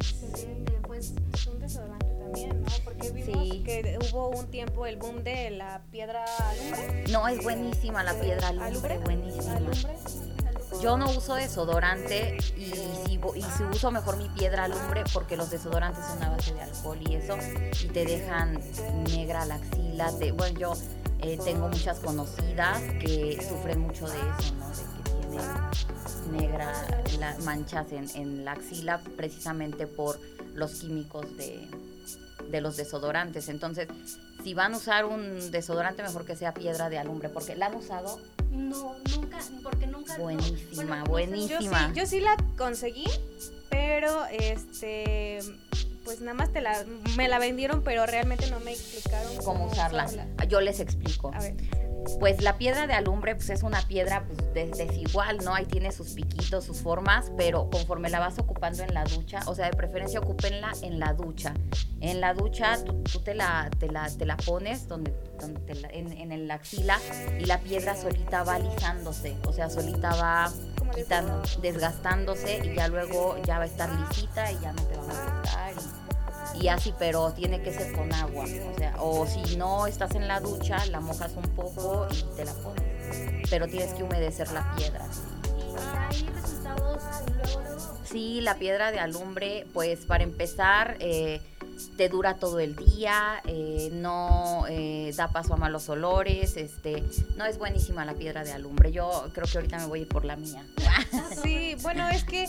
Excelente, 0.00 0.72
pues 0.86 1.14
un 1.46 1.58
desodorante 1.60 2.06
también, 2.18 2.62
¿no? 2.62 2.70
Porque 2.84 3.10
vimos 3.10 3.64
que 3.64 3.98
hubo 4.10 4.30
un 4.30 4.46
tiempo 4.50 4.86
el 4.86 4.96
boom 4.96 5.22
de 5.22 5.50
la 5.50 5.82
piedra 5.90 6.24
alumbre. 6.38 7.04
No, 7.10 7.28
es 7.28 7.42
buenísima 7.42 8.02
la 8.02 8.14
piedra 8.14 8.48
alumbre, 8.48 8.98
buenísima. 8.98 9.56
¿Alumbre? 9.56 9.96
Yo 10.80 10.96
no 10.96 11.10
uso 11.10 11.34
desodorante 11.34 12.36
y 12.56 12.72
si, 13.06 13.20
y 13.34 13.42
si 13.42 13.62
uso 13.64 13.90
mejor 13.90 14.16
mi 14.16 14.28
piedra 14.28 14.64
alumbre 14.64 15.04
porque 15.12 15.36
los 15.36 15.50
desodorantes 15.50 16.04
son 16.04 16.22
a 16.22 16.30
base 16.30 16.54
de 16.54 16.62
alcohol 16.62 16.98
y 17.00 17.14
eso 17.14 17.36
y 17.84 17.88
te 17.88 18.04
dejan 18.04 18.58
negra 19.04 19.44
la 19.44 19.56
axila. 19.56 20.10
bueno, 20.34 20.58
yo 20.58 20.72
eh, 21.20 21.38
tengo 21.44 21.68
muchas 21.68 22.00
conocidas 22.00 22.80
que 23.00 23.38
sufren 23.48 23.80
mucho 23.80 24.08
de 24.08 24.18
eso, 24.18 24.54
¿no? 24.54 24.68
De 24.70 24.82
que 24.82 25.10
tienen 25.10 26.40
negra 26.40 26.72
manchas 27.44 27.92
en, 27.92 28.08
en 28.14 28.44
la 28.44 28.52
axila 28.52 29.00
precisamente 29.16 29.86
por 29.86 30.18
los 30.54 30.72
químicos 30.80 31.36
de, 31.36 31.68
de 32.50 32.60
los 32.60 32.76
desodorantes. 32.76 33.48
Entonces, 33.48 33.88
si 34.42 34.54
van 34.54 34.74
a 34.74 34.76
usar 34.76 35.04
un 35.04 35.50
desodorante, 35.50 36.02
mejor 36.02 36.24
que 36.24 36.36
sea 36.36 36.54
piedra 36.54 36.88
de 36.88 36.98
alumbre, 36.98 37.28
porque 37.28 37.56
la 37.56 37.66
han 37.66 37.76
usado. 37.76 38.18
No, 38.52 38.96
nunca, 39.16 39.38
porque 39.62 39.86
nunca. 39.86 40.16
Buenísima, 40.18 41.04
buenísima. 41.04 41.92
Yo 41.94 42.06
sí, 42.06 42.20
la 42.20 42.36
conseguí, 42.56 43.06
pero 43.70 44.26
este 44.26 45.38
pues 46.04 46.20
nada 46.20 46.34
más 46.34 46.52
te 46.52 46.60
la, 46.60 46.84
me 47.16 47.28
la 47.28 47.38
vendieron, 47.38 47.82
pero 47.82 48.06
realmente 48.06 48.50
no 48.50 48.58
me 48.60 48.72
explicaron 48.72 49.36
cómo, 49.44 49.66
usarla. 49.66 50.08
Yo 50.48 50.60
les 50.60 50.80
explico. 50.80 51.32
A 51.32 51.40
ver 51.40 51.81
pues 52.18 52.42
la 52.42 52.58
piedra 52.58 52.86
de 52.86 52.94
alumbre 52.94 53.34
pues 53.34 53.50
es 53.50 53.62
una 53.62 53.80
piedra 53.82 54.24
pues, 54.26 54.76
desigual, 54.76 55.38
¿no? 55.44 55.54
Ahí 55.54 55.66
tiene 55.66 55.92
sus 55.92 56.10
piquitos, 56.10 56.64
sus 56.64 56.78
formas, 56.78 57.32
pero 57.36 57.68
conforme 57.70 58.10
la 58.10 58.20
vas 58.20 58.38
ocupando 58.38 58.82
en 58.82 58.94
la 58.94 59.04
ducha, 59.04 59.40
o 59.46 59.54
sea, 59.54 59.66
de 59.66 59.76
preferencia 59.76 60.20
ocúpenla 60.20 60.72
en 60.82 60.98
la 60.98 61.12
ducha. 61.14 61.54
En 62.00 62.20
la 62.20 62.34
ducha 62.34 62.82
tú, 62.84 63.20
te, 63.20 63.34
la, 63.34 63.70
te, 63.78 63.88
la, 63.88 64.08
te 64.10 64.26
la 64.26 64.36
pones 64.36 64.88
donde, 64.88 65.14
en, 65.92 66.12
en, 66.12 66.32
el 66.32 66.50
axila 66.50 66.98
y 67.38 67.44
la 67.44 67.58
piedra 67.58 67.96
solita 67.96 68.42
va 68.42 68.54
alisándose, 68.54 69.36
o 69.46 69.52
sea, 69.52 69.70
solita 69.70 70.14
va 70.16 70.52
quitando, 70.94 71.42
desgastándose 71.60 72.60
y 72.64 72.76
ya 72.76 72.88
luego 72.88 73.36
ya 73.44 73.58
va 73.58 73.64
a 73.64 73.66
estar 73.66 73.90
lisita 73.90 74.50
y 74.50 74.58
ya 74.60 74.72
no 74.72 74.82
te 74.82 74.96
va 74.96 75.02
a 75.02 75.06
molestar. 75.06 75.72
Y, 75.72 76.01
y 76.60 76.68
así, 76.68 76.94
pero 76.98 77.32
tiene 77.32 77.62
que 77.62 77.72
ser 77.72 77.92
con 77.92 78.12
agua. 78.12 78.44
O 78.44 78.78
sea, 78.78 78.94
o 78.98 79.26
si 79.26 79.56
no 79.56 79.86
estás 79.86 80.14
en 80.14 80.28
la 80.28 80.40
ducha, 80.40 80.84
la 80.86 81.00
mojas 81.00 81.32
un 81.36 81.48
poco 81.54 82.06
y 82.10 82.36
te 82.36 82.44
la 82.44 82.54
pones. 82.54 82.82
Pero 83.50 83.66
tienes 83.66 83.92
que 83.94 84.02
humedecer 84.02 84.50
la 84.52 84.74
piedra. 84.76 85.06
Sí, 88.04 88.40
la 88.42 88.56
piedra 88.56 88.92
de 88.92 88.98
alumbre, 88.98 89.66
pues 89.72 90.00
para 90.04 90.22
empezar, 90.22 90.96
eh, 91.00 91.40
te 91.96 92.10
dura 92.10 92.34
todo 92.34 92.60
el 92.60 92.76
día, 92.76 93.40
eh, 93.46 93.88
no 93.92 94.66
eh, 94.68 95.12
da 95.16 95.28
paso 95.28 95.54
a 95.54 95.56
malos 95.56 95.88
olores, 95.88 96.58
este, 96.58 97.02
no 97.36 97.46
es 97.46 97.56
buenísima 97.58 98.04
la 98.04 98.14
piedra 98.14 98.44
de 98.44 98.52
alumbre. 98.52 98.92
Yo 98.92 99.30
creo 99.32 99.46
que 99.46 99.58
ahorita 99.58 99.78
me 99.78 99.86
voy 99.86 100.00
a 100.00 100.02
ir 100.02 100.08
por 100.08 100.26
la 100.26 100.36
mía. 100.36 100.66
Sí, 101.42 101.74
bueno, 101.80 102.06
es 102.08 102.24
que 102.24 102.48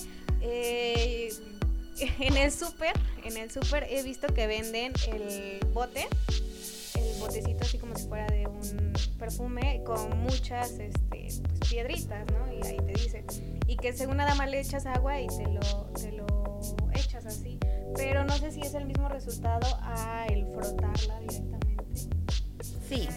en 2.20 2.38
el 2.38 2.52
súper, 2.52 2.94
en 3.24 3.38
el 3.38 3.52
súper 3.52 3.88
he 3.90 4.04
visto 4.04 4.28
que 4.28 4.48
venden 4.48 4.94
el 5.08 5.60
bote, 5.74 6.08
el 6.96 7.20
botecito 7.20 7.64
así 7.64 7.78
como 7.78 7.96
si 7.96 8.08
fuera 8.08 8.26
de 8.28 8.48
un 8.48 8.94
perfume 9.20 9.82
con 9.86 10.20
muchas 10.20 10.72
este, 10.72 11.00
pues, 11.10 11.42
piedritas, 11.70 12.26
¿no? 12.32 12.52
Y 12.52 12.66
ahí 12.66 12.78
te 12.78 12.94
dice. 12.94 13.26
Y 13.68 13.78
que 13.78 13.94
según 13.94 14.18
nada 14.18 14.36
más 14.36 14.50
le 14.50 14.60
echas 14.60 14.86
agua 14.86 15.20
y 15.22 15.28
te 15.28 15.48
lo, 15.48 15.62
te 15.94 16.12
lo 16.12 16.26
echas 16.94 17.26
así. 17.26 17.58
Pero 17.96 18.24
no 18.24 18.36
sé 18.38 18.52
si 18.52 18.62
es 18.62 18.74
el 18.74 18.86
mismo 18.86 19.08
resultado 19.08 19.68
a 19.82 20.26
el 20.28 20.46
frotarla 20.48 21.20
directamente. 21.20 21.64
Sí, 22.88 23.08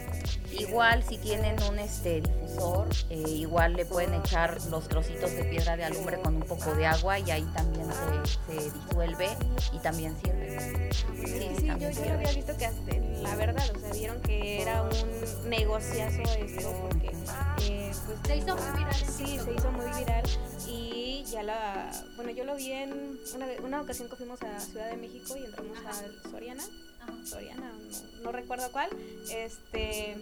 igual 0.53 1.03
si 1.03 1.19
tienen 1.19 1.57
un 1.65 1.79
este 1.79 2.21
difusor, 2.21 2.89
eh, 3.11 3.23
igual 3.29 3.75
le 3.75 3.85
pueden 3.85 4.15
echar 4.15 4.59
los 4.71 4.89
trocitos 4.89 5.33
de 5.33 5.45
piedra 5.45 5.77
de 5.77 5.85
alumbre 5.85 6.21
con 6.21 6.37
un 6.37 6.43
poco 6.43 6.75
de 6.75 6.87
agua 6.87 7.19
y 7.19 7.31
ahí 7.31 7.45
también 7.55 7.87
se, 8.47 8.71
disuelve 8.71 9.29
y 9.73 9.79
también 9.79 10.17
sirve. 10.23 10.91
Sí, 11.25 11.49
sí, 11.59 11.67
yo, 11.67 11.91
yo 11.91 12.13
había 12.13 12.33
visto 12.33 12.57
que 12.57 12.67
hasta, 12.67 12.95
la 12.95 13.35
verdad, 13.37 13.65
o 13.75 13.79
sea, 13.79 13.91
vieron 13.93 14.21
que 14.23 14.63
era 14.63 14.83
un 14.83 15.51
negociazo 15.51 16.23
esto 16.23 16.89
porque 16.89 17.09
eh, 17.63 17.93
pues, 18.07 18.19
se 18.27 18.37
hizo 18.37 18.57
muy 18.57 18.79
viral. 18.79 18.95
Sí, 18.95 19.39
se 19.39 19.53
hizo 19.53 19.73
muy 19.73 19.99
viral 19.99 20.25
y 20.69 21.25
ya 21.25 21.43
la, 21.43 21.91
bueno, 22.15 22.31
yo 22.31 22.45
lo 22.45 22.55
vi 22.57 22.73
en 22.73 23.19
una, 23.35 23.47
una 23.65 23.81
ocasión 23.81 24.09
que 24.09 24.17
fuimos 24.17 24.41
a 24.43 24.61
Ciudad 24.61 24.91
de 24.91 24.97
México 24.97 25.37
y 25.37 25.45
entramos 25.45 25.79
a 25.85 26.31
Soriana, 26.31 26.65
Soriana, 27.25 27.73
no, 27.73 28.23
no, 28.23 28.33
recuerdo 28.33 28.71
cuál, 28.73 28.89
este, 29.31 30.17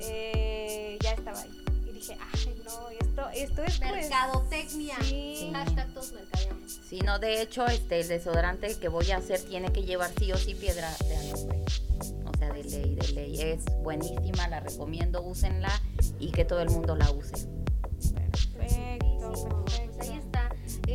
eh, 0.00 0.98
ya 1.00 1.12
estaba 1.12 1.40
ahí. 1.40 1.64
Y 1.88 1.92
dije, 1.92 2.16
ay, 2.32 2.62
no, 2.64 2.88
esto, 2.90 3.28
esto 3.30 3.64
es 3.64 3.78
pues, 3.78 3.80
mercadotecnia. 3.80 4.96
sí. 5.02 5.50
Hashtag 5.52 5.92
todos 5.94 6.12
mercadeamos. 6.12 6.80
Sí, 6.88 7.00
no, 7.00 7.18
de 7.18 7.42
hecho, 7.42 7.66
este, 7.66 8.00
el 8.00 8.08
desodorante 8.08 8.74
que 8.78 8.88
voy 8.88 9.10
a 9.10 9.18
hacer 9.18 9.40
tiene 9.42 9.72
que 9.72 9.82
llevar 9.82 10.10
sí 10.18 10.32
o 10.32 10.36
sí 10.36 10.54
piedra 10.54 10.90
de 11.04 11.16
azufre. 11.16 11.62
O 12.26 12.38
sea, 12.38 12.52
de 12.52 12.64
ley, 12.64 12.94
de 12.94 13.08
ley. 13.12 13.40
Es 13.40 13.64
buenísima, 13.82 14.48
la 14.48 14.60
recomiendo, 14.60 15.22
úsenla 15.22 15.70
y 16.18 16.32
que 16.32 16.44
todo 16.44 16.60
el 16.60 16.70
mundo 16.70 16.96
la 16.96 17.10
use. 17.10 17.61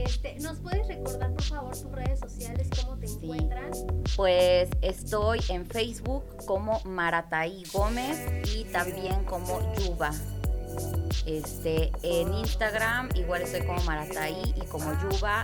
Este, 0.06 0.36
¿Nos 0.39 0.58
puedes 0.60 0.88
recordar, 0.88 1.32
por 1.34 1.43
favor, 1.43 1.72
tus 1.78 1.91
redes 1.91 2.20
sociales, 2.20 2.68
cómo 2.82 2.98
te 2.98 3.08
encuentran? 3.08 3.72
Pues 4.16 4.70
estoy 4.82 5.39
en 5.50 5.66
Facebook 5.66 6.24
como 6.45 6.80
Marataí 6.86 7.64
Gómez 7.74 8.18
y 8.56 8.64
también 8.66 9.24
como 9.26 9.60
Yuba. 9.76 10.12
Este, 11.26 11.91
en 12.04 12.34
Instagram 12.34 13.10
igual 13.16 13.41
estoy 13.41 13.62
como 13.66 13.82
Marataí 13.84 14.54
y 14.56 14.66
como 14.68 14.93
Yuba 15.02 15.43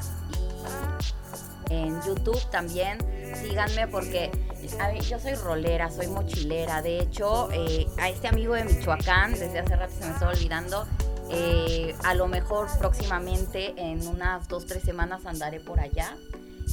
y 1.70 1.74
en 1.74 2.00
YouTube 2.04 2.40
también 2.52 3.00
síganme 3.42 3.88
porque 3.88 4.32
a 4.80 4.90
mí- 4.92 5.02
yo 5.02 5.20
soy 5.20 5.34
rolera, 5.36 5.90
soy 5.90 6.08
mochilera. 6.08 6.82
De 6.82 7.00
hecho, 7.00 7.50
eh, 7.52 7.88
a 7.98 8.10
este 8.10 8.28
amigo 8.28 8.54
de 8.54 8.64
Michoacán, 8.66 9.32
desde 9.32 9.60
hace 9.60 9.76
rato 9.76 9.94
se 10.00 10.06
me 10.06 10.12
estaba 10.14 10.32
olvidando, 10.32 10.86
eh, 11.30 11.96
a 12.04 12.14
lo 12.14 12.28
mejor 12.28 12.68
próximamente 12.80 13.74
en 13.78 14.06
unas 14.08 14.48
dos, 14.48 14.66
tres 14.66 14.84
semanas 14.84 15.26
andaré 15.26 15.60
por 15.60 15.80
allá. 15.80 16.16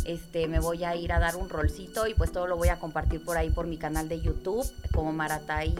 Este, 0.04 0.48
me 0.48 0.60
voy 0.60 0.84
a 0.84 0.96
ir 0.96 1.12
a 1.12 1.18
dar 1.18 1.36
un 1.36 1.48
rolcito 1.48 2.06
y 2.06 2.14
pues 2.14 2.32
todo 2.32 2.46
lo 2.46 2.56
voy 2.56 2.68
a 2.68 2.78
compartir 2.78 3.22
por 3.24 3.36
ahí 3.36 3.50
por 3.50 3.66
mi 3.66 3.76
canal 3.76 4.08
de 4.08 4.20
YouTube 4.20 4.64
como 4.94 5.12
Marataí, 5.12 5.74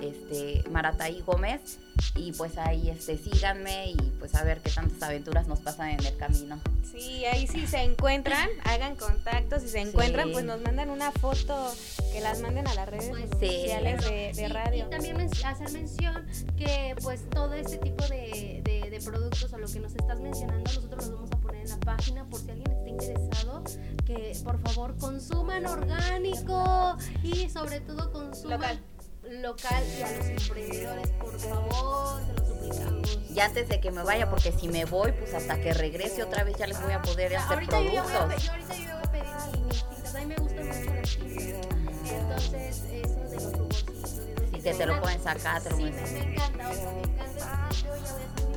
este, 0.00 0.62
Marataí 0.70 1.20
Gómez 1.22 1.78
y 2.14 2.32
pues 2.32 2.58
ahí 2.58 2.90
este, 2.90 3.16
síganme 3.18 3.90
y 3.90 3.96
pues 4.18 4.34
a 4.34 4.44
ver 4.44 4.60
qué 4.60 4.70
tantas 4.70 5.02
aventuras 5.02 5.46
nos 5.46 5.60
pasan 5.60 5.90
en 5.90 6.04
el 6.04 6.16
camino. 6.16 6.60
Sí, 6.90 7.24
ahí 7.24 7.46
sí 7.46 7.66
se 7.66 7.78
encuentran, 7.82 8.48
hagan 8.64 8.96
contacto, 8.96 9.58
si 9.60 9.68
se 9.68 9.80
encuentran, 9.80 10.26
Sí. 10.28 10.32
pues 10.34 10.44
nos 10.44 10.60
mandan 10.60 10.90
una 10.90 11.10
foto, 11.12 11.72
que 12.12 12.20
las 12.20 12.40
manden 12.40 12.66
a 12.68 12.74
las 12.74 12.88
redes 12.88 13.08
Pues, 13.08 13.24
sí. 13.40 13.46
sociales 13.62 14.04
de, 14.04 14.32
de 14.34 14.48
radio. 14.48 14.86
Y, 14.86 14.90
también 14.90 15.16
men- 15.16 15.30
hacer 15.46 15.70
mención 15.72 16.26
que 16.56 16.94
pues 17.02 17.28
todo 17.30 17.54
este 17.54 17.78
tipo 17.78 18.06
de, 18.08 18.60
de- 18.64 18.90
de 18.90 19.00
productos 19.00 19.52
o 19.52 19.58
lo 19.58 19.66
que 19.66 19.80
nos 19.80 19.94
estás 19.94 20.20
mencionando 20.20 20.64
nosotros 20.70 21.06
los 21.06 21.14
vamos 21.14 21.32
a 21.32 21.36
poner 21.38 21.62
en 21.62 21.70
la 21.70 21.78
página 21.80 22.24
por 22.28 22.40
si 22.40 22.50
alguien 22.50 22.71
interesado 22.92 23.64
que 24.06 24.36
por 24.44 24.58
favor 24.60 24.96
consuman 24.96 25.66
orgánico 25.66 26.96
y 27.22 27.48
sobre 27.50 27.80
todo 27.80 28.12
consuman 28.12 28.60
Local. 28.60 29.42
local 29.42 29.84
y 29.98 30.02
a 30.02 30.10
los 30.16 30.26
emprendedores 30.26 31.08
por 31.10 31.38
favor 31.38 32.20
se 32.26 32.32
los 32.34 32.48
suplicamos 32.48 33.18
Y 33.30 33.40
antes 33.40 33.68
de 33.68 33.80
que 33.80 33.90
me 33.90 34.02
vaya, 34.02 34.28
porque 34.28 34.52
si 34.52 34.68
me 34.68 34.84
voy, 34.84 35.12
pues 35.12 35.32
hasta 35.34 35.58
que 35.60 35.72
regrese 35.72 36.22
otra 36.22 36.44
vez 36.44 36.56
ya 36.58 36.66
les 36.66 36.80
voy 36.82 36.92
a 36.92 37.00
poder 37.02 37.36
hacer 37.36 37.54
ahorita 37.54 37.80
yo, 37.80 37.92
ya 37.92 38.02
voy 38.02 38.12
a, 38.12 38.18
productos. 38.18 38.44
yo 38.44 38.52
ahorita 38.52 38.74
yo 38.76 38.92
voy 38.92 39.02
a 39.02 39.12
pedir 39.12 39.24
mi- 39.52 39.64
mis 39.68 39.84
tintas 39.88 40.14
a 40.14 40.18
mí 40.20 40.26
me 40.26 40.36
gustan 40.36 40.66
mucho 40.66 40.94
las 40.94 41.16
tintas 41.16 41.66
entonces 42.12 42.82
eso 42.92 43.20
de 43.30 43.36
los 43.36 43.52
de 43.52 44.46
Sí, 44.52 44.68
que 44.68 44.74
te 44.74 44.86
lo 44.86 45.00
pueden 45.00 45.20
sacar, 45.22 45.60
te 45.62 45.70
lo 45.70 45.76
Sí, 45.76 45.82
pueden 45.82 46.04
me, 46.04 46.10
me 46.26 46.34
encanta, 46.34 46.70
o 46.70 46.74
sea, 46.74 46.92
me 46.92 47.00
encanta. 47.02 47.68
Yo 47.70 47.82
ya 47.82 47.90
voy 47.90 47.98
a 47.98 48.02
hacer 48.04 48.51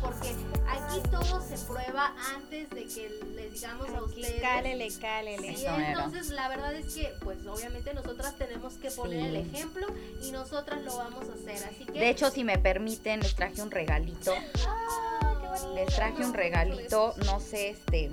porque 0.00 0.34
aquí 0.68 1.00
todo 1.10 1.40
se 1.40 1.56
prueba 1.66 2.14
antes 2.34 2.70
de 2.70 2.84
que 2.86 3.20
les 3.34 3.52
digamos 3.54 3.88
a 3.90 4.02
ustedes. 4.02 4.40
cálele, 4.40 4.88
cálele. 5.00 5.56
Sí, 5.56 5.66
mero. 5.68 6.00
entonces 6.00 6.28
la 6.30 6.48
verdad 6.48 6.74
es 6.74 6.94
que, 6.94 7.12
pues 7.20 7.38
obviamente 7.46 7.94
nosotras 7.94 8.34
tenemos 8.36 8.74
que 8.74 8.90
poner 8.90 9.20
Sí. 9.20 9.26
el 9.26 9.36
ejemplo 9.36 9.86
y 10.22 10.30
nosotras 10.32 10.82
lo 10.82 10.96
vamos 10.96 11.24
a 11.28 11.32
hacer. 11.32 11.68
Así 11.68 11.84
que. 11.84 11.92
De 11.98 12.10
hecho, 12.10 12.30
si 12.30 12.44
me 12.44 12.58
permiten, 12.58 13.20
les 13.20 13.34
traje 13.34 13.62
un 13.62 13.70
regalito. 13.70 14.32
¡Ah, 14.66 15.38
qué 15.40 15.46
bonito! 15.48 15.74
Les 15.74 15.94
traje 15.94 16.24
un 16.24 16.34
regalito, 16.34 17.14
no 17.24 17.40
sé 17.40 17.70
este 17.70 18.10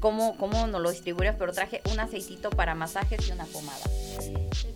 cómo, 0.00 0.36
cómo 0.38 0.66
nos 0.66 0.80
lo 0.80 0.90
distribuirás, 0.90 1.36
pero 1.38 1.52
traje 1.52 1.82
un 1.92 2.00
aceitito 2.00 2.50
para 2.50 2.74
masajes 2.74 3.28
y 3.28 3.32
una 3.32 3.44
pomada. 3.46 3.84
Excelente. 3.86 4.69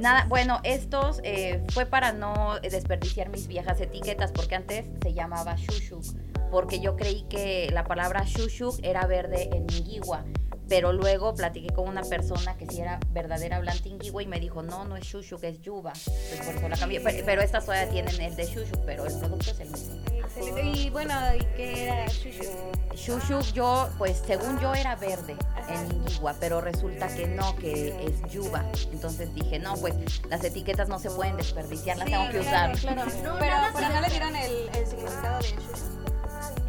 Nada, 0.00 0.24
bueno, 0.30 0.60
estos 0.64 1.20
eh, 1.24 1.62
fue 1.72 1.84
para 1.84 2.12
no 2.12 2.58
desperdiciar 2.60 3.28
mis 3.28 3.46
viejas 3.46 3.78
etiquetas, 3.82 4.32
porque 4.32 4.54
antes 4.54 4.86
se 5.02 5.12
llamaba 5.12 5.56
shushuk, 5.56 6.02
porque 6.50 6.80
yo 6.80 6.96
creí 6.96 7.24
que 7.24 7.68
la 7.70 7.84
palabra 7.84 8.24
shushuk 8.24 8.80
era 8.82 9.06
verde 9.06 9.50
en 9.52 9.66
Inguigua, 9.70 10.24
pero 10.70 10.94
luego 10.94 11.34
platiqué 11.34 11.74
con 11.74 11.86
una 11.86 12.02
persona 12.02 12.56
que 12.56 12.66
sí 12.66 12.80
era 12.80 12.98
verdadera 13.10 13.58
hablante 13.58 13.90
Inguigua 13.90 14.22
y 14.22 14.26
me 14.26 14.40
dijo, 14.40 14.62
no, 14.62 14.86
no 14.86 14.96
es 14.96 15.04
shushuk, 15.04 15.44
es 15.44 15.60
yuba, 15.60 15.92
pues 15.92 16.40
por 16.62 16.72
eso 16.72 16.86
la 16.86 16.86
pero, 16.86 17.24
pero 17.26 17.42
estas 17.42 17.66
todavía 17.66 17.90
tienen 17.90 18.18
el 18.22 18.34
de 18.34 18.46
shushuk, 18.46 18.80
pero 18.86 19.04
el 19.04 19.18
producto 19.18 19.50
es 19.50 19.60
el 19.60 19.70
mismo. 19.70 20.09
Excelente. 20.40 20.78
Y 20.78 20.90
bueno, 20.90 21.14
¿y 21.34 21.44
qué 21.56 21.84
era 21.84 22.06
Shushu? 22.06 22.70
Shushuk 22.94 23.52
yo, 23.52 23.88
pues 23.98 24.22
según 24.26 24.58
yo 24.60 24.74
era 24.74 24.96
verde 24.96 25.36
en 25.68 25.92
Inguigua, 25.96 26.34
pero 26.40 26.60
resulta 26.60 27.08
que 27.14 27.26
no, 27.28 27.54
que 27.56 27.88
es 28.04 28.32
yuba. 28.32 28.64
Entonces 28.92 29.32
dije, 29.34 29.58
no, 29.58 29.74
pues 29.74 29.94
las 30.28 30.42
etiquetas 30.44 30.88
no 30.88 30.98
se 30.98 31.10
pueden 31.10 31.36
desperdiciar, 31.36 31.96
las 31.98 32.06
Sí, 32.08 32.12
tengo 32.12 32.30
que 32.30 32.38
claro, 32.40 32.72
usar. 32.74 32.94
claro. 32.94 33.10
No, 33.22 33.36
pero, 33.38 33.54
pero 33.74 33.88
no 33.88 34.00
le 34.00 34.08
dieron 34.08 34.36
el, 34.36 34.68
el 34.74 34.86
significado 34.86 35.38
de 35.38 35.44
Shushu. 35.44 35.99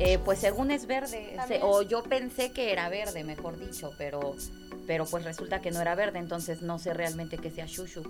Eh, 0.04 0.18
pues 0.18 0.40
según 0.40 0.72
es 0.72 0.88
verde, 0.88 1.30
se- 1.30 1.36
También. 1.36 1.62
o 1.64 1.84
yo 1.84 2.02
pensé 2.02 2.52
que 2.52 2.72
era 2.72 2.90
verde, 2.90 3.24
mejor 3.24 3.60
dicho, 3.60 3.94
pero, 4.00 4.36
pero 4.88 5.06
pues 5.06 5.24
resulta 5.24 5.62
que 5.62 5.70
no 5.70 5.80
era 5.80 5.94
verde, 5.94 6.18
entonces 6.18 6.64
no 6.64 6.80
sé 6.80 6.94
realmente 6.96 7.38
que 7.38 7.52
sea 7.52 7.66
shushu. 7.68 8.02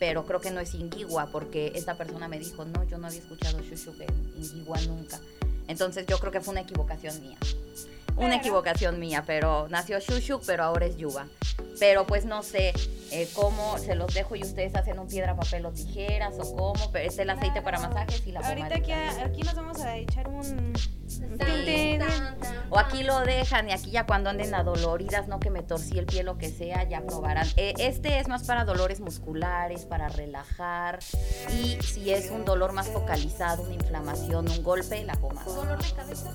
Pero 0.00 0.26
creo 0.26 0.40
que 0.40 0.50
no 0.50 0.58
es 0.58 0.74
Inguigua, 0.74 1.28
porque 1.30 1.70
esta 1.76 1.94
persona 1.96 2.26
me 2.26 2.40
dijo, 2.40 2.64
no, 2.64 2.82
yo 2.88 2.98
no 2.98 3.06
había 3.06 3.20
escuchado 3.20 3.60
shushu 3.60 3.94
en 4.02 4.32
Inguigua 4.42 4.80
nunca. 4.82 5.20
Entonces 5.68 6.06
yo 6.06 6.18
creo 6.18 6.32
que 6.32 6.40
fue 6.40 6.52
una 6.52 6.62
equivocación 6.62 7.20
mía. 7.20 7.38
Una 8.16 8.34
equivocación 8.34 8.98
mía, 8.98 9.22
pero 9.24 9.68
nació 9.68 10.00
shushu, 10.00 10.40
pero 10.44 10.64
ahora 10.64 10.86
es 10.86 10.96
yuba. 10.96 11.28
Pero 11.78 12.04
pues 12.04 12.24
no 12.24 12.42
sé 12.42 12.72
eh, 13.12 13.28
cómo 13.34 13.78
se 13.78 13.94
los 13.94 14.12
dejo 14.12 14.34
y 14.34 14.42
ustedes 14.42 14.74
hacen 14.74 14.98
un 14.98 15.06
piedra, 15.06 15.36
papel 15.36 15.64
o 15.66 15.70
tijeras 15.70 16.34
o 16.40 16.56
cómo, 16.56 16.90
pero 16.90 17.04
este 17.08 17.22
es 17.22 17.28
el 17.28 17.30
aceite 17.30 17.62
para 17.62 17.78
masajes 17.78 18.26
y 18.26 18.32
la 18.32 18.40
Ahorita 18.40 18.74
aquí, 18.74 18.90
aquí 18.90 19.42
nos 19.42 19.54
vamos 19.54 19.80
a 19.82 19.96
echar 19.96 20.26
un... 20.28 20.72
O 22.70 22.78
aquí 22.78 23.02
lo 23.02 23.20
dejan 23.20 23.68
y 23.68 23.72
aquí 23.72 23.90
ya 23.90 24.04
cuando 24.06 24.28
anden 24.30 24.54
adoloridas, 24.54 25.26
no 25.26 25.40
que 25.40 25.50
me 25.50 25.62
torcí 25.62 25.98
el 25.98 26.04
pie, 26.06 26.22
lo 26.22 26.36
que 26.36 26.50
sea, 26.50 26.82
ya 26.86 27.00
probarán. 27.00 27.46
Eh, 27.56 27.72
este 27.78 28.18
es 28.18 28.28
más 28.28 28.44
para 28.44 28.64
dolores 28.64 29.00
musculares, 29.00 29.86
para 29.86 30.08
relajar. 30.08 30.98
Y 31.52 31.78
si 31.82 32.12
es 32.12 32.30
un 32.30 32.44
dolor 32.44 32.72
más 32.72 32.88
focalizado, 32.88 33.62
una 33.62 33.74
inflamación, 33.74 34.48
un 34.50 34.62
golpe, 34.62 35.02
la 35.04 35.14
pomada. 35.14 35.46
¿Dolor 35.46 35.82
de 35.82 35.92
cabeza? 35.92 36.30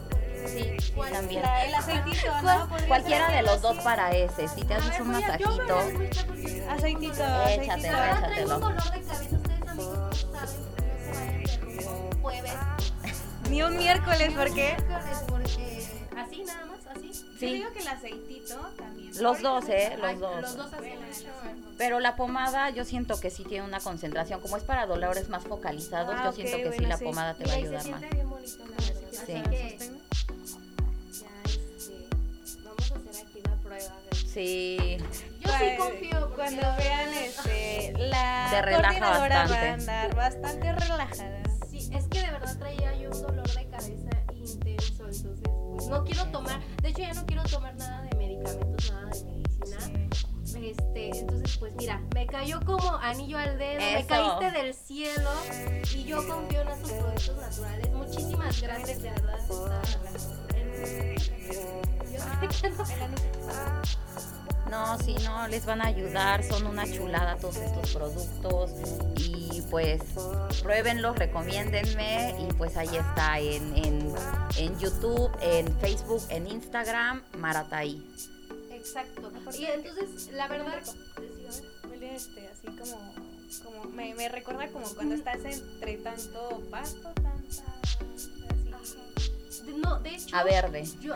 Sí, 0.48 0.76
también. 1.12 1.42
La- 1.44 1.66
el 1.66 1.76
aceitito, 1.76 2.28
Cualquiera 2.88 3.30
de 3.32 3.44
los 3.44 3.62
dos 3.62 3.78
para 3.78 4.12
ese. 4.12 4.48
Si 4.48 4.62
te 4.64 4.74
haces 4.74 5.00
un 5.00 5.10
masajito. 5.12 5.50
Aceitito, 6.70 7.24
aceitito. 7.24 7.24
Échatelo, 7.48 7.98
échatelo. 8.04 8.60
dolor 8.60 8.84
de 8.92 9.02
cabeza. 9.02 9.33
Ni 13.54 13.62
un 13.62 13.78
miércoles, 13.78 14.34
¿por 14.34 14.45
qué? 14.54 14.76
Miércoles, 14.88 15.18
porque 15.28 15.86
así 16.18 16.43
nada 16.43 16.66
más, 16.66 16.88
así. 16.88 17.12
Yo 17.39 17.47
digo 17.54 17.72
que 17.72 17.80
el 17.82 17.88
aceitito 17.88 18.56
también. 18.78 19.12
Los 19.22 19.41
dos, 19.43 19.66
¿eh? 19.70 19.95
Los 20.01 20.20
dos. 20.20 20.41
Los 20.41 20.58
dos. 20.58 20.72
Pero 21.78 21.99
la 21.99 22.16
pomada 22.16 22.72
yo 22.72 22.84
siento 22.84 23.20
que 23.20 23.30
sí 23.30 23.43
tiene 23.43 23.64
una 23.68 23.80
concentración. 23.80 24.39
Como 24.41 24.58
es 24.58 24.64
para 24.64 24.88
dolores 24.88 25.30
más 25.30 25.43
focalizados, 25.43 26.16
Ah, 26.18 26.24
yo 26.24 26.30
ok, 26.32 26.36
siento 26.36 26.58
que 26.58 26.64
sí 26.64 26.70
bueno, 26.70 26.88
la 26.89 26.97
sí. 26.97 27.04
pomada 27.06 27.34
te 27.36 27.45
va 27.45 27.51
a 27.54 27.56
ayudar 27.56 27.74
más. 27.76 27.84
siente 27.99 28.10
bien 28.16 28.30
bonito. 28.30 28.64
Sí. 29.12 29.26
Que 29.28 29.34
ya, 31.12 31.43
este, 31.45 31.91
vamos 32.64 32.91
a 32.91 32.95
hacer 32.95 33.28
aquí 33.28 33.41
la 33.45 33.56
prueba. 33.58 33.95
de- 34.10 34.16
Sí. 34.34 34.97
Yo 34.97 35.06
sí 35.12 35.41
Pues, 35.43 35.78
confío. 35.80 36.20
porque 36.22 36.36
Cuando 36.36 36.62
vean 36.78 37.14
este, 37.14 37.93
la 37.99 38.47
Te 38.49 38.62
relaja 38.64 38.82
coordinadora 38.89 39.36
va 39.36 39.41
bastante. 39.43 39.68
a 39.70 39.74
andar 39.74 40.16
bastante 40.16 40.72
relajada. 40.74 41.43
Sí, 41.70 41.89
es 41.93 42.06
que 42.08 42.20
de 42.20 42.32
verdad 42.32 42.58
traía 42.60 42.95
yo 42.97 43.10
un 43.12 43.22
dolor 43.22 43.43
no 45.90 46.04
quiero 46.06 46.26
tomar, 46.32 46.60
de 46.82 46.90
hecho 46.90 47.00
ya 47.02 47.14
no 47.14 47.26
quiero 47.26 47.44
tomar 47.44 47.76
nada 47.76 48.02
de 48.04 48.16
medicamentos, 48.18 48.92
nada 48.92 49.10
de 49.12 49.24
medicina. 49.24 49.78
Este, 50.56 51.10
entonces 51.20 51.58
pues 51.58 51.74
mira, 51.76 52.00
me 52.14 52.26
cayó 52.28 52.60
como 52.66 52.96
anillo 52.98 53.38
al 53.38 53.58
dedo, 53.58 53.80
me 53.82 54.06
caíste 54.06 54.52
del 54.52 54.74
cielo 54.74 55.30
y 55.96 56.04
yo 56.06 56.26
confío 56.28 56.62
en 56.62 56.68
estos 56.70 56.92
productos 56.92 57.36
naturales. 57.38 57.92
Muchísimas 57.92 58.62
gracias, 58.62 59.02
de 59.02 59.10
verdad. 59.10 59.40
está- 59.40 59.82
en- 60.56 61.16
yo- 62.12 62.20
No, 64.74 64.98
sí, 64.98 65.16
no, 65.24 65.48
les 65.50 65.68
van 65.68 65.84
a 65.84 65.86
ayudar, 65.86 66.44
son 66.44 66.66
una 66.66 66.92
chulada 66.92 67.38
todos 67.38 67.58
estos 67.58 67.94
productos 67.94 68.72
y 69.18 69.62
pues 69.70 70.02
pruébenlos, 70.64 71.16
recomiéndenme 71.16 72.36
y 72.40 72.52
pues 72.54 72.76
ahí 72.76 72.90
está 72.98 73.40
en, 73.40 73.78
en, 73.78 74.16
en 74.58 74.80
YouTube, 74.80 75.30
en 75.42 75.72
Facebook, 75.80 76.24
en 76.30 76.48
Instagram, 76.48 77.22
Marataí. 77.38 78.04
Exacto. 78.72 79.32
Y 79.56 79.66
entonces, 79.66 80.32
la 80.34 80.48
verdad, 80.48 80.82
huele 81.88 82.16
este, 82.16 82.48
así 82.48 82.66
como, 82.66 83.14
como 83.64 83.84
me, 83.92 84.16
me 84.16 84.28
recuerda 84.28 84.70
como 84.70 84.88
cuando 84.96 85.14
estás 85.14 85.46
entre 85.46 85.98
tanto 85.98 86.64
pasto, 86.72 87.14
tanta 87.14 87.64
así. 88.12 88.34
No, 89.84 90.00
de 90.00 90.16
hecho, 90.16 90.36
A 90.36 90.44
verde. 90.44 90.84
Yo, 91.00 91.14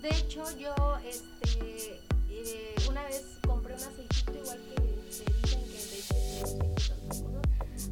de 0.00 0.08
hecho, 0.10 0.44
yo, 0.58 0.74
este, 0.98 2.09
eh, 2.46 2.74
una 2.88 3.02
vez 3.04 3.22
compré 3.46 3.74
un 3.74 3.82
aceitito 3.82 4.32
igual 4.34 4.58
que 4.68 4.74
te 4.80 5.04
dicen 5.04 5.26
que 5.64 5.78
de 5.78 6.00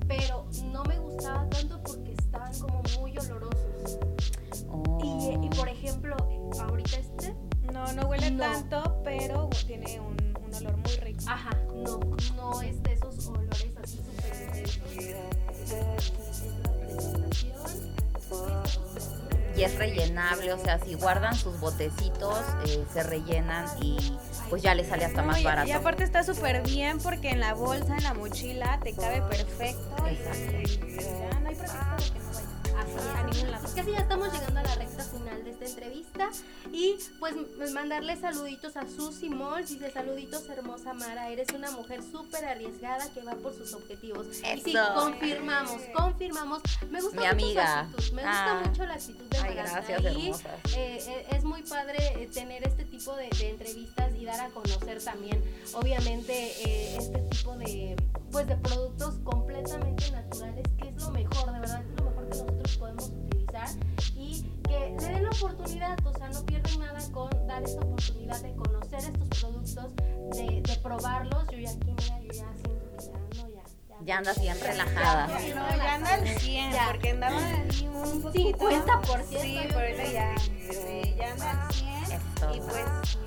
pero 0.06 0.46
no 0.72 0.82
me 0.84 0.98
gustaba 0.98 1.48
tanto 1.50 1.82
porque 1.82 2.12
estaban 2.12 2.58
como 2.58 2.82
muy 2.98 3.18
olorosos. 3.18 3.98
Oh. 4.70 4.98
Y, 5.02 5.34
y, 5.46 5.48
por 5.50 5.68
ejemplo, 5.68 6.16
ahorita 6.60 6.96
este, 6.96 7.34
No, 7.72 7.92
no 7.92 8.08
huele 8.08 8.30
No. 8.30 8.38
tanto, 8.38 9.00
pero 9.04 9.50
tiene 9.66 10.00
un, 10.00 10.16
un 10.44 10.54
olor 10.54 10.76
muy 10.78 10.96
rico. 10.96 11.20
ajá, 11.26 11.50
no, 11.74 12.00
no 12.36 12.62
es 12.62 12.82
de 12.82 12.92
esos 12.94 13.26
olores 13.26 13.76
así 13.82 13.98
súper 13.98 14.48
y 19.56 19.64
es 19.64 19.76
rellenable, 19.76 20.52
o 20.52 20.58
sea, 20.58 20.78
si 20.78 20.94
guardan 20.94 21.34
sus 21.34 21.58
botecitos, 21.58 22.38
eh, 22.66 22.84
se 22.92 23.02
rellenan 23.02 23.66
y 23.82 23.96
pues 24.48 24.62
ya 24.62 24.74
les 24.74 24.88
sale 24.88 25.04
hasta 25.04 25.20
No, 25.22 25.28
más 25.28 25.40
y- 25.40 25.44
barato. 25.44 25.68
Y 25.68 25.72
aparte 25.72 26.04
está 26.04 26.22
súper 26.24 26.62
bien 26.62 26.98
porque 26.98 27.30
en 27.30 27.40
la 27.40 27.54
bolsa, 27.54 27.96
en 27.96 28.04
la 28.04 28.14
mochila, 28.14 28.78
te 28.82 28.92
cabe 28.94 29.22
perfecto. 29.22 30.06
Exacto. 30.06 30.86
y 30.86 30.94
ya 30.96 31.40
no 31.40 31.48
hay 31.48 31.54
pretexto 31.54 31.96
de 31.96 32.10
que 32.12 32.18
no 32.18 32.27
A 33.16 33.22
ningún 33.24 33.50
lado. 33.50 33.68
Casi 33.74 33.90
ya 33.92 33.98
estamos 33.98 34.32
llegando 34.32 34.60
a 34.60 34.62
la 34.62 34.74
recta 34.74 35.04
final 35.04 35.44
de 35.44 35.50
esta 35.50 35.64
entrevista 35.66 36.30
y 36.72 36.96
pues 37.18 37.34
mandarle 37.72 38.16
saluditos 38.16 38.76
a 38.76 38.86
Susy 38.88 39.28
Mols, 39.30 39.70
dice 39.70 39.90
saluditos 39.90 40.48
hermosa 40.48 40.94
Mara, 40.94 41.28
eres 41.28 41.48
una 41.54 41.70
mujer 41.70 42.00
súper 42.02 42.44
arriesgada 42.44 43.08
que 43.12 43.22
va 43.22 43.34
por 43.36 43.54
sus 43.54 43.72
objetivos. 43.74 44.26
Y 44.28 44.60
sí, 44.60 44.74
confirmamos, 44.94 45.80
confirmamos. 45.94 46.62
Me 46.90 47.00
gusta 47.00 47.20
Mi 47.20 47.26
mucho 47.26 47.30
amiga. 47.32 47.66
su 47.90 47.96
actitud, 47.96 48.12
me 48.14 48.22
gusta 48.22 48.50
Ah. 48.58 48.62
mucho 48.66 48.84
la 48.86 48.94
actitud 48.94 49.24
de 49.26 49.38
Ay, 49.38 49.54
gracias, 49.54 50.02
y, 50.16 50.28
eh, 50.30 50.34
eh, 50.76 51.26
es 51.32 51.44
muy 51.44 51.62
padre 51.62 51.96
eh, 52.22 52.28
tener 52.32 52.66
este 52.66 52.84
tipo 52.84 53.14
de, 53.16 53.28
de 53.38 53.50
entrevistas 53.50 54.10
y 54.18 54.24
dar 54.24 54.40
a 54.40 54.48
conocer 54.50 55.02
también, 55.02 55.42
obviamente, 55.74 56.32
eh, 56.64 56.96
este 56.98 57.18
tipo 57.30 57.56
de, 57.56 57.96
pues, 58.32 58.46
de 58.46 58.56
productos 58.56 59.14
completamente 59.24 60.10
naturales, 60.10 60.64
que 60.80 60.88
es 60.88 60.96
lo 60.96 61.10
mejor, 61.10 61.52
de 61.52 61.60
verdad, 61.60 61.82
que 62.28 62.38
nosotros 62.38 62.76
podemos 62.76 63.08
utilizar 63.08 63.68
y 64.16 64.42
que 64.64 64.78
le 65.00 65.06
den 65.06 65.22
la 65.24 65.30
oportunidad, 65.30 66.06
o 66.06 66.12
sea, 66.18 66.28
no 66.28 66.44
pierden 66.46 66.80
nada 66.80 67.00
con 67.12 67.30
dar 67.46 67.62
esta 67.62 67.80
oportunidad 67.80 68.40
de 68.42 68.54
conocer 68.54 68.98
estos 68.98 69.28
productos, 69.40 69.96
de, 69.96 70.60
de 70.62 70.76
probarlos. 70.82 71.46
Yo 71.50 71.58
ya 71.58 71.70
aquí, 71.70 71.94
mira, 71.96 72.20
yo 72.20 72.32
ya 72.32 72.52
siento 72.54 72.90
que 72.90 73.04
ya, 73.06 73.42
no, 73.42 73.48
ya. 73.48 73.62
Ya 74.04 74.18
andas 74.18 74.40
bien 74.40 74.56
relajada. 74.60 75.26
Ya, 75.40 75.54
No, 75.54 75.76
ya 75.76 75.94
anda 75.94 76.14
al 76.14 76.28
100, 76.28 76.72
Ya. 76.72 76.86
porque 76.86 77.10
andaba 77.10 77.36
ahí 77.38 77.88
un 77.92 78.22
poquito. 78.22 78.58
50%, 78.58 79.40
Sí, 79.40 79.58
por 79.72 79.82
eso 79.82 80.12
ya, 80.12 80.34
sí, 80.38 81.14
ya 81.18 81.32
anda 81.32 81.66
al 81.66 81.72
100. 81.72 81.88
Eso. 82.04 82.54
Y 82.54 82.60
pues, 82.60 83.18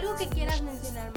Algo 0.00 0.16
que 0.16 0.28
quieras 0.28 0.62
mencionar, 0.62 1.12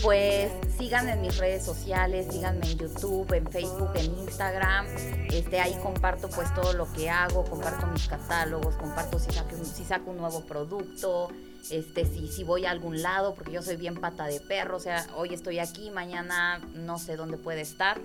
Pues 0.00 0.52
síganme 0.78 1.14
en 1.14 1.20
mis 1.20 1.36
redes 1.36 1.64
sociales, 1.64 2.28
síganme 2.30 2.64
en 2.70 2.78
YouTube, 2.78 3.32
en 3.32 3.44
Facebook, 3.50 3.90
en 3.96 4.16
Instagram. 4.20 4.86
Este, 5.32 5.58
ahí 5.58 5.74
comparto 5.82 6.28
pues 6.28 6.54
todo 6.54 6.74
lo 6.74 6.92
que 6.92 7.10
hago, 7.10 7.44
comparto 7.44 7.88
mis 7.88 8.06
catálogos, 8.06 8.76
comparto 8.76 9.18
si 9.18 9.32
saco 9.32 9.56
si 9.64 9.84
saco 9.84 10.12
un 10.12 10.18
nuevo 10.18 10.42
producto, 10.42 11.28
este, 11.70 12.04
si, 12.04 12.28
si 12.28 12.44
voy 12.44 12.66
a 12.66 12.70
algún 12.70 13.02
lado, 13.02 13.34
porque 13.34 13.52
yo 13.52 13.62
soy 13.62 13.76
bien 13.76 13.96
pata 13.96 14.26
de 14.26 14.40
perro, 14.40 14.76
o 14.76 14.80
sea, 14.80 15.06
hoy 15.16 15.34
estoy 15.34 15.58
aquí, 15.58 15.90
mañana 15.90 16.60
no 16.74 16.98
sé 16.98 17.16
dónde 17.16 17.36
puede 17.36 17.60
estar. 17.60 18.00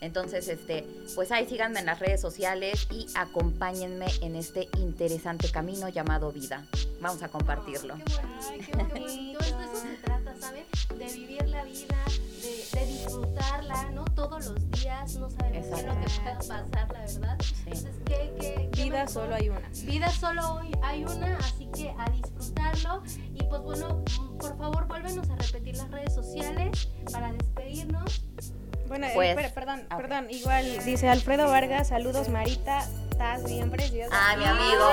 Entonces, 0.00 0.48
este, 0.48 0.86
pues 1.14 1.32
ahí 1.32 1.46
síganme 1.46 1.80
en 1.80 1.86
las 1.86 1.98
redes 1.98 2.20
sociales 2.20 2.86
y 2.90 3.06
acompáñenme 3.14 4.06
en 4.22 4.36
este 4.36 4.68
interesante 4.78 5.50
camino 5.50 5.88
llamado 5.88 6.32
vida. 6.32 6.64
Vamos 7.00 7.22
a 7.22 7.28
compartirlo. 7.28 7.96
Se 7.96 8.72
trata. 10.02 10.28
De 10.96 11.04
vivir 11.12 11.48
la 11.48 11.64
vida, 11.64 11.96
de, 12.80 12.86
disfrutarla, 12.86 13.90
¿no? 13.92 14.04
Todos 14.04 14.46
los 14.46 14.70
días, 14.70 15.16
no 15.16 15.30
sabemos 15.30 15.66
qué 15.66 15.74
es 15.74 15.86
lo 15.86 16.00
que 16.00 16.06
pueda 16.20 16.38
pasar, 16.38 16.92
la 16.92 17.00
verdad. 17.00 17.36
Sí. 17.40 17.54
Entonces, 17.66 17.94
¿qué, 18.04 18.34
qué, 18.40 18.70
qué 18.72 18.84
vida 18.84 19.04
mejor? 19.04 19.10
solo 19.10 19.34
hay 19.34 19.48
una. 19.48 19.68
Vida 19.84 20.10
solo 20.10 20.54
hoy 20.54 20.70
hay 20.82 21.04
una, 21.04 21.36
así 21.38 21.68
que 21.74 21.94
a 21.98 22.10
disfrutarlo. 22.10 23.02
Y 23.34 23.42
pues 23.44 23.62
bueno, 23.62 24.04
por 24.38 24.56
favor, 24.58 24.86
vuélvenos 24.86 25.28
a 25.30 25.36
repetir 25.36 25.76
las 25.76 25.90
redes 25.90 26.14
sociales 26.14 26.88
para 27.12 27.32
despedirnos. 27.32 28.24
Bueno, 28.88 29.06
eh, 29.06 29.12
Pues, 29.14 29.30
espera, 29.30 29.50
perdón, 29.54 29.86
perdón. 29.88 30.30
Igual 30.30 30.84
dice 30.84 31.08
Alfredo 31.08 31.46
Vargas, 31.48 31.88
saludos 31.88 32.28
Marita, 32.28 32.86
estás 33.18 33.44
bien 33.44 33.70
preciosa. 33.70 34.10
Ah, 34.12 34.36
mi 34.36 34.44
amigo. 34.44 34.88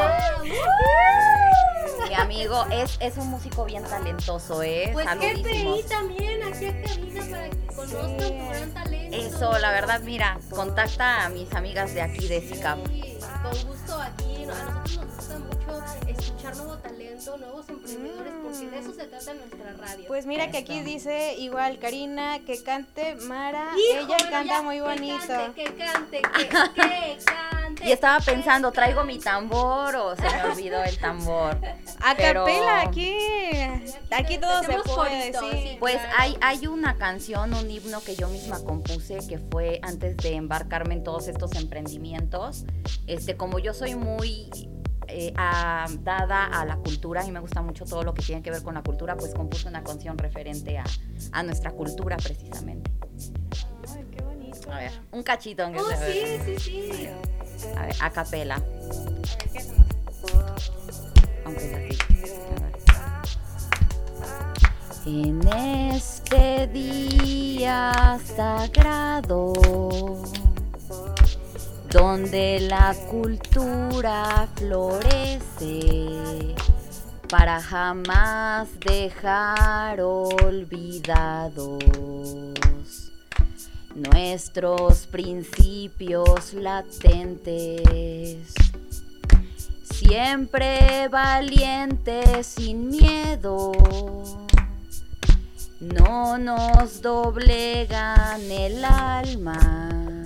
Mi 2.08 2.14
amigo 2.16 2.66
es, 2.72 2.98
es 3.00 3.18
un 3.18 3.28
músico 3.30 3.66
bien 3.66 3.84
talentoso, 3.84 4.64
¿eh? 4.64 4.90
Pues 4.94 5.06
qué 5.20 5.36
Saludísimos. 5.36 5.80
pedí 5.80 5.90
también 5.90 6.44
aquí 6.44 6.66
a 6.66 6.82
cabina 6.82 7.22
para 7.30 7.50
que 7.50 7.68
conozcan 7.68 8.10
Sí. 8.10 8.18
tu 8.18 8.50
gran 8.50 8.74
talento. 8.74 9.18
Eso, 9.18 9.60
la 9.60 9.72
verdad, 9.72 10.02
mira, 10.02 10.40
contacta 10.50 11.26
a 11.26 11.30
mis 11.30 11.54
amigas 11.54 11.94
de 11.94 12.02
aquí 12.02 12.28
de 12.28 12.42
SICAP. 12.42 12.80
Sí, 12.88 13.18
con 13.44 13.68
gusto 13.68 14.02
aquí. 14.02 14.44
A 14.44 14.48
nosotros 14.48 14.98
nos 15.06 15.15
gusta 15.40 15.72
mucho 15.72 16.10
escuchar 16.10 16.56
nuevo 16.58 16.78
talento, 16.78 17.38
nuevos 17.38 17.70
emprendedores, 17.70 18.34
porque 18.44 18.68
de 18.70 18.80
eso 18.80 18.94
se 18.94 19.08
trata 19.08 19.34
nuestra 19.34 19.74
radio. 19.74 20.06
Pues 20.08 20.26
mira 20.26 20.52
que 20.52 20.58
aquí 20.58 20.82
dice 20.82 21.36
igual 21.38 21.80
Karina 21.80 22.40
que 22.46 22.62
cante 22.64 23.16
Mara, 23.16 23.72
Hijo, 23.78 24.00
ella 24.00 24.06
bueno, 24.08 24.30
canta 24.32 24.54
ya, 24.56 24.62
muy 24.62 24.80
bonito. 24.80 25.28
Que 25.56 25.64
cante, 25.64 25.64
que 25.64 25.76
cante, 25.76 26.22
que, 26.22 26.48
que 26.48 26.50
cante. 26.50 27.88
Y 27.88 27.92
estaba 27.92 28.20
que 28.24 28.32
pensando, 28.32 28.72
¿traigo 28.72 29.04
mi 29.04 29.20
tambor 29.20 29.96
o 29.96 30.16
se 30.16 30.22
me 30.24 30.44
olvidó 30.44 30.84
el 30.84 30.98
tambor? 30.98 31.58
A 32.02 32.16
Pero- 32.16 32.46
capela 32.46 32.82
aquí, 32.82 33.18
aquí 34.12 34.38
todo 34.38 34.62
se 34.62 34.68
puede 34.68 34.84
corito, 34.84 35.42
decir. 35.48 35.70
sí. 35.72 35.78
Pues 35.80 35.96
Claro. 35.96 36.14
hay, 36.18 36.38
hay 36.42 36.68
una 36.68 36.96
canción, 36.98 37.54
un 37.54 37.70
himno 37.70 38.02
que 38.02 38.16
yo 38.16 38.28
misma 38.30 38.64
compuse 38.64 39.18
que 39.28 39.40
fue 39.40 39.80
antes 39.84 40.16
de 40.18 40.36
embarcarme 40.36 40.94
en 40.96 41.04
todos 41.04 41.28
estos 41.28 41.54
emprendimientos. 41.56 42.64
Este, 43.08 43.36
como 43.36 43.60
yo 43.60 43.74
soy 43.74 43.96
muy 43.96 44.50
eh, 45.08 45.34
a- 45.38 45.88
dada 46.04 46.46
a 46.46 46.66
la 46.66 46.78
cultura 46.78 47.26
y 47.26 47.32
me 47.32 47.40
gusta 47.40 47.62
mucho 47.62 47.86
todo 47.86 48.04
lo 48.04 48.14
que 48.14 48.22
tiene 48.24 48.42
que 48.42 48.52
ver 48.52 48.64
con 48.64 48.74
la 48.76 48.84
cultura, 48.84 49.16
pues 49.16 49.34
compuse 49.34 49.68
una 49.68 49.84
canción 49.84 50.18
referente 50.18 50.78
a, 50.78 50.84
a 51.32 51.44
nuestra 51.44 51.72
cultura 51.72 52.18
precisamente. 52.18 52.92
Ay, 53.94 54.06
qué 54.16 54.24
bonito. 54.24 54.72
A 54.72 54.78
ver, 54.80 54.92
un 55.12 55.24
cachito 55.24 55.64
aunque 55.64 55.80
Oh, 55.82 55.88
sea. 55.88 55.98
sí, 56.08 56.58
sí, 56.58 56.90
sí. 56.92 57.10
A 57.78 57.86
ver, 57.86 57.96
a 58.02 58.10
capela. 58.12 58.62
En 65.06 65.48
este 65.94 66.68
día 66.68 68.20
sagrado, 68.36 69.54
donde 71.96 72.60
la 72.60 72.94
cultura 73.10 74.48
florece, 74.56 76.54
para 77.30 77.62
jamás 77.62 78.68
dejar 78.82 80.02
olvidados 80.02 81.80
nuestros 83.96 85.08
principios 85.08 86.54
latentes. 86.54 88.54
Siempre 89.90 91.08
valientes 91.08 92.46
sin 92.46 92.90
miedo, 92.90 93.72
no 95.80 96.38
nos 96.38 97.02
doblegan 97.02 98.42
el 98.52 98.84
alma. 98.84 100.25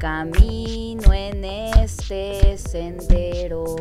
Camino 0.00 1.12
en 1.12 1.44
este 1.44 2.56
sendero 2.56 3.76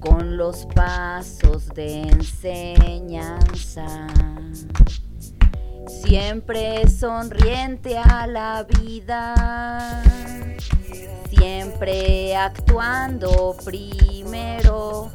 con 0.00 0.38
los 0.38 0.64
pasos 0.74 1.68
de 1.74 2.04
enseñanza. 2.04 3.86
Siempre 5.86 6.88
sonriente 6.88 7.98
a 7.98 8.26
la 8.26 8.66
vida, 8.80 10.02
siempre 11.28 12.34
actuando 12.34 13.58
primero 13.62 15.10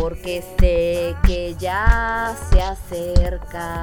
porque 0.00 0.42
sé 0.58 1.14
que 1.26 1.54
ya 1.60 2.34
se 2.50 2.62
acerca 2.62 3.82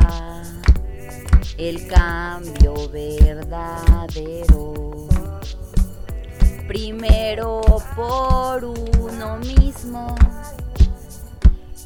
el 1.57 1.87
cambio 1.87 2.89
verdadero. 2.89 4.73
Primero 6.67 7.61
por 7.95 8.65
uno 8.65 9.37
mismo, 9.37 10.15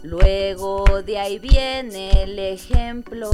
luego 0.04 0.86
de 1.06 1.20
ahí 1.20 1.38
viene 1.38 2.24
el 2.24 2.40
ejemplo, 2.40 3.30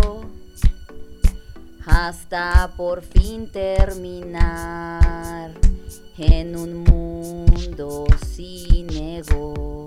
hasta 1.86 2.74
por 2.76 3.04
fin 3.04 3.50
terminar 3.52 5.06
en 6.18 6.56
un 6.56 6.84
mundo 6.84 8.06
sin 8.26 8.90
ego. 8.90 9.85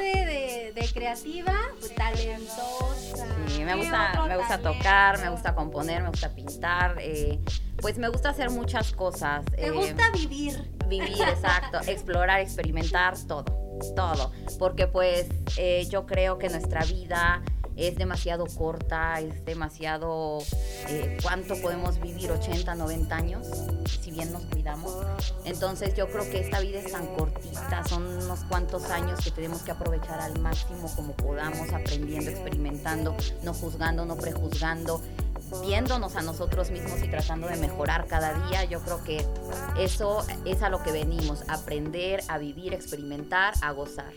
De, 0.00 0.72
de 0.74 0.92
creativa, 0.94 1.52
pues 1.78 1.94
talentosa. 1.94 3.26
Sí, 3.48 3.64
me 3.64 3.72
¿Qué 3.72 3.78
gusta, 3.78 4.24
me 4.26 4.36
gusta 4.36 4.58
talento? 4.58 4.72
tocar, 4.72 5.18
me 5.20 5.28
gusta 5.28 5.54
componer, 5.54 6.02
me 6.02 6.08
gusta 6.08 6.30
pintar, 6.34 6.96
eh, 7.00 7.38
pues 7.82 7.98
me 7.98 8.08
gusta 8.08 8.30
hacer 8.30 8.48
muchas 8.50 8.92
cosas. 8.92 9.44
Te 9.44 9.66
eh, 9.66 9.70
gusta 9.70 10.10
vivir. 10.12 10.70
vivir, 10.88 11.20
exacto, 11.28 11.80
explorar, 11.86 12.40
experimentar, 12.40 13.14
todo, 13.26 13.44
todo. 13.94 14.32
Porque 14.58 14.86
pues 14.86 15.26
eh, 15.58 15.86
yo 15.90 16.06
creo 16.06 16.38
que 16.38 16.48
nuestra 16.48 16.82
vida 16.84 17.42
es 17.80 17.96
demasiado 17.96 18.46
corta, 18.46 19.20
es 19.20 19.44
demasiado... 19.44 20.38
eh, 20.88 21.18
¿Cuánto 21.22 21.60
podemos 21.60 22.00
vivir? 22.00 22.30
80, 22.30 22.74
90 22.74 23.16
años, 23.16 23.46
si 24.02 24.10
bien 24.10 24.32
nos 24.32 24.42
cuidamos. 24.44 24.94
Entonces 25.44 25.94
yo 25.94 26.08
creo 26.08 26.28
que 26.30 26.40
esta 26.40 26.60
vida 26.60 26.80
es 26.80 26.92
tan 26.92 27.06
cortita, 27.16 27.84
son 27.88 28.06
unos 28.06 28.40
cuantos 28.44 28.84
años 28.90 29.20
que 29.24 29.30
tenemos 29.30 29.62
que 29.62 29.70
aprovechar 29.70 30.20
al 30.20 30.38
máximo 30.40 30.92
como 30.94 31.14
podamos, 31.14 31.72
aprendiendo, 31.72 32.30
experimentando, 32.30 33.16
no 33.42 33.54
juzgando, 33.54 34.04
no 34.04 34.16
prejuzgando 34.16 35.00
viéndonos 35.62 36.16
a 36.16 36.22
nosotros 36.22 36.70
mismos 36.70 37.02
y 37.02 37.08
tratando 37.08 37.48
de 37.48 37.56
mejorar 37.56 38.06
cada 38.06 38.34
día, 38.46 38.64
yo 38.64 38.80
creo 38.80 39.02
que 39.02 39.26
eso 39.78 40.24
es 40.44 40.62
a 40.62 40.68
lo 40.68 40.82
que 40.82 40.92
venimos, 40.92 41.42
aprender, 41.48 42.22
a 42.28 42.38
vivir, 42.38 42.72
experimentar, 42.72 43.54
a 43.62 43.72
gozar. 43.72 44.12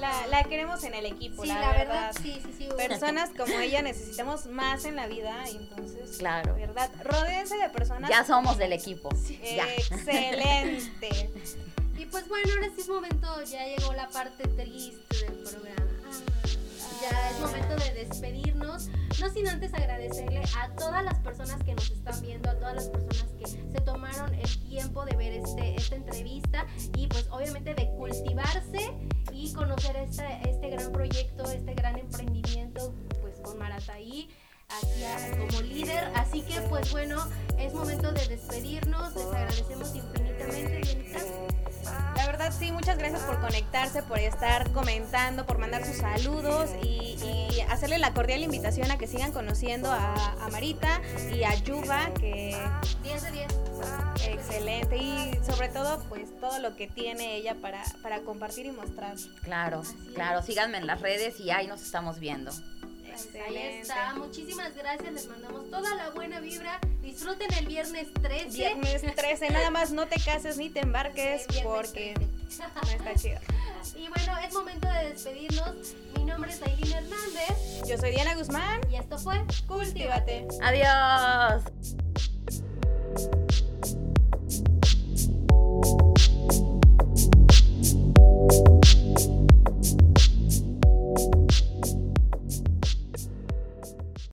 La, 0.00 0.26
la 0.26 0.42
queremos 0.44 0.82
en 0.84 0.94
el 0.94 1.06
equipo, 1.06 1.42
Sí, 1.42 1.48
la, 1.48 1.60
la 1.60 1.72
verdad, 1.72 2.12
verdad. 2.12 2.22
sí, 2.22 2.40
sí, 2.44 2.54
sí. 2.58 2.68
Personas 2.76 3.30
como 3.36 3.58
ella 3.60 3.82
necesitamos 3.82 4.46
más 4.46 4.84
en 4.84 4.96
la 4.96 5.06
vida, 5.06 5.48
y 5.48 5.56
entonces, 5.56 6.16
Claro. 6.18 6.54
verdad, 6.54 6.90
rodéense 7.04 7.56
de 7.56 7.68
personas. 7.70 8.10
Ya 8.10 8.24
somos 8.24 8.58
del 8.58 8.72
equipo. 8.72 9.08
Ya. 9.42 9.66
Excelente. 9.74 11.30
Y 11.94 12.06
pues 12.06 12.26
bueno, 12.26 12.50
ahora 12.54 12.66
sí 12.74 12.80
es 12.80 12.88
momento, 12.88 13.42
ya 13.44 13.64
llegó 13.64 13.92
la 13.92 14.08
parte 14.08 14.48
triste 14.48 15.24
del 15.24 15.34
programa. 15.34 15.81
Ya 17.02 17.30
es 17.30 17.40
momento 17.40 17.74
de 17.76 17.94
despedirnos, 18.04 18.88
no 19.20 19.30
sin 19.30 19.48
antes 19.48 19.74
agradecerle 19.74 20.42
a 20.60 20.68
todas 20.76 21.04
las 21.04 21.18
personas 21.20 21.62
que 21.64 21.74
nos 21.74 21.90
están 21.90 22.20
viendo, 22.22 22.48
a 22.50 22.54
todas 22.54 22.74
las 22.76 22.88
personas 22.88 23.32
que 23.38 23.46
se 23.46 23.80
tomaron 23.84 24.32
el 24.34 24.68
tiempo 24.68 25.04
de 25.04 25.16
ver 25.16 25.32
este, 25.32 25.74
esta 25.76 25.96
entrevista 25.96 26.66
y 26.96 27.06
pues 27.08 27.26
obviamente 27.30 27.74
de 27.74 27.88
cultivarse 27.96 28.92
y 29.32 29.52
conocer 29.52 29.96
este, 29.96 30.48
este 30.48 30.70
gran 30.70 30.92
proyecto, 30.92 31.50
este 31.50 31.74
gran 31.74 31.98
emprendimiento 31.98 32.94
pues 33.20 33.40
con 33.40 33.58
Marataí 33.58 34.28
aquí 34.68 35.04
a- 35.04 35.38
como 35.38 35.60
líder. 35.62 36.04
Así 36.14 36.42
que 36.42 36.60
pues 36.62 36.90
bueno, 36.92 37.26
es 37.58 37.74
momento 37.74 38.12
de 38.12 38.26
despedirnos, 38.28 39.14
les 39.16 39.26
agradecemos 39.26 39.94
infinitamente, 39.94 40.80
Dianita. 40.82 41.18
La 42.16 42.26
verdad, 42.26 42.52
sí, 42.56 42.70
muchas 42.72 42.98
gracias 42.98 43.22
por 43.22 43.40
conectarse, 43.40 44.02
por 44.02 44.18
estar 44.18 44.70
comentando, 44.72 45.46
por 45.46 45.58
mandar 45.58 45.84
sus 45.84 45.96
saludos 45.96 46.70
y, 46.82 47.16
y 47.22 47.60
hacerle 47.70 47.98
la 47.98 48.12
cordial 48.14 48.42
invitación 48.42 48.90
a 48.90 48.98
que 48.98 49.06
sigan 49.06 49.32
conociendo 49.32 49.90
a, 49.90 50.14
a 50.40 50.48
Marita 50.50 51.00
y 51.32 51.42
a 51.44 51.54
Yuba, 51.54 52.10
que 52.20 52.56
10 53.02 53.22
de 53.22 53.30
10. 53.32 53.46
excelente. 54.28 54.96
Y 54.96 55.38
sobre 55.44 55.68
todo, 55.68 56.02
pues 56.08 56.28
todo 56.40 56.58
lo 56.60 56.76
que 56.76 56.86
tiene 56.86 57.36
ella 57.36 57.54
para, 57.60 57.82
para 58.02 58.20
compartir 58.20 58.66
y 58.66 58.72
mostrar. 58.72 59.14
Claro, 59.42 59.80
Así 59.80 59.96
es. 60.08 60.14
claro, 60.14 60.42
síganme 60.42 60.78
en 60.78 60.86
las 60.86 61.00
redes 61.00 61.40
y 61.40 61.50
ahí 61.50 61.66
nos 61.66 61.82
estamos 61.82 62.18
viendo. 62.18 62.52
Ahí 63.46 63.56
está. 63.80 64.14
Muchísimas 64.14 64.74
gracias. 64.74 65.12
Les 65.12 65.26
mandamos 65.26 65.70
toda 65.70 65.94
la 65.94 66.10
buena 66.10 66.40
vibra. 66.40 66.80
Disfruten 67.02 67.52
el 67.54 67.66
viernes 67.66 68.08
13. 68.22 68.48
Viernes 68.50 69.02
13. 69.14 69.50
Nada 69.50 69.70
más 69.70 69.92
no 69.92 70.06
te 70.06 70.20
cases 70.20 70.56
ni 70.56 70.70
te 70.70 70.80
embarques 70.80 71.46
porque 71.62 72.14
no 72.18 72.90
está 72.90 73.14
chido. 73.14 73.40
Y 73.96 74.08
bueno, 74.08 74.38
es 74.46 74.54
momento 74.54 74.88
de 74.88 75.08
despedirnos. 75.08 75.94
Mi 76.16 76.24
nombre 76.24 76.52
es 76.52 76.62
Aileen 76.62 76.92
Hernández. 76.92 77.82
Yo 77.86 77.98
soy 77.98 78.12
Diana 78.12 78.34
Guzmán. 78.36 78.80
Y 78.90 78.96
esto 78.96 79.18
fue 79.18 79.44
Cultívate. 79.66 80.46
Adiós. 80.62 81.64